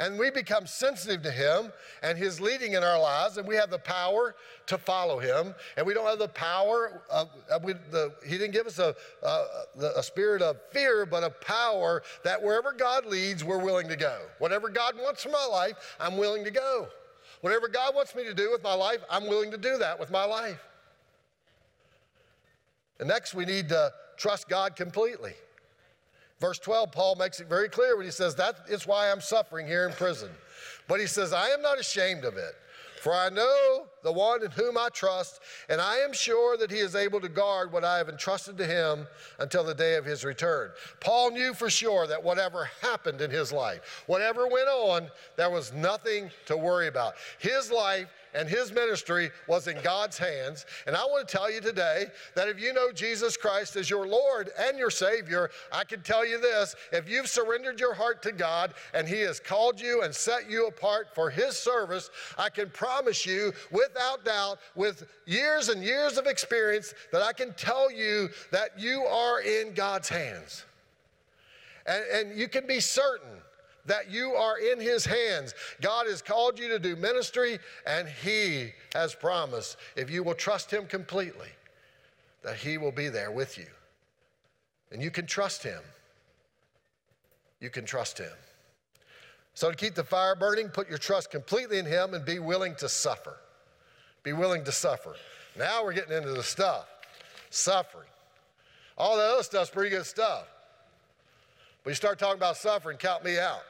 And 0.00 0.18
we 0.18 0.30
become 0.30 0.66
sensitive 0.66 1.22
to 1.24 1.30
him 1.30 1.70
and 2.02 2.16
his 2.16 2.40
leading 2.40 2.72
in 2.72 2.82
our 2.82 2.98
lives, 2.98 3.36
and 3.36 3.46
we 3.46 3.54
have 3.56 3.68
the 3.68 3.78
power 3.78 4.34
to 4.66 4.78
follow 4.78 5.18
him. 5.18 5.54
And 5.76 5.86
we 5.86 5.92
don't 5.92 6.06
have 6.06 6.18
the 6.18 6.26
power, 6.28 7.02
of, 7.10 7.28
we, 7.62 7.74
the, 7.90 8.14
he 8.26 8.38
didn't 8.38 8.52
give 8.52 8.66
us 8.66 8.78
a, 8.78 8.94
a, 9.22 9.84
a 9.96 10.02
spirit 10.02 10.40
of 10.40 10.56
fear, 10.72 11.04
but 11.04 11.22
a 11.22 11.28
power 11.28 12.02
that 12.24 12.42
wherever 12.42 12.72
God 12.72 13.04
leads, 13.04 13.44
we're 13.44 13.62
willing 13.62 13.88
to 13.88 13.96
go. 13.96 14.22
Whatever 14.38 14.70
God 14.70 14.94
wants 14.96 15.22
for 15.22 15.28
my 15.28 15.44
life, 15.44 15.74
I'm 16.00 16.16
willing 16.16 16.44
to 16.44 16.50
go. 16.50 16.88
Whatever 17.42 17.68
God 17.68 17.94
wants 17.94 18.14
me 18.14 18.24
to 18.24 18.32
do 18.32 18.50
with 18.50 18.62
my 18.62 18.74
life, 18.74 19.00
I'm 19.10 19.28
willing 19.28 19.50
to 19.50 19.58
do 19.58 19.76
that 19.78 20.00
with 20.00 20.10
my 20.10 20.24
life. 20.24 20.60
And 22.98 23.08
next, 23.08 23.34
we 23.34 23.44
need 23.44 23.68
to 23.68 23.92
trust 24.16 24.48
God 24.48 24.76
completely. 24.76 25.34
Verse 26.40 26.58
12, 26.58 26.90
Paul 26.90 27.16
makes 27.16 27.38
it 27.38 27.48
very 27.48 27.68
clear 27.68 27.96
when 27.96 28.06
he 28.06 28.10
says, 28.10 28.34
That 28.34 28.56
is 28.68 28.86
why 28.86 29.10
I'm 29.10 29.20
suffering 29.20 29.66
here 29.66 29.86
in 29.86 29.94
prison. 29.94 30.30
But 30.88 30.98
he 30.98 31.06
says, 31.06 31.32
I 31.32 31.48
am 31.48 31.60
not 31.60 31.78
ashamed 31.78 32.24
of 32.24 32.38
it, 32.38 32.54
for 33.02 33.14
I 33.14 33.28
know 33.28 33.86
the 34.02 34.10
one 34.10 34.42
in 34.42 34.50
whom 34.50 34.78
I 34.78 34.88
trust, 34.88 35.40
and 35.68 35.82
I 35.82 35.98
am 35.98 36.14
sure 36.14 36.56
that 36.56 36.70
he 36.70 36.78
is 36.78 36.94
able 36.94 37.20
to 37.20 37.28
guard 37.28 37.70
what 37.70 37.84
I 37.84 37.98
have 37.98 38.08
entrusted 38.08 38.56
to 38.56 38.66
him 38.66 39.06
until 39.38 39.62
the 39.62 39.74
day 39.74 39.96
of 39.96 40.06
his 40.06 40.24
return. 40.24 40.70
Paul 41.00 41.30
knew 41.30 41.52
for 41.52 41.68
sure 41.68 42.06
that 42.06 42.22
whatever 42.22 42.70
happened 42.80 43.20
in 43.20 43.30
his 43.30 43.52
life, 43.52 44.04
whatever 44.06 44.48
went 44.48 44.68
on, 44.68 45.10
there 45.36 45.50
was 45.50 45.74
nothing 45.74 46.30
to 46.46 46.56
worry 46.56 46.88
about. 46.88 47.14
His 47.38 47.70
life 47.70 48.08
and 48.34 48.48
his 48.48 48.72
ministry 48.72 49.30
was 49.46 49.66
in 49.66 49.76
God's 49.82 50.18
hands. 50.18 50.66
And 50.86 50.96
I 50.96 51.04
want 51.04 51.26
to 51.26 51.36
tell 51.36 51.50
you 51.50 51.60
today 51.60 52.06
that 52.34 52.48
if 52.48 52.60
you 52.60 52.72
know 52.72 52.92
Jesus 52.92 53.36
Christ 53.36 53.76
as 53.76 53.90
your 53.90 54.06
Lord 54.06 54.50
and 54.58 54.78
your 54.78 54.90
Savior, 54.90 55.50
I 55.72 55.84
can 55.84 56.02
tell 56.02 56.26
you 56.26 56.40
this 56.40 56.74
if 56.92 57.08
you've 57.08 57.28
surrendered 57.28 57.80
your 57.80 57.94
heart 57.94 58.22
to 58.22 58.32
God 58.32 58.74
and 58.94 59.08
he 59.08 59.20
has 59.20 59.40
called 59.40 59.80
you 59.80 60.02
and 60.02 60.14
set 60.14 60.50
you 60.50 60.66
apart 60.66 61.14
for 61.14 61.30
his 61.30 61.56
service, 61.56 62.10
I 62.38 62.48
can 62.48 62.70
promise 62.70 63.26
you 63.26 63.52
without 63.70 64.24
doubt, 64.24 64.58
with 64.74 65.06
years 65.26 65.68
and 65.68 65.82
years 65.82 66.18
of 66.18 66.26
experience, 66.26 66.94
that 67.12 67.22
I 67.22 67.32
can 67.32 67.52
tell 67.54 67.90
you 67.90 68.28
that 68.52 68.78
you 68.78 69.02
are 69.04 69.40
in 69.40 69.74
God's 69.74 70.08
hands. 70.08 70.64
And, 71.86 72.04
and 72.12 72.38
you 72.38 72.48
can 72.48 72.66
be 72.66 72.80
certain 72.80 73.40
that 73.86 74.10
you 74.10 74.32
are 74.32 74.58
in 74.58 74.80
His 74.80 75.04
hands. 75.04 75.54
God 75.80 76.06
has 76.06 76.22
called 76.22 76.58
you 76.58 76.68
to 76.68 76.78
do 76.78 76.96
ministry, 76.96 77.58
and 77.86 78.08
He 78.08 78.70
has 78.94 79.14
promised 79.14 79.76
if 79.96 80.10
you 80.10 80.22
will 80.22 80.34
trust 80.34 80.70
Him 80.70 80.86
completely, 80.86 81.48
that 82.42 82.56
He 82.56 82.78
will 82.78 82.92
be 82.92 83.08
there 83.08 83.30
with 83.30 83.58
you. 83.58 83.66
And 84.92 85.02
you 85.02 85.10
can 85.10 85.26
trust 85.26 85.62
Him. 85.62 85.80
You 87.60 87.70
can 87.70 87.84
trust 87.84 88.18
Him. 88.18 88.32
So, 89.54 89.70
to 89.70 89.76
keep 89.76 89.94
the 89.94 90.04
fire 90.04 90.34
burning, 90.34 90.68
put 90.68 90.88
your 90.88 90.98
trust 90.98 91.30
completely 91.30 91.78
in 91.78 91.86
Him 91.86 92.14
and 92.14 92.24
be 92.24 92.38
willing 92.38 92.74
to 92.76 92.88
suffer. 92.88 93.36
Be 94.22 94.32
willing 94.32 94.64
to 94.64 94.72
suffer. 94.72 95.14
Now 95.58 95.84
we're 95.84 95.92
getting 95.92 96.16
into 96.16 96.30
the 96.30 96.42
stuff 96.42 96.86
suffering. 97.50 98.08
All 98.96 99.16
the 99.16 99.22
other 99.22 99.42
stuff's 99.42 99.70
pretty 99.70 99.90
good 99.90 100.06
stuff. 100.06 100.46
But 101.82 101.90
you 101.90 101.94
start 101.94 102.18
talking 102.18 102.36
about 102.36 102.56
suffering, 102.56 102.96
count 102.96 103.24
me 103.24 103.38
out. 103.38 103.62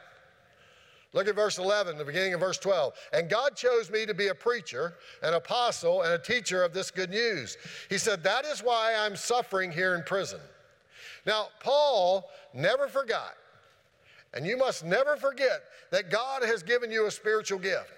Look 1.13 1.27
at 1.27 1.35
verse 1.35 1.57
11, 1.57 1.97
the 1.97 2.05
beginning 2.05 2.33
of 2.33 2.39
verse 2.39 2.57
12. 2.57 2.93
And 3.11 3.29
God 3.29 3.55
chose 3.55 3.91
me 3.91 4.05
to 4.05 4.13
be 4.13 4.27
a 4.27 4.35
preacher, 4.35 4.93
an 5.21 5.33
apostle, 5.33 6.03
and 6.03 6.13
a 6.13 6.17
teacher 6.17 6.63
of 6.63 6.73
this 6.73 6.89
good 6.89 7.09
news. 7.09 7.57
He 7.89 7.97
said, 7.97 8.23
That 8.23 8.45
is 8.45 8.61
why 8.61 8.95
I'm 8.97 9.17
suffering 9.17 9.71
here 9.71 9.95
in 9.95 10.03
prison. 10.03 10.39
Now, 11.25 11.49
Paul 11.59 12.29
never 12.53 12.87
forgot, 12.87 13.35
and 14.33 14.45
you 14.45 14.57
must 14.57 14.85
never 14.85 15.17
forget, 15.17 15.61
that 15.91 16.09
God 16.09 16.43
has 16.43 16.63
given 16.63 16.89
you 16.89 17.05
a 17.05 17.11
spiritual 17.11 17.59
gift. 17.59 17.91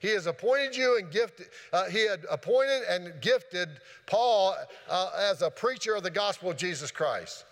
He 0.00 0.08
has 0.08 0.26
appointed 0.26 0.76
you 0.76 0.98
and 0.98 1.12
gifted, 1.12 1.46
uh, 1.72 1.84
he 1.88 2.04
had 2.04 2.26
appointed 2.28 2.82
and 2.90 3.12
gifted 3.20 3.68
Paul 4.06 4.56
uh, 4.90 5.10
as 5.16 5.42
a 5.42 5.50
preacher 5.50 5.94
of 5.94 6.02
the 6.02 6.10
gospel 6.10 6.50
of 6.50 6.56
Jesus 6.56 6.90
Christ. 6.90 7.44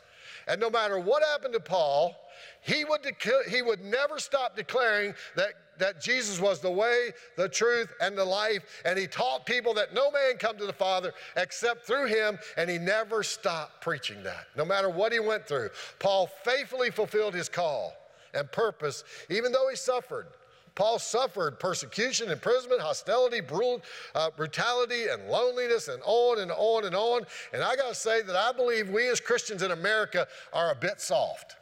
And 0.49 0.61
no 0.61 0.69
matter 0.69 0.99
what 0.99 1.23
happened 1.23 1.55
to 1.55 1.61
Paul, 1.61 2.17
he 2.63 2.85
would, 2.85 3.03
dec- 3.03 3.49
he 3.49 3.63
would 3.63 3.83
never 3.83 4.19
stop 4.19 4.57
declaring 4.57 5.15
that, 5.37 5.55
that 5.79 6.01
Jesus 6.01 6.41
was 6.41 6.61
the 6.61 6.71
way, 6.71 7.11
the 7.37 7.49
truth, 7.49 7.93
and 8.01 8.17
the 8.17 8.25
life. 8.25 8.63
And 8.85 8.99
he 8.99 9.07
taught 9.07 9.47
people 9.47 9.75
that 9.75 9.95
no 9.95 10.11
man 10.11 10.37
come 10.39 10.57
to 10.59 10.67
the 10.67 10.73
Father 10.73 11.13
except 11.37 11.87
through 11.87 12.07
him. 12.07 12.39
And 12.57 12.69
he 12.69 12.79
never 12.79 13.23
stopped 13.23 13.81
preaching 13.81 14.23
that, 14.25 14.47
no 14.57 14.65
matter 14.65 14.91
what 14.91 15.13
he 15.13 15.21
went 15.21 15.47
through. 15.47 15.71
Paul 15.99 16.29
faithfully 16.45 16.91
fulfilled 16.91 17.35
his 17.35 17.49
call 17.49 17.95
and 18.35 18.51
purpose, 18.53 19.05
even 19.29 19.53
though 19.53 19.69
he 19.69 19.77
suffered. 19.77 20.27
Paul 20.75 20.99
suffered 20.99 21.59
persecution, 21.59 22.31
imprisonment, 22.31 22.81
hostility, 22.81 23.41
brutal, 23.41 23.83
uh, 24.15 24.31
brutality, 24.31 25.09
and 25.11 25.29
loneliness, 25.29 25.89
and 25.89 26.03
on 26.05 26.39
and 26.39 26.51
on 26.53 26.85
and 26.85 26.95
on. 26.95 27.23
And 27.53 27.63
I 27.63 27.77
got 27.77 27.89
to 27.89 27.95
say 27.95 28.23
that 28.23 28.37
I 28.37 28.53
believe 28.53 28.89
we 28.89 29.09
as 29.09 29.21
Christians 29.21 29.63
in 29.63 29.73
America 29.73 30.27
are 30.53 30.71
a 30.71 30.75
bit 30.75 31.01
soft. 31.01 31.57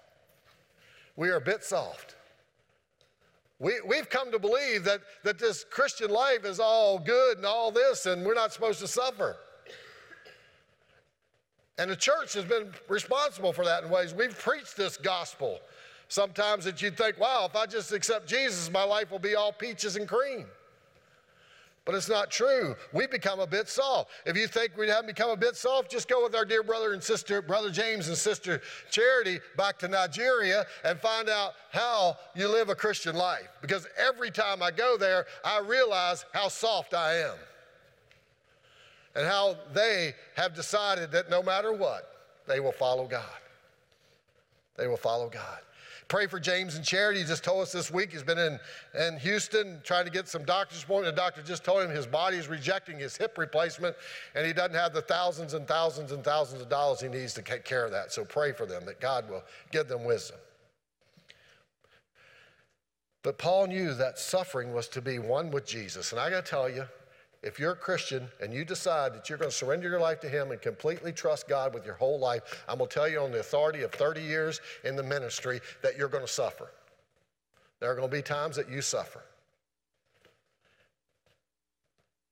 We 1.19 1.31
are 1.31 1.37
a 1.37 1.41
bit 1.41 1.65
soft. 1.65 2.15
We, 3.59 3.81
we've 3.85 4.09
come 4.09 4.31
to 4.31 4.39
believe 4.39 4.85
that, 4.85 5.01
that 5.25 5.37
this 5.37 5.65
Christian 5.69 6.11
life 6.11 6.45
is 6.45 6.61
all 6.61 6.97
good 6.97 7.39
and 7.39 7.45
all 7.45 7.73
this, 7.73 8.07
and 8.07 8.25
we're 8.25 8.35
not 8.35 8.53
supposed 8.53 8.79
to 8.79 8.87
suffer. 8.87 9.37
And 11.77 11.91
the 11.91 11.97
church 11.97 12.35
has 12.35 12.45
been 12.45 12.73
responsible 12.89 13.53
for 13.53 13.65
that 13.65 13.83
in 13.83 13.91
ways. 13.91 14.15
We've 14.15 14.39
preached 14.39 14.77
this 14.77 14.97
gospel 14.97 15.59
sometimes 16.07 16.65
that 16.67 16.81
you'd 16.81 16.97
think, 16.97 17.19
wow, 17.19 17.47
if 17.51 17.57
I 17.57 17.67
just 17.67 17.91
accept 17.91 18.29
Jesus, 18.29 18.71
my 18.71 18.85
life 18.85 19.11
will 19.11 19.19
be 19.19 19.35
all 19.35 19.53
peaches 19.53 19.97
and 19.97 20.07
cream. 20.07 20.47
But 21.89 21.95
it's 21.95 22.11
not 22.11 22.31
true. 22.31 22.77
We 22.93 23.07
become 23.07 23.41
a 23.41 23.47
bit 23.47 23.67
soft. 23.67 24.11
If 24.27 24.37
you 24.37 24.47
think 24.47 24.77
we 24.77 24.89
haven't 24.89 25.07
become 25.07 25.31
a 25.31 25.37
bit 25.39 25.57
soft, 25.57 25.91
just 25.91 26.07
go 26.07 26.23
with 26.23 26.35
our 26.35 26.45
dear 26.45 26.63
brother 26.63 26.93
and 26.93 27.03
sister, 27.03 27.41
brother 27.41 27.71
James 27.71 28.09
and 28.09 28.17
sister 28.19 28.61
Charity, 28.91 29.41
back 29.57 29.79
to 29.79 29.89
Nigeria 29.89 30.67
and 30.85 31.01
find 31.01 31.31
out 31.31 31.55
how 31.73 32.19
you 32.35 32.47
live 32.47 32.69
a 32.69 32.75
Christian 32.75 33.17
life. 33.17 33.49
Because 33.63 33.87
every 33.97 34.31
time 34.31 34.63
I 34.63 34.71
go 34.71 34.99
there, 34.99 35.25
I 35.43 35.61
realize 35.61 36.27
how 36.35 36.49
soft 36.49 36.93
I 36.93 37.21
am. 37.21 37.37
And 39.15 39.27
how 39.27 39.57
they 39.73 40.13
have 40.37 40.55
decided 40.55 41.11
that 41.13 41.31
no 41.31 41.43
matter 41.43 41.73
what, 41.73 42.11
they 42.47 42.61
will 42.61 42.73
follow 42.73 43.07
God. 43.07 43.25
They 44.77 44.89
will 44.89 44.99
follow 44.99 45.31
God. 45.31 45.61
Pray 46.09 46.27
for 46.27 46.41
James 46.41 46.75
and 46.75 46.85
Charity. 46.85 47.21
He 47.21 47.27
just 47.27 47.45
told 47.45 47.61
us 47.61 47.71
this 47.71 47.91
week 47.91 48.13
he's 48.13 48.23
been 48.23 48.39
in, 48.39 48.59
in 48.99 49.19
Houston 49.19 49.79
trying 49.85 50.07
to 50.07 50.11
get 50.11 50.27
some 50.27 50.43
doctor's 50.43 50.83
appointment. 50.83 51.15
The 51.15 51.21
doctor 51.21 51.43
just 51.43 51.65
told 51.65 51.85
him 51.85 51.91
his 51.91 52.07
body 52.07 52.39
is 52.39 52.49
rejecting 52.49 52.99
his 52.99 53.15
hip 53.15 53.37
replacement 53.37 53.95
and 54.35 54.47
he 54.47 54.55
doesn't 54.55 54.75
have 54.75 54.95
the 54.95 55.03
thousands 55.03 55.53
and 55.53 55.69
thousands 55.69 56.13
and 56.13 56.25
thousands 56.25 56.63
of 56.63 56.71
dollars 56.71 57.03
he 57.03 57.09
needs 57.09 57.35
to 57.35 57.43
take 57.43 57.65
care 57.65 57.85
of 57.85 57.91
that. 57.91 58.11
So 58.11 58.25
pray 58.25 58.53
for 58.53 58.65
them 58.65 58.87
that 58.87 59.01
God 59.01 59.29
will 59.29 59.43
give 59.71 59.87
them 59.87 60.05
wisdom. 60.05 60.39
But 63.23 63.37
Paul 63.37 63.67
knew 63.67 63.93
that 63.93 64.19
suffering 64.19 64.73
was 64.73 64.89
to 64.89 65.03
be 65.03 65.19
one 65.19 65.51
with 65.51 65.67
Jesus. 65.67 66.13
And 66.13 66.21
I 66.21 66.31
got 66.31 66.47
to 66.47 66.51
tell 66.51 66.71
you, 66.71 66.85
if 67.43 67.59
you're 67.59 67.73
a 67.73 67.77
Christian 67.77 68.29
and 68.41 68.53
you 68.53 68.65
decide 68.65 69.15
that 69.15 69.29
you're 69.29 69.39
going 69.39 69.51
to 69.51 69.57
surrender 69.57 69.89
your 69.89 70.01
life 70.01 70.21
to 70.21 70.29
Him 70.29 70.51
and 70.51 70.61
completely 70.61 71.13
trust 71.13 71.49
God 71.49 71.73
with 71.73 71.85
your 71.85 71.95
whole 71.95 72.19
life, 72.19 72.65
I'm 72.69 72.79
going 72.79 72.89
to 72.89 72.95
tell 72.95 73.09
you 73.09 73.21
on 73.21 73.31
the 73.31 73.41
authority 73.41 73.83
of 73.83 73.93
30 73.93 74.23
years 74.23 74.61
in 74.85 74.97
the 74.97 75.03
ministry 75.03 75.61
that 75.83 75.97
you're 75.97 76.09
going 76.09 76.25
to 76.25 76.33
suffer. 76.33 76.71
There 77.81 77.91
are 77.91 77.95
going 77.95 78.11
to 78.11 78.17
be 78.17 78.23
times 78.23 78.57
that 78.57 78.69
you 78.69 78.83
suffer. 78.83 79.23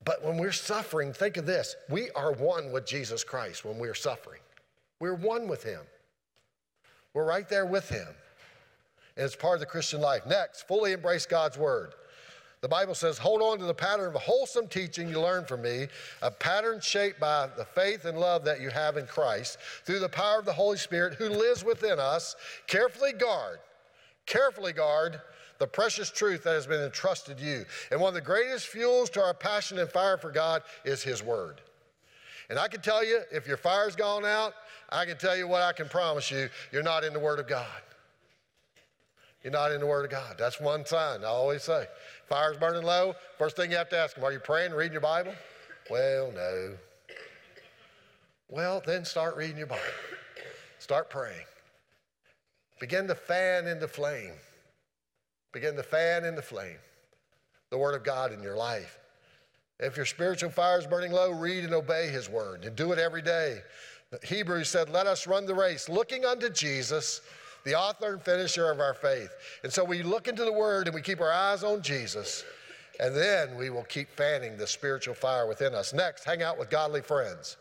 But 0.04 0.24
when 0.24 0.38
we're 0.38 0.52
suffering, 0.52 1.12
think 1.12 1.36
of 1.36 1.46
this 1.46 1.76
we 1.88 2.10
are 2.10 2.32
one 2.32 2.72
with 2.72 2.86
Jesus 2.86 3.22
Christ 3.22 3.64
when 3.64 3.78
we're 3.78 3.94
suffering. 3.94 4.40
We're 4.98 5.14
one 5.14 5.46
with 5.46 5.62
Him. 5.62 5.80
We're 7.14 7.26
right 7.26 7.48
there 7.48 7.66
with 7.66 7.88
Him. 7.88 8.08
And 9.16 9.24
it's 9.24 9.36
part 9.36 9.54
of 9.54 9.60
the 9.60 9.66
Christian 9.66 10.00
life. 10.00 10.26
Next, 10.26 10.66
fully 10.68 10.92
embrace 10.92 11.26
God's 11.26 11.56
Word. 11.56 11.94
The 12.66 12.70
Bible 12.70 12.96
says, 12.96 13.16
hold 13.16 13.42
on 13.42 13.60
to 13.60 13.64
the 13.64 13.72
pattern 13.72 14.12
of 14.12 14.20
wholesome 14.20 14.66
teaching 14.66 15.08
you 15.08 15.20
learned 15.20 15.46
from 15.46 15.62
me, 15.62 15.86
a 16.20 16.32
pattern 16.32 16.80
shaped 16.80 17.20
by 17.20 17.48
the 17.56 17.64
faith 17.64 18.04
and 18.06 18.18
love 18.18 18.44
that 18.44 18.60
you 18.60 18.70
have 18.70 18.96
in 18.96 19.06
Christ, 19.06 19.58
through 19.84 20.00
the 20.00 20.08
power 20.08 20.40
of 20.40 20.46
the 20.46 20.52
Holy 20.52 20.76
Spirit 20.76 21.14
who 21.14 21.28
lives 21.28 21.62
within 21.62 22.00
us. 22.00 22.34
Carefully 22.66 23.12
guard, 23.12 23.60
carefully 24.26 24.72
guard 24.72 25.20
the 25.60 25.66
precious 25.68 26.10
truth 26.10 26.42
that 26.42 26.54
has 26.54 26.66
been 26.66 26.82
entrusted 26.82 27.38
you. 27.38 27.64
And 27.92 28.00
one 28.00 28.08
of 28.08 28.14
the 28.14 28.20
greatest 28.20 28.66
fuels 28.66 29.10
to 29.10 29.22
our 29.22 29.32
passion 29.32 29.78
and 29.78 29.88
fire 29.88 30.18
for 30.18 30.32
God 30.32 30.62
is 30.84 31.04
His 31.04 31.22
Word. 31.22 31.60
And 32.50 32.58
I 32.58 32.66
can 32.66 32.80
tell 32.80 33.04
you, 33.04 33.20
if 33.30 33.46
your 33.46 33.58
fire's 33.58 33.94
gone 33.94 34.24
out, 34.24 34.54
I 34.88 35.04
can 35.04 35.18
tell 35.18 35.36
you 35.36 35.46
what 35.46 35.62
I 35.62 35.72
can 35.72 35.88
promise 35.88 36.32
you 36.32 36.48
you're 36.72 36.82
not 36.82 37.04
in 37.04 37.12
the 37.12 37.20
Word 37.20 37.38
of 37.38 37.46
God. 37.46 37.64
You're 39.46 39.52
not 39.52 39.70
in 39.70 39.78
the 39.78 39.86
Word 39.86 40.04
of 40.04 40.10
God. 40.10 40.34
That's 40.36 40.60
one 40.60 40.84
sign 40.84 41.22
I 41.22 41.28
always 41.28 41.62
say. 41.62 41.86
Fire's 42.28 42.56
burning 42.56 42.82
low. 42.82 43.14
First 43.38 43.54
thing 43.54 43.70
you 43.70 43.76
have 43.76 43.88
to 43.90 43.96
ask 43.96 44.16
them, 44.16 44.24
are 44.24 44.32
you 44.32 44.40
praying, 44.40 44.72
reading 44.72 44.90
your 44.90 45.00
Bible? 45.00 45.34
Well, 45.88 46.32
no. 46.34 46.74
Well, 48.48 48.82
then 48.84 49.04
start 49.04 49.36
reading 49.36 49.58
your 49.58 49.68
Bible. 49.68 49.84
Start 50.80 51.10
praying. 51.10 51.46
Begin 52.80 53.06
to 53.06 53.14
fan 53.14 53.68
into 53.68 53.86
flame. 53.86 54.32
Begin 55.52 55.76
to 55.76 55.84
fan 55.84 56.24
into 56.24 56.42
flame 56.42 56.78
the 57.70 57.78
Word 57.78 57.94
of 57.94 58.02
God 58.02 58.32
in 58.32 58.42
your 58.42 58.56
life. 58.56 58.98
If 59.78 59.96
your 59.96 60.06
spiritual 60.06 60.50
fire 60.50 60.80
is 60.80 60.88
burning 60.88 61.12
low, 61.12 61.30
read 61.30 61.62
and 61.62 61.72
obey 61.72 62.08
His 62.08 62.28
Word 62.28 62.64
and 62.64 62.74
do 62.74 62.90
it 62.90 62.98
every 62.98 63.22
day. 63.22 63.60
Hebrews 64.24 64.68
said, 64.68 64.90
Let 64.90 65.06
us 65.06 65.28
run 65.28 65.46
the 65.46 65.54
race 65.54 65.88
looking 65.88 66.24
unto 66.24 66.50
Jesus 66.50 67.20
the 67.66 67.74
author 67.74 68.12
and 68.12 68.22
finisher 68.22 68.70
of 68.70 68.78
our 68.78 68.94
faith. 68.94 69.34
And 69.64 69.72
so 69.72 69.84
we 69.84 70.04
look 70.04 70.28
into 70.28 70.44
the 70.44 70.52
Word 70.52 70.86
and 70.86 70.94
we 70.94 71.02
keep 71.02 71.20
our 71.20 71.32
eyes 71.32 71.64
on 71.64 71.82
Jesus, 71.82 72.44
and 73.00 73.14
then 73.14 73.56
we 73.56 73.70
will 73.70 73.82
keep 73.82 74.08
fanning 74.08 74.56
the 74.56 74.68
spiritual 74.68 75.14
fire 75.14 75.48
within 75.48 75.74
us. 75.74 75.92
Next, 75.92 76.24
hang 76.24 76.42
out 76.42 76.58
with 76.58 76.70
godly 76.70 77.02
friends. 77.02 77.56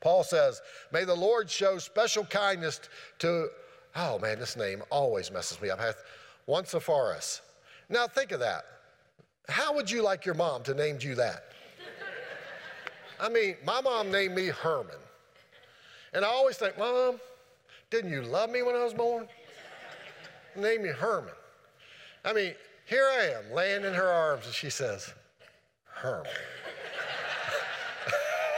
Paul 0.00 0.22
says, 0.22 0.62
May 0.92 1.04
the 1.04 1.14
Lord 1.14 1.50
show 1.50 1.78
special 1.78 2.24
kindness 2.24 2.80
to, 3.18 3.48
oh 3.96 4.20
man, 4.20 4.38
this 4.38 4.56
name 4.56 4.82
always 4.90 5.32
messes 5.32 5.60
me 5.60 5.68
up. 5.68 5.80
Onesiphorus. 6.46 7.42
Now 7.88 8.06
think 8.06 8.30
of 8.30 8.38
that. 8.40 8.64
How 9.48 9.74
would 9.74 9.90
you 9.90 10.02
like 10.02 10.24
your 10.24 10.36
mom 10.36 10.62
to 10.62 10.74
name 10.74 10.98
you 11.00 11.16
that? 11.16 11.46
I 13.20 13.28
mean, 13.28 13.56
my 13.64 13.80
mom 13.80 14.12
named 14.12 14.36
me 14.36 14.46
Herman. 14.46 14.94
And 16.14 16.24
I 16.24 16.28
always 16.28 16.56
think, 16.56 16.78
Mom, 16.78 17.18
didn't 17.92 18.10
you 18.10 18.22
love 18.22 18.48
me 18.48 18.62
when 18.62 18.74
I 18.74 18.82
was 18.82 18.94
born? 18.94 19.28
Name 20.56 20.82
me 20.82 20.88
Herman. 20.88 21.34
I 22.24 22.32
mean, 22.32 22.54
here 22.86 23.04
I 23.04 23.26
am 23.26 23.54
laying 23.54 23.84
in 23.84 23.92
her 23.92 24.08
arms, 24.08 24.46
and 24.46 24.54
she 24.54 24.70
says, 24.70 25.12
Herman. 25.84 26.32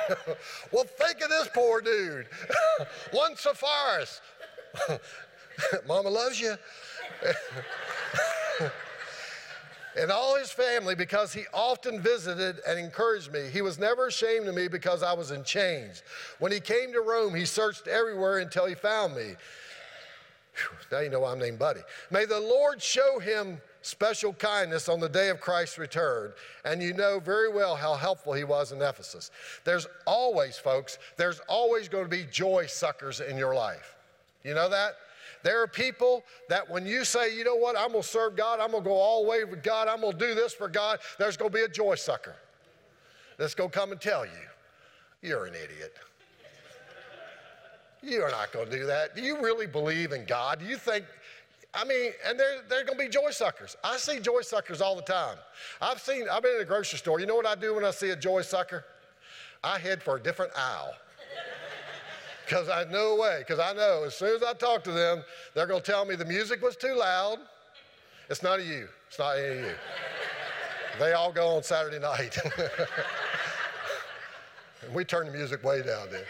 well, 0.72 0.84
think 0.84 1.20
of 1.20 1.30
this 1.30 1.48
poor 1.52 1.80
dude. 1.80 2.26
One 3.10 3.32
Onesiphorus. 3.32 4.20
Mama 5.88 6.10
loves 6.10 6.40
you. 6.40 6.54
And 9.98 10.10
all 10.10 10.36
his 10.36 10.50
family 10.50 10.94
because 10.94 11.32
he 11.32 11.44
often 11.52 12.00
visited 12.00 12.60
and 12.66 12.78
encouraged 12.78 13.32
me. 13.32 13.48
He 13.52 13.62
was 13.62 13.78
never 13.78 14.08
ashamed 14.08 14.46
of 14.48 14.54
me 14.54 14.68
because 14.68 15.02
I 15.02 15.12
was 15.12 15.30
in 15.30 15.44
chains. 15.44 16.02
When 16.38 16.52
he 16.52 16.60
came 16.60 16.92
to 16.92 17.00
Rome, 17.00 17.34
he 17.34 17.44
searched 17.44 17.86
everywhere 17.86 18.38
until 18.38 18.66
he 18.66 18.74
found 18.74 19.14
me. 19.14 19.34
Whew, 20.54 20.78
now 20.92 21.00
you 21.00 21.10
know 21.10 21.20
why 21.20 21.32
I'm 21.32 21.38
named 21.38 21.58
Buddy. 21.58 21.80
May 22.10 22.24
the 22.26 22.40
Lord 22.40 22.80
show 22.80 23.18
him 23.18 23.60
special 23.84 24.32
kindness 24.32 24.88
on 24.88 24.98
the 24.98 25.08
day 25.08 25.28
of 25.28 25.40
Christ's 25.40 25.78
return. 25.78 26.32
And 26.64 26.82
you 26.82 26.94
know 26.94 27.20
very 27.20 27.52
well 27.52 27.76
how 27.76 27.94
helpful 27.94 28.32
he 28.32 28.44
was 28.44 28.72
in 28.72 28.80
Ephesus. 28.80 29.30
There's 29.64 29.86
always, 30.06 30.56
folks, 30.56 30.98
there's 31.16 31.40
always 31.48 31.88
going 31.88 32.04
to 32.04 32.10
be 32.10 32.24
joy 32.30 32.66
suckers 32.66 33.20
in 33.20 33.36
your 33.36 33.54
life. 33.54 33.94
You 34.42 34.54
know 34.54 34.68
that? 34.68 34.94
There 35.44 35.62
are 35.62 35.68
people 35.68 36.24
that 36.48 36.68
when 36.68 36.86
you 36.86 37.04
say, 37.04 37.36
you 37.36 37.44
know 37.44 37.54
what, 37.54 37.76
I'm 37.78 37.90
going 37.90 38.02
to 38.02 38.08
serve 38.08 38.34
God, 38.34 38.60
I'm 38.60 38.70
going 38.70 38.82
to 38.82 38.88
go 38.88 38.96
all 38.96 39.22
the 39.22 39.28
way 39.28 39.44
with 39.44 39.62
God, 39.62 39.88
I'm 39.88 40.00
going 40.00 40.14
to 40.14 40.18
do 40.18 40.34
this 40.34 40.54
for 40.54 40.68
God, 40.68 40.98
there's 41.18 41.36
going 41.36 41.50
to 41.50 41.54
be 41.56 41.62
a 41.62 41.68
joy 41.68 41.96
sucker 41.96 42.34
that's 43.38 43.54
going 43.54 43.68
to 43.70 43.78
come 43.78 43.92
and 43.92 44.00
tell 44.00 44.24
you, 44.24 44.32
you're 45.20 45.44
an 45.44 45.54
idiot. 45.54 45.94
You're 48.02 48.30
not 48.30 48.52
going 48.52 48.70
to 48.70 48.76
do 48.76 48.86
that. 48.86 49.14
Do 49.14 49.22
you 49.22 49.36
really 49.42 49.66
believe 49.66 50.12
in 50.12 50.24
God? 50.24 50.60
Do 50.60 50.64
you 50.64 50.76
think, 50.76 51.04
I 51.74 51.84
mean, 51.84 52.12
and 52.26 52.38
there 52.38 52.80
are 52.80 52.84
going 52.84 52.98
to 52.98 53.04
be 53.04 53.10
joy 53.10 53.30
suckers. 53.30 53.76
I 53.84 53.98
see 53.98 54.20
joy 54.20 54.40
suckers 54.40 54.80
all 54.80 54.96
the 54.96 55.02
time. 55.02 55.36
I've 55.80 56.00
seen, 56.00 56.26
I've 56.30 56.42
been 56.42 56.56
in 56.56 56.62
a 56.62 56.66
grocery 56.66 56.98
store. 56.98 57.20
You 57.20 57.26
know 57.26 57.36
what 57.36 57.46
I 57.46 57.54
do 57.54 57.74
when 57.74 57.84
I 57.84 57.90
see 57.90 58.10
a 58.10 58.16
joy 58.16 58.42
sucker? 58.42 58.84
I 59.62 59.78
head 59.78 60.02
for 60.02 60.16
a 60.16 60.22
different 60.22 60.52
aisle. 60.56 60.94
Because 62.44 62.68
I 62.68 62.84
no 62.90 63.16
way, 63.16 63.38
because 63.38 63.58
I 63.58 63.72
know 63.72 64.04
as 64.04 64.14
soon 64.14 64.36
as 64.36 64.42
I 64.42 64.52
talk 64.52 64.84
to 64.84 64.92
them, 64.92 65.22
they're 65.54 65.66
going 65.66 65.82
to 65.82 65.90
tell 65.90 66.04
me 66.04 66.14
the 66.14 66.24
music 66.24 66.62
was 66.62 66.76
too 66.76 66.94
loud. 66.94 67.38
It's 68.28 68.42
not 68.42 68.60
a 68.60 68.64
you. 68.64 68.88
It's 69.08 69.18
not 69.18 69.38
any 69.38 69.58
of 69.58 69.64
you. 69.64 69.74
they 70.98 71.12
all 71.12 71.32
go 71.32 71.56
on 71.56 71.62
Saturday 71.62 71.98
night. 71.98 72.36
we 74.94 75.04
turn 75.04 75.26
the 75.26 75.32
music 75.32 75.64
way 75.64 75.82
down 75.82 76.08
there. 76.10 76.26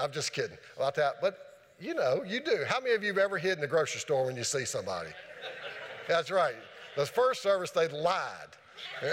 I'm 0.00 0.12
just 0.12 0.32
kidding 0.32 0.58
about 0.76 0.94
that. 0.96 1.20
But 1.20 1.56
you 1.80 1.94
know, 1.94 2.22
you 2.26 2.40
do. 2.40 2.64
How 2.66 2.80
many 2.80 2.94
of 2.94 3.02
you 3.02 3.08
have 3.08 3.18
ever 3.18 3.38
hid 3.38 3.52
in 3.52 3.60
the 3.60 3.66
grocery 3.66 4.00
store 4.00 4.26
when 4.26 4.36
you 4.36 4.44
see 4.44 4.64
somebody? 4.64 5.10
That's 6.08 6.30
right. 6.30 6.56
The 6.96 7.06
first 7.06 7.42
service, 7.42 7.70
they 7.70 7.88
lied. 7.88 8.48
but 9.00 9.12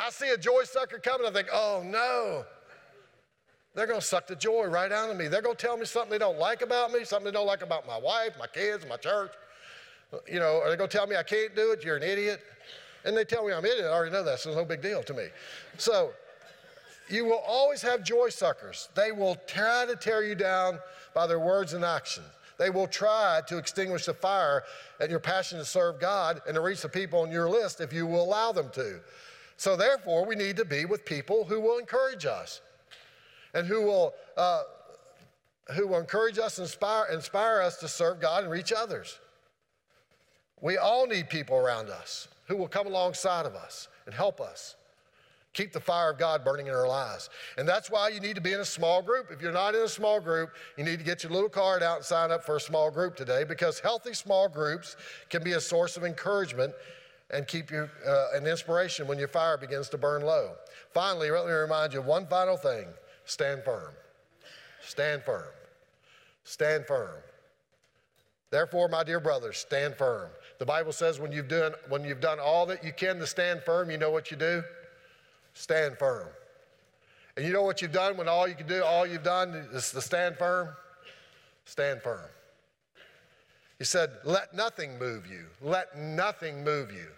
I 0.00 0.10
see 0.10 0.30
a 0.30 0.38
joy 0.38 0.62
sucker 0.64 0.98
coming, 0.98 1.26
I 1.26 1.30
think, 1.30 1.48
oh 1.52 1.82
no. 1.84 2.44
They're 3.76 3.86
going 3.86 4.00
to 4.00 4.06
suck 4.06 4.26
the 4.26 4.34
joy 4.34 4.64
right 4.64 4.90
out 4.90 5.10
of 5.10 5.18
me. 5.18 5.28
They're 5.28 5.42
going 5.42 5.54
to 5.54 5.62
tell 5.62 5.76
me 5.76 5.84
something 5.84 6.10
they 6.10 6.18
don't 6.18 6.38
like 6.38 6.62
about 6.62 6.92
me, 6.92 7.04
something 7.04 7.26
they 7.26 7.36
don't 7.36 7.46
like 7.46 7.60
about 7.60 7.86
my 7.86 7.98
wife, 7.98 8.32
my 8.38 8.46
kids, 8.46 8.86
my 8.88 8.96
church. 8.96 9.32
You 10.26 10.40
know, 10.40 10.62
are 10.62 10.70
they 10.70 10.76
going 10.76 10.88
to 10.88 10.96
tell 10.96 11.06
me 11.06 11.14
I 11.14 11.22
can't 11.22 11.54
do 11.54 11.72
it? 11.72 11.84
You're 11.84 11.96
an 11.96 12.02
idiot. 12.02 12.40
And 13.04 13.14
they 13.14 13.24
tell 13.24 13.46
me 13.46 13.52
I'm 13.52 13.62
an 13.62 13.70
idiot. 13.70 13.84
I 13.84 13.90
already 13.90 14.12
know 14.12 14.24
that, 14.24 14.40
so 14.40 14.48
it's 14.48 14.56
no 14.56 14.64
big 14.64 14.80
deal 14.80 15.02
to 15.02 15.12
me. 15.12 15.26
So 15.76 16.12
you 17.10 17.26
will 17.26 17.42
always 17.46 17.82
have 17.82 18.02
joy 18.02 18.30
suckers. 18.30 18.88
They 18.94 19.12
will 19.12 19.36
try 19.46 19.84
to 19.86 19.94
tear 19.94 20.24
you 20.24 20.34
down 20.34 20.78
by 21.14 21.26
their 21.26 21.38
words 21.38 21.74
and 21.74 21.84
actions. 21.84 22.26
They 22.58 22.70
will 22.70 22.86
try 22.86 23.42
to 23.46 23.58
extinguish 23.58 24.06
the 24.06 24.14
fire 24.14 24.62
and 25.00 25.10
your 25.10 25.20
passion 25.20 25.58
to 25.58 25.66
serve 25.66 26.00
God 26.00 26.40
and 26.46 26.54
to 26.54 26.62
reach 26.62 26.80
the 26.80 26.88
people 26.88 27.20
on 27.20 27.30
your 27.30 27.50
list 27.50 27.82
if 27.82 27.92
you 27.92 28.06
will 28.06 28.24
allow 28.24 28.52
them 28.52 28.70
to. 28.72 29.00
So, 29.58 29.76
therefore, 29.76 30.24
we 30.24 30.34
need 30.34 30.56
to 30.56 30.64
be 30.64 30.86
with 30.86 31.04
people 31.04 31.44
who 31.44 31.60
will 31.60 31.78
encourage 31.78 32.24
us 32.24 32.62
and 33.54 33.66
who 33.66 33.82
will, 33.82 34.14
uh, 34.36 34.62
who 35.74 35.86
will 35.86 35.98
encourage 35.98 36.38
us, 36.38 36.58
inspire, 36.58 37.06
inspire 37.12 37.60
us 37.60 37.76
to 37.78 37.88
serve 37.88 38.20
God 38.20 38.44
and 38.44 38.52
reach 38.52 38.72
others. 38.72 39.18
We 40.60 40.78
all 40.78 41.06
need 41.06 41.28
people 41.28 41.56
around 41.56 41.90
us 41.90 42.28
who 42.46 42.56
will 42.56 42.68
come 42.68 42.86
alongside 42.86 43.46
of 43.46 43.54
us 43.54 43.88
and 44.06 44.14
help 44.14 44.40
us 44.40 44.76
keep 45.56 45.72
the 45.72 45.80
fire 45.80 46.10
of 46.10 46.18
God 46.18 46.44
burning 46.44 46.66
in 46.66 46.74
our 46.74 46.86
lives. 46.86 47.30
And 47.56 47.66
that's 47.66 47.90
why 47.90 48.10
you 48.10 48.20
need 48.20 48.34
to 48.34 48.42
be 48.42 48.52
in 48.52 48.60
a 48.60 48.64
small 48.64 49.00
group. 49.00 49.28
If 49.30 49.40
you're 49.40 49.52
not 49.52 49.74
in 49.74 49.82
a 49.82 49.88
small 49.88 50.20
group, 50.20 50.50
you 50.76 50.84
need 50.84 50.98
to 50.98 51.04
get 51.04 51.22
your 51.22 51.32
little 51.32 51.48
card 51.48 51.82
out 51.82 51.96
and 51.96 52.04
sign 52.04 52.30
up 52.30 52.44
for 52.44 52.56
a 52.56 52.60
small 52.60 52.90
group 52.90 53.16
today 53.16 53.42
because 53.42 53.80
healthy 53.80 54.12
small 54.12 54.48
groups 54.48 54.96
can 55.30 55.42
be 55.42 55.52
a 55.52 55.60
source 55.60 55.96
of 55.96 56.04
encouragement 56.04 56.74
and 57.30 57.48
keep 57.48 57.70
you 57.70 57.88
uh, 58.06 58.26
an 58.34 58.46
inspiration 58.46 59.06
when 59.06 59.18
your 59.18 59.28
fire 59.28 59.56
begins 59.56 59.88
to 59.88 59.98
burn 59.98 60.22
low. 60.22 60.52
Finally, 60.92 61.30
let 61.30 61.46
me 61.46 61.52
remind 61.52 61.94
you 61.94 62.00
of 62.00 62.06
one 62.06 62.26
final 62.26 62.56
thing 62.56 62.86
stand 63.26 63.62
firm. 63.64 63.92
Stand 64.80 65.22
firm. 65.22 65.52
Stand 66.44 66.86
firm. 66.86 67.16
Therefore, 68.50 68.88
my 68.88 69.04
dear 69.04 69.20
brothers, 69.20 69.58
stand 69.58 69.96
firm. 69.96 70.30
The 70.58 70.66
Bible 70.66 70.92
says 70.92 71.20
when 71.20 71.32
you've 71.32 71.48
done, 71.48 71.72
when 71.88 72.04
you've 72.04 72.20
done 72.20 72.38
all 72.40 72.64
that 72.66 72.82
you 72.82 72.92
can 72.92 73.18
to 73.18 73.26
stand 73.26 73.62
firm, 73.62 73.90
you 73.90 73.98
know 73.98 74.10
what 74.10 74.30
you 74.30 74.36
do? 74.38 74.62
stand 75.56 75.96
firm. 75.98 76.28
And 77.36 77.44
you 77.44 77.52
know 77.52 77.62
what 77.62 77.82
you've 77.82 77.92
done 77.92 78.16
when 78.16 78.28
all 78.28 78.46
you 78.46 78.54
can 78.54 78.66
do, 78.66 78.84
all 78.84 79.06
you've 79.06 79.22
done 79.22 79.54
is 79.72 79.90
to 79.90 80.00
stand 80.00 80.36
firm? 80.36 80.68
Stand 81.64 82.02
firm. 82.02 82.28
He 83.78 83.84
said, 83.84 84.10
Let 84.24 84.54
nothing 84.54 84.98
move 84.98 85.26
you. 85.26 85.46
Let 85.60 85.98
nothing 85.98 86.62
move 86.62 86.92
you. 86.92 87.08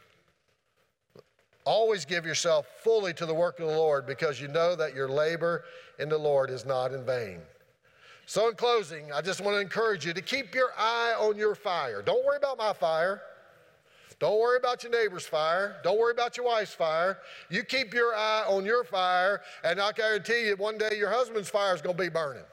Always 1.68 2.06
give 2.06 2.24
yourself 2.24 2.66
fully 2.82 3.12
to 3.12 3.26
the 3.26 3.34
work 3.34 3.60
of 3.60 3.68
the 3.68 3.76
Lord 3.76 4.06
because 4.06 4.40
you 4.40 4.48
know 4.48 4.74
that 4.74 4.94
your 4.94 5.06
labor 5.06 5.64
in 5.98 6.08
the 6.08 6.16
Lord 6.16 6.48
is 6.48 6.64
not 6.64 6.94
in 6.94 7.04
vain. 7.04 7.40
So, 8.24 8.48
in 8.48 8.54
closing, 8.54 9.12
I 9.12 9.20
just 9.20 9.42
want 9.42 9.54
to 9.54 9.60
encourage 9.60 10.06
you 10.06 10.14
to 10.14 10.22
keep 10.22 10.54
your 10.54 10.70
eye 10.78 11.14
on 11.20 11.36
your 11.36 11.54
fire. 11.54 12.00
Don't 12.00 12.24
worry 12.24 12.38
about 12.38 12.56
my 12.56 12.72
fire. 12.72 13.20
Don't 14.18 14.40
worry 14.40 14.56
about 14.56 14.82
your 14.82 14.92
neighbor's 14.92 15.26
fire. 15.26 15.76
Don't 15.84 15.98
worry 15.98 16.12
about 16.12 16.38
your 16.38 16.46
wife's 16.46 16.72
fire. 16.72 17.18
You 17.50 17.62
keep 17.64 17.92
your 17.92 18.14
eye 18.14 18.46
on 18.48 18.64
your 18.64 18.82
fire, 18.82 19.42
and 19.62 19.78
I 19.78 19.92
guarantee 19.92 20.46
you, 20.46 20.56
one 20.56 20.78
day 20.78 20.96
your 20.96 21.10
husband's 21.10 21.50
fire 21.50 21.74
is 21.74 21.82
going 21.82 21.98
to 21.98 22.02
be 22.02 22.08
burning. 22.08 22.44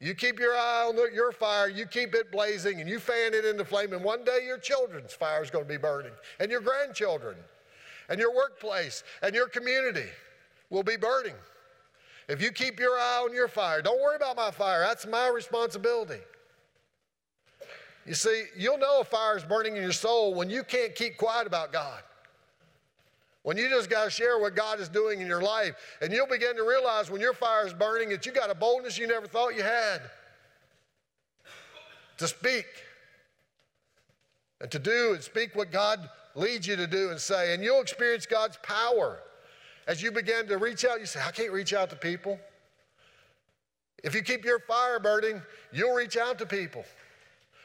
You 0.00 0.14
keep 0.14 0.38
your 0.38 0.54
eye 0.54 0.86
on 0.88 0.96
the, 0.96 1.10
your 1.12 1.30
fire, 1.30 1.68
you 1.68 1.84
keep 1.84 2.14
it 2.14 2.32
blazing, 2.32 2.80
and 2.80 2.88
you 2.88 2.98
fan 2.98 3.34
it 3.34 3.44
into 3.44 3.66
flame, 3.66 3.92
and 3.92 4.02
one 4.02 4.24
day 4.24 4.40
your 4.46 4.56
children's 4.56 5.12
fire 5.12 5.42
is 5.42 5.50
going 5.50 5.64
to 5.64 5.68
be 5.68 5.76
burning, 5.76 6.12
and 6.38 6.50
your 6.50 6.62
grandchildren, 6.62 7.36
and 8.08 8.18
your 8.18 8.34
workplace, 8.34 9.04
and 9.22 9.34
your 9.34 9.46
community 9.46 10.08
will 10.70 10.82
be 10.82 10.96
burning. 10.96 11.34
If 12.28 12.40
you 12.40 12.50
keep 12.50 12.80
your 12.80 12.98
eye 12.98 13.22
on 13.24 13.34
your 13.34 13.48
fire, 13.48 13.82
don't 13.82 14.00
worry 14.00 14.16
about 14.16 14.36
my 14.36 14.50
fire, 14.50 14.80
that's 14.80 15.06
my 15.06 15.28
responsibility. 15.28 16.20
You 18.06 18.14
see, 18.14 18.44
you'll 18.56 18.78
know 18.78 19.00
a 19.00 19.04
fire 19.04 19.36
is 19.36 19.44
burning 19.44 19.76
in 19.76 19.82
your 19.82 19.92
soul 19.92 20.32
when 20.32 20.48
you 20.48 20.64
can't 20.64 20.94
keep 20.94 21.18
quiet 21.18 21.46
about 21.46 21.72
God. 21.72 22.02
When 23.42 23.56
you 23.56 23.68
just 23.70 23.88
got 23.88 24.04
to 24.04 24.10
share 24.10 24.38
what 24.38 24.54
God 24.54 24.80
is 24.80 24.88
doing 24.88 25.20
in 25.20 25.26
your 25.26 25.40
life. 25.40 25.74
And 26.02 26.12
you'll 26.12 26.26
begin 26.26 26.56
to 26.56 26.62
realize 26.62 27.10
when 27.10 27.20
your 27.20 27.32
fire 27.32 27.66
is 27.66 27.72
burning 27.72 28.10
that 28.10 28.26
you 28.26 28.32
got 28.32 28.50
a 28.50 28.54
boldness 28.54 28.98
you 28.98 29.06
never 29.06 29.26
thought 29.26 29.56
you 29.56 29.62
had 29.62 30.02
to 32.18 32.28
speak 32.28 32.66
and 34.60 34.70
to 34.70 34.78
do 34.78 35.14
and 35.14 35.22
speak 35.22 35.56
what 35.56 35.72
God 35.72 36.06
leads 36.34 36.66
you 36.66 36.76
to 36.76 36.86
do 36.86 37.10
and 37.10 37.18
say. 37.18 37.54
And 37.54 37.64
you'll 37.64 37.80
experience 37.80 38.26
God's 38.26 38.58
power 38.62 39.20
as 39.86 40.02
you 40.02 40.12
begin 40.12 40.46
to 40.48 40.58
reach 40.58 40.84
out. 40.84 41.00
You 41.00 41.06
say, 41.06 41.20
I 41.26 41.30
can't 41.30 41.50
reach 41.50 41.72
out 41.72 41.88
to 41.90 41.96
people. 41.96 42.38
If 44.04 44.14
you 44.14 44.22
keep 44.22 44.44
your 44.44 44.60
fire 44.60 45.00
burning, 45.00 45.40
you'll 45.72 45.94
reach 45.94 46.18
out 46.18 46.38
to 46.38 46.46
people 46.46 46.84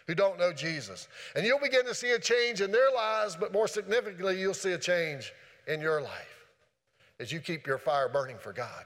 who 0.07 0.15
don't 0.15 0.39
know 0.39 0.53
Jesus. 0.53 1.09
And 1.35 1.45
you'll 1.45 1.59
begin 1.59 1.85
to 1.85 1.93
see 1.93 2.11
a 2.11 2.19
change 2.19 2.61
in 2.61 2.71
their 2.71 2.91
lives, 2.95 3.35
but 3.35 3.51
more 3.51 3.67
significantly, 3.67 4.39
you'll 4.39 4.53
see 4.53 4.71
a 4.71 4.77
change 4.77 5.33
in 5.67 5.81
your 5.81 6.01
life 6.01 6.47
as 7.19 7.31
you 7.31 7.39
keep 7.39 7.65
your 7.65 7.77
fire 7.77 8.09
burning 8.09 8.37
for 8.37 8.53
God. 8.53 8.85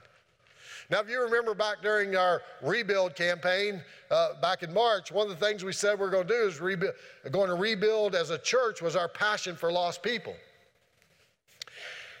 Now, 0.90 1.00
if 1.00 1.08
you 1.08 1.22
remember 1.22 1.54
back 1.54 1.82
during 1.82 2.16
our 2.16 2.42
rebuild 2.62 3.14
campaign 3.14 3.80
uh, 4.10 4.40
back 4.40 4.64
in 4.64 4.74
March, 4.74 5.12
one 5.12 5.30
of 5.30 5.38
the 5.38 5.46
things 5.46 5.62
we 5.64 5.72
said 5.72 5.98
we 5.98 6.06
are 6.06 6.10
going 6.10 6.26
to 6.26 6.34
do 6.34 6.48
is 6.48 6.60
rebuild, 6.60 6.94
going 7.30 7.48
to 7.48 7.54
rebuild 7.54 8.16
as 8.16 8.30
a 8.30 8.38
church 8.38 8.82
was 8.82 8.96
our 8.96 9.08
passion 9.08 9.54
for 9.54 9.70
lost 9.70 10.02
people. 10.02 10.34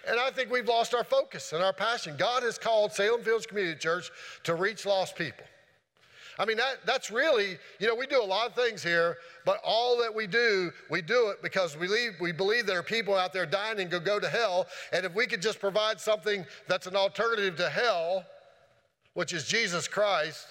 And 0.08 0.18
I 0.18 0.30
think 0.30 0.50
we've 0.50 0.68
lost 0.68 0.94
our 0.94 1.04
focus 1.04 1.52
and 1.52 1.62
our 1.62 1.72
passion. 1.72 2.14
God 2.16 2.42
has 2.44 2.58
called 2.58 2.92
Salem 2.92 3.22
Fields 3.22 3.44
Community 3.44 3.78
Church 3.78 4.10
to 4.44 4.54
reach 4.54 4.86
lost 4.86 5.16
people. 5.16 5.44
I 6.40 6.46
mean, 6.46 6.56
that, 6.56 6.86
that's 6.86 7.10
really, 7.10 7.58
you 7.80 7.86
know, 7.86 7.94
we 7.94 8.06
do 8.06 8.22
a 8.22 8.24
lot 8.24 8.48
of 8.48 8.54
things 8.54 8.82
here, 8.82 9.18
but 9.44 9.60
all 9.62 9.98
that 9.98 10.14
we 10.14 10.26
do, 10.26 10.72
we 10.88 11.02
do 11.02 11.28
it 11.28 11.42
because 11.42 11.76
we, 11.76 11.86
leave, 11.86 12.12
we 12.18 12.32
believe 12.32 12.64
there 12.64 12.78
are 12.78 12.82
people 12.82 13.14
out 13.14 13.34
there 13.34 13.44
dying 13.44 13.78
and 13.78 13.90
go, 13.90 14.00
go 14.00 14.18
to 14.18 14.26
hell. 14.26 14.66
And 14.90 15.04
if 15.04 15.14
we 15.14 15.26
could 15.26 15.42
just 15.42 15.60
provide 15.60 16.00
something 16.00 16.46
that's 16.66 16.86
an 16.86 16.96
alternative 16.96 17.56
to 17.56 17.68
hell, 17.68 18.24
which 19.12 19.34
is 19.34 19.46
Jesus 19.46 19.86
Christ, 19.86 20.46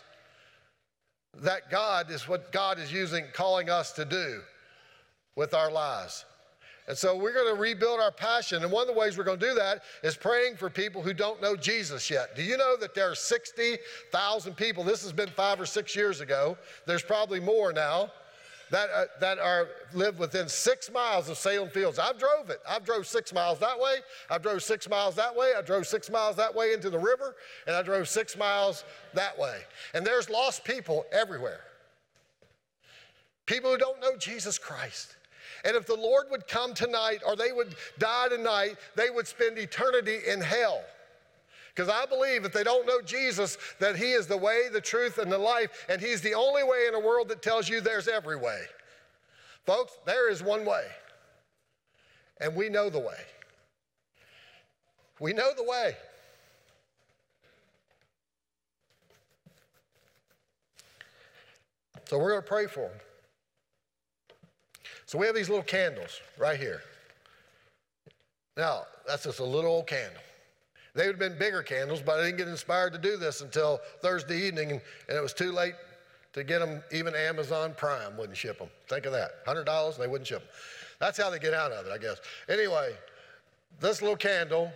that 1.41 1.71
God 1.71 2.11
is 2.11 2.27
what 2.27 2.51
God 2.51 2.77
is 2.77 2.93
using, 2.93 3.25
calling 3.33 3.71
us 3.71 3.91
to 3.93 4.05
do 4.05 4.41
with 5.35 5.55
our 5.55 5.71
lives. 5.71 6.23
And 6.89 6.97
so 6.97 7.15
we're 7.15 7.33
going 7.33 7.55
to 7.55 7.61
rebuild 7.61 7.99
our 7.99 8.11
passion. 8.11 8.63
And 8.63 8.71
one 8.71 8.81
of 8.81 8.87
the 8.87 8.99
ways 8.99 9.15
we're 9.15 9.23
going 9.23 9.39
to 9.39 9.49
do 9.49 9.53
that 9.53 9.83
is 10.01 10.17
praying 10.17 10.55
for 10.55 10.71
people 10.71 11.03
who 11.03 11.13
don't 11.13 11.39
know 11.39 11.55
Jesus 11.55 12.09
yet. 12.09 12.35
Do 12.35 12.41
you 12.41 12.57
know 12.57 12.75
that 12.77 12.95
there 12.95 13.11
are 13.11 13.15
60,000 13.15 14.57
people? 14.57 14.83
This 14.83 15.03
has 15.03 15.13
been 15.13 15.29
five 15.29 15.61
or 15.61 15.67
six 15.67 15.95
years 15.95 16.19
ago. 16.19 16.57
There's 16.87 17.03
probably 17.03 17.39
more 17.39 17.71
now. 17.71 18.11
That, 18.71 18.89
uh, 18.93 19.05
that 19.19 19.39
are 19.39 19.67
live 19.93 20.19
within 20.19 20.47
six 20.47 20.91
miles 20.91 21.27
of 21.27 21.39
Salem 21.39 21.69
Fields. 21.69 21.97
I've 21.97 22.19
drove 22.19 22.51
it. 22.51 22.59
I've 22.69 22.85
drove 22.85 23.07
six 23.07 23.33
miles 23.33 23.57
that 23.59 23.79
way. 23.79 23.95
I 24.29 24.37
drove 24.37 24.61
six 24.61 24.87
miles 24.87 25.15
that 25.15 25.35
way. 25.35 25.53
I 25.57 25.63
drove 25.63 25.87
six 25.87 26.07
miles 26.07 26.35
that 26.35 26.53
way 26.53 26.73
into 26.73 26.91
the 26.91 26.99
river, 26.99 27.35
and 27.65 27.75
I 27.75 27.81
drove 27.81 28.07
six 28.07 28.37
miles 28.37 28.83
that 29.15 29.39
way. 29.39 29.61
And 29.95 30.05
there's 30.05 30.29
lost 30.29 30.63
people 30.63 31.05
everywhere. 31.11 31.61
People 33.47 33.71
who 33.71 33.77
don't 33.79 33.99
know 34.01 34.15
Jesus 34.17 34.59
Christ. 34.59 35.15
And 35.65 35.75
if 35.75 35.85
the 35.85 35.95
Lord 35.95 36.27
would 36.31 36.47
come 36.47 36.73
tonight 36.73 37.19
or 37.25 37.35
they 37.35 37.51
would 37.51 37.75
die 37.97 38.29
tonight, 38.29 38.77
they 38.95 39.09
would 39.09 39.27
spend 39.27 39.57
eternity 39.57 40.19
in 40.27 40.41
hell. 40.41 40.83
Because 41.75 41.89
I 41.89 42.05
believe 42.05 42.45
if 42.45 42.51
they 42.51 42.63
don't 42.63 42.85
know 42.85 43.01
Jesus, 43.01 43.57
that 43.79 43.95
He 43.95 44.11
is 44.11 44.27
the 44.27 44.37
way, 44.37 44.63
the 44.71 44.81
truth, 44.81 45.17
and 45.17 45.31
the 45.31 45.37
life, 45.37 45.85
and 45.87 46.01
He's 46.01 46.21
the 46.21 46.33
only 46.33 46.63
way 46.63 46.85
in 46.87 46.95
a 46.95 46.99
world 46.99 47.29
that 47.29 47.41
tells 47.41 47.69
you 47.69 47.79
there's 47.79 48.07
every 48.07 48.35
way. 48.35 48.63
Folks, 49.65 49.93
there 50.05 50.29
is 50.29 50.41
one 50.43 50.65
way, 50.65 50.85
and 52.41 52.55
we 52.55 52.69
know 52.69 52.89
the 52.89 52.99
way. 52.99 53.19
We 55.19 55.31
know 55.31 55.51
the 55.55 55.63
way. 55.63 55.95
So 62.05 62.17
we're 62.17 62.31
going 62.31 62.41
to 62.41 62.47
pray 62.47 62.65
for 62.65 62.89
them. 62.89 62.99
So 65.09 65.17
we 65.17 65.25
have 65.25 65.33
these 65.33 65.49
little 65.49 65.63
candles 65.63 66.21
right 66.37 66.59
here. 66.59 66.81
Now, 68.55 68.83
that's 69.07 69.23
just 69.23 69.39
a 69.39 69.43
little 69.43 69.71
old 69.71 69.87
candle. 69.87 70.21
They 70.93 71.07
would 71.07 71.19
have 71.19 71.19
been 71.19 71.39
bigger 71.39 71.63
candles, 71.63 71.99
but 71.99 72.19
I 72.19 72.25
didn't 72.25 72.37
get 72.37 72.47
inspired 72.47 72.93
to 72.93 72.99
do 72.99 73.17
this 73.17 73.41
until 73.41 73.79
Thursday 74.03 74.39
evening, 74.39 74.71
and, 74.71 74.81
it 75.07 75.19
was 75.19 75.33
too 75.33 75.51
late 75.51 75.73
to 76.33 76.43
get 76.43 76.59
them. 76.59 76.83
Even 76.91 77.15
Amazon 77.15 77.73
Prime 77.75 78.17
wouldn't 78.17 78.37
ship 78.37 78.59
them. 78.59 78.69
Think 78.87 79.07
of 79.07 79.11
that 79.13 79.43
$100 79.47 79.93
and 79.95 79.95
they 79.95 80.05
wouldn't 80.05 80.27
ship 80.27 80.41
them. 80.41 80.49
That's 80.99 81.17
how 81.17 81.31
they 81.31 81.39
get 81.39 81.55
out 81.55 81.71
of 81.71 81.87
it, 81.87 81.91
I 81.91 81.97
guess. 81.97 82.17
Anyway, 82.47 82.93
this 83.79 84.03
little 84.03 84.15
candle 84.15 84.71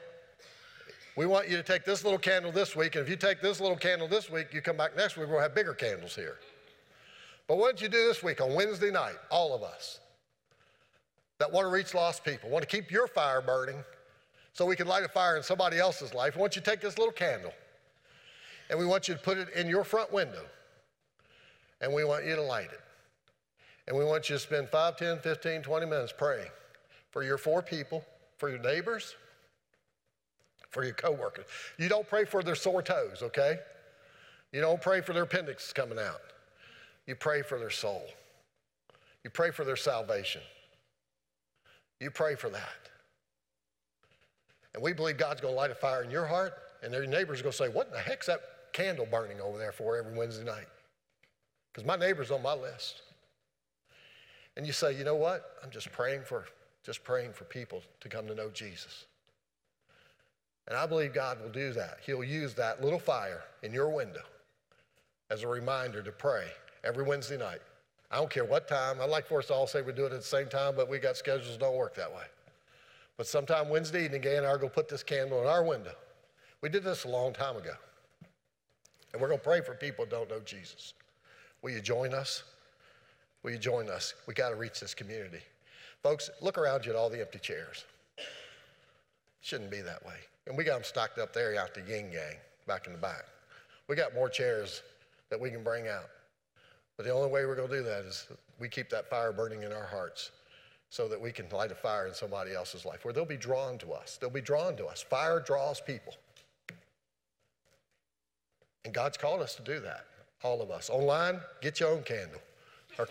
We 1.15 1.27
want 1.27 1.47
you 1.47 1.57
to 1.57 1.63
take 1.63 1.85
this 1.85 2.03
little 2.03 2.17
candle 2.17 2.51
this 2.51 2.75
week, 2.75 2.95
and 2.95 3.03
if 3.03 3.09
you 3.09 3.17
take 3.17 3.39
this 3.39 3.61
little 3.61 3.77
candle 3.77 4.07
this 4.07 4.31
week, 4.31 4.47
you 4.51 4.61
come 4.61 4.77
back 4.77 4.97
next 4.97 5.15
week, 5.15 5.29
we'll 5.29 5.39
have 5.41 5.53
bigger 5.53 5.75
candles 5.75 6.15
here. 6.15 6.39
But 7.47 7.59
what 7.59 7.75
did 7.75 7.83
you 7.83 7.89
do 7.89 8.07
this 8.07 8.23
week 8.23 8.41
on 8.41 8.55
Wednesday 8.55 8.89
night, 8.89 9.17
all 9.29 9.53
of 9.53 9.61
us 9.61 9.99
that 11.43 11.51
want 11.51 11.65
to 11.65 11.69
reach 11.69 11.93
lost 11.93 12.23
people, 12.23 12.49
want 12.49 12.61
to 12.61 12.73
keep 12.73 12.89
your 12.89 13.05
fire 13.05 13.41
burning 13.41 13.83
so 14.53 14.65
we 14.65 14.77
can 14.77 14.87
light 14.87 15.03
a 15.03 15.09
fire 15.09 15.35
in 15.35 15.43
somebody 15.43 15.77
else's 15.77 16.13
life? 16.13 16.37
I 16.37 16.39
want 16.39 16.55
you 16.55 16.61
to 16.61 16.71
take 16.71 16.79
this 16.79 16.97
little 16.97 17.11
candle 17.11 17.51
and 18.69 18.79
we 18.79 18.85
want 18.85 19.09
you 19.09 19.13
to 19.13 19.19
put 19.19 19.37
it 19.37 19.49
in 19.49 19.67
your 19.67 19.83
front 19.83 20.13
window 20.13 20.45
and 21.81 21.93
we 21.93 22.05
want 22.05 22.23
you 22.25 22.37
to 22.37 22.41
light 22.41 22.71
it. 22.71 22.79
And 23.89 23.97
we 23.97 24.05
want 24.05 24.29
you 24.29 24.37
to 24.37 24.39
spend 24.39 24.69
5, 24.69 24.95
10, 24.95 25.19
15, 25.19 25.63
20 25.63 25.85
minutes 25.85 26.13
praying 26.17 26.47
for 27.11 27.23
your 27.23 27.37
four 27.37 27.61
people, 27.61 28.05
for 28.37 28.49
your 28.49 28.59
neighbors, 28.59 29.13
for 30.69 30.85
your 30.85 30.93
coworkers. 30.93 31.43
You 31.77 31.89
don't 31.89 32.07
pray 32.07 32.23
for 32.23 32.41
their 32.41 32.55
sore 32.55 32.81
toes, 32.81 33.21
okay? 33.21 33.57
You 34.53 34.61
don't 34.61 34.81
pray 34.81 35.01
for 35.01 35.11
their 35.11 35.23
appendix 35.23 35.73
coming 35.73 35.99
out. 35.99 36.21
You 37.05 37.15
pray 37.15 37.41
for 37.41 37.59
their 37.59 37.69
soul. 37.69 38.05
You 39.25 39.29
pray 39.29 39.51
for 39.51 39.65
their 39.65 39.75
salvation. 39.75 40.41
You 42.03 42.11
pray 42.11 42.35
for 42.35 42.49
that. 42.49 42.89
And 44.73 44.83
we 44.83 44.91
believe 44.91 45.17
God's 45.17 45.39
going 45.39 45.53
to 45.53 45.57
light 45.57 45.71
a 45.71 45.75
fire 45.75 46.03
in 46.03 46.11
your 46.11 46.25
heart, 46.25 46.53
and 46.81 46.93
their 46.93 47.05
neighbors 47.05 47.39
are 47.39 47.43
going 47.43 47.53
to 47.53 47.57
say, 47.57 47.69
What 47.69 47.87
in 47.87 47.93
the 47.93 47.99
heck's 47.99 48.27
that 48.27 48.41
candle 48.73 49.07
burning 49.09 49.39
over 49.39 49.57
there 49.57 49.71
for 49.71 49.97
every 49.97 50.13
Wednesday 50.17 50.43
night? 50.43 50.67
Because 51.71 51.87
my 51.87 51.95
neighbor's 51.95 52.29
on 52.29 52.43
my 52.43 52.53
list. 52.53 53.03
And 54.57 54.67
you 54.67 54.73
say, 54.73 54.97
You 54.97 55.05
know 55.05 55.15
what? 55.15 55.57
I'm 55.63 55.69
just 55.69 55.91
praying 55.91 56.23
for 56.23 56.45
just 56.83 57.05
praying 57.05 57.31
for 57.31 57.45
people 57.45 57.81
to 58.01 58.09
come 58.09 58.27
to 58.27 58.35
know 58.35 58.49
Jesus. 58.49 59.05
And 60.67 60.77
I 60.77 60.85
believe 60.85 61.13
God 61.13 61.41
will 61.41 61.49
do 61.49 61.71
that. 61.73 61.99
He'll 62.05 62.23
use 62.23 62.53
that 62.55 62.83
little 62.83 62.99
fire 62.99 63.43
in 63.63 63.73
your 63.73 63.89
window 63.89 64.23
as 65.29 65.43
a 65.43 65.47
reminder 65.47 66.03
to 66.03 66.11
pray 66.11 66.47
every 66.83 67.05
Wednesday 67.05 67.37
night. 67.37 67.61
I 68.13 68.17
don't 68.17 68.29
care 68.29 68.45
what 68.45 68.67
time. 68.67 68.97
I'd 69.01 69.09
like 69.09 69.25
for 69.25 69.39
us 69.39 69.47
to 69.47 69.55
all 69.55 69.65
say 69.65 69.81
we 69.81 69.91
do 69.91 70.05
it 70.05 70.13
at 70.13 70.19
the 70.19 70.21
same 70.21 70.47
time, 70.47 70.75
but 70.75 70.87
we 70.87 70.99
got 70.99 71.17
schedules 71.17 71.49
that 71.49 71.59
don't 71.59 71.75
work 71.75 71.95
that 71.95 72.13
way. 72.13 72.25
But 73.17 73.25
sometime 73.25 73.69
Wednesday 73.69 74.05
evening, 74.05 74.21
Gay 74.21 74.37
and 74.37 74.45
I 74.45 74.49
are 74.49 74.57
going 74.59 74.69
to 74.69 74.75
put 74.75 74.87
this 74.87 75.01
candle 75.01 75.41
in 75.41 75.47
our 75.47 75.63
window. 75.63 75.93
We 76.61 76.69
did 76.69 76.83
this 76.83 77.05
a 77.05 77.07
long 77.07 77.33
time 77.33 77.57
ago. 77.57 77.73
And 79.11 79.21
we're 79.21 79.29
going 79.29 79.39
to 79.39 79.43
pray 79.43 79.61
for 79.61 79.73
people 79.73 80.05
who 80.05 80.11
don't 80.11 80.29
know 80.29 80.41
Jesus. 80.41 80.93
Will 81.63 81.71
you 81.71 81.81
join 81.81 82.13
us? 82.13 82.43
Will 83.41 83.49
you 83.49 83.57
join 83.57 83.89
us? 83.89 84.13
We 84.27 84.35
got 84.35 84.49
to 84.49 84.55
reach 84.55 84.79
this 84.79 84.93
community. 84.93 85.41
Folks, 86.03 86.29
look 86.39 86.59
around 86.59 86.85
you 86.85 86.91
at 86.91 86.95
all 86.95 87.09
the 87.09 87.19
empty 87.19 87.39
chairs. 87.39 87.83
Shouldn't 89.41 89.71
be 89.71 89.81
that 89.81 90.05
way. 90.05 90.17
And 90.45 90.55
we 90.55 90.63
got 90.63 90.75
them 90.75 90.83
stocked 90.83 91.17
up 91.17 91.33
there 91.33 91.59
out 91.59 91.73
the 91.73 91.81
yin 91.81 92.11
yang 92.11 92.35
back 92.67 92.85
in 92.85 92.93
the 92.93 92.99
back. 92.99 93.25
We 93.87 93.95
got 93.95 94.13
more 94.13 94.29
chairs 94.29 94.83
that 95.31 95.41
we 95.41 95.49
can 95.49 95.63
bring 95.63 95.87
out. 95.87 96.09
But 96.97 97.05
the 97.05 97.11
only 97.11 97.29
way 97.29 97.45
we're 97.45 97.55
going 97.55 97.69
to 97.69 97.77
do 97.77 97.83
that 97.83 98.05
is 98.05 98.27
we 98.59 98.69
keep 98.69 98.89
that 98.89 99.09
fire 99.09 99.31
burning 99.31 99.63
in 99.63 99.71
our 99.71 99.85
hearts 99.85 100.31
so 100.89 101.07
that 101.07 101.19
we 101.19 101.31
can 101.31 101.47
light 101.49 101.71
a 101.71 101.75
fire 101.75 102.07
in 102.07 102.13
somebody 102.13 102.53
else's 102.53 102.85
life 102.85 103.03
where 103.03 103.13
they'll 103.13 103.25
be 103.25 103.35
drawn 103.35 103.79
to 103.79 103.93
us. 103.93 104.17
They'll 104.21 104.29
be 104.29 104.41
drawn 104.41 104.75
to 104.77 104.85
us. 104.85 105.01
Fire 105.01 105.39
draws 105.39 105.81
people. 105.81 106.13
And 108.85 108.93
God's 108.93 109.17
called 109.17 109.41
us 109.41 109.55
to 109.55 109.63
do 109.63 109.79
that, 109.79 110.05
all 110.43 110.61
of 110.61 110.69
us. 110.69 110.89
Online, 110.91 111.39
get 111.61 111.79
your 111.79 111.89
own 111.89 112.03
candle. 112.03 112.39
Or, 112.99 113.07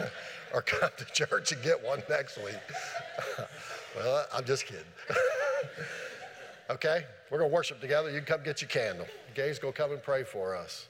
or 0.54 0.62
come 0.62 0.90
to 0.96 1.04
church 1.04 1.52
and 1.52 1.62
get 1.62 1.80
one 1.84 2.02
next 2.08 2.38
week. 2.38 2.58
well, 3.96 4.26
I'm 4.34 4.44
just 4.44 4.66
kidding. 4.66 4.82
okay? 6.70 7.04
We're 7.30 7.38
going 7.38 7.50
to 7.50 7.54
worship 7.54 7.80
together. 7.80 8.10
You 8.10 8.16
can 8.16 8.26
come 8.26 8.42
get 8.42 8.62
your 8.62 8.68
candle. 8.68 9.06
Gay's 9.34 9.60
going 9.60 9.74
to 9.74 9.78
come 9.80 9.92
and 9.92 10.02
pray 10.02 10.24
for 10.24 10.56
us. 10.56 10.88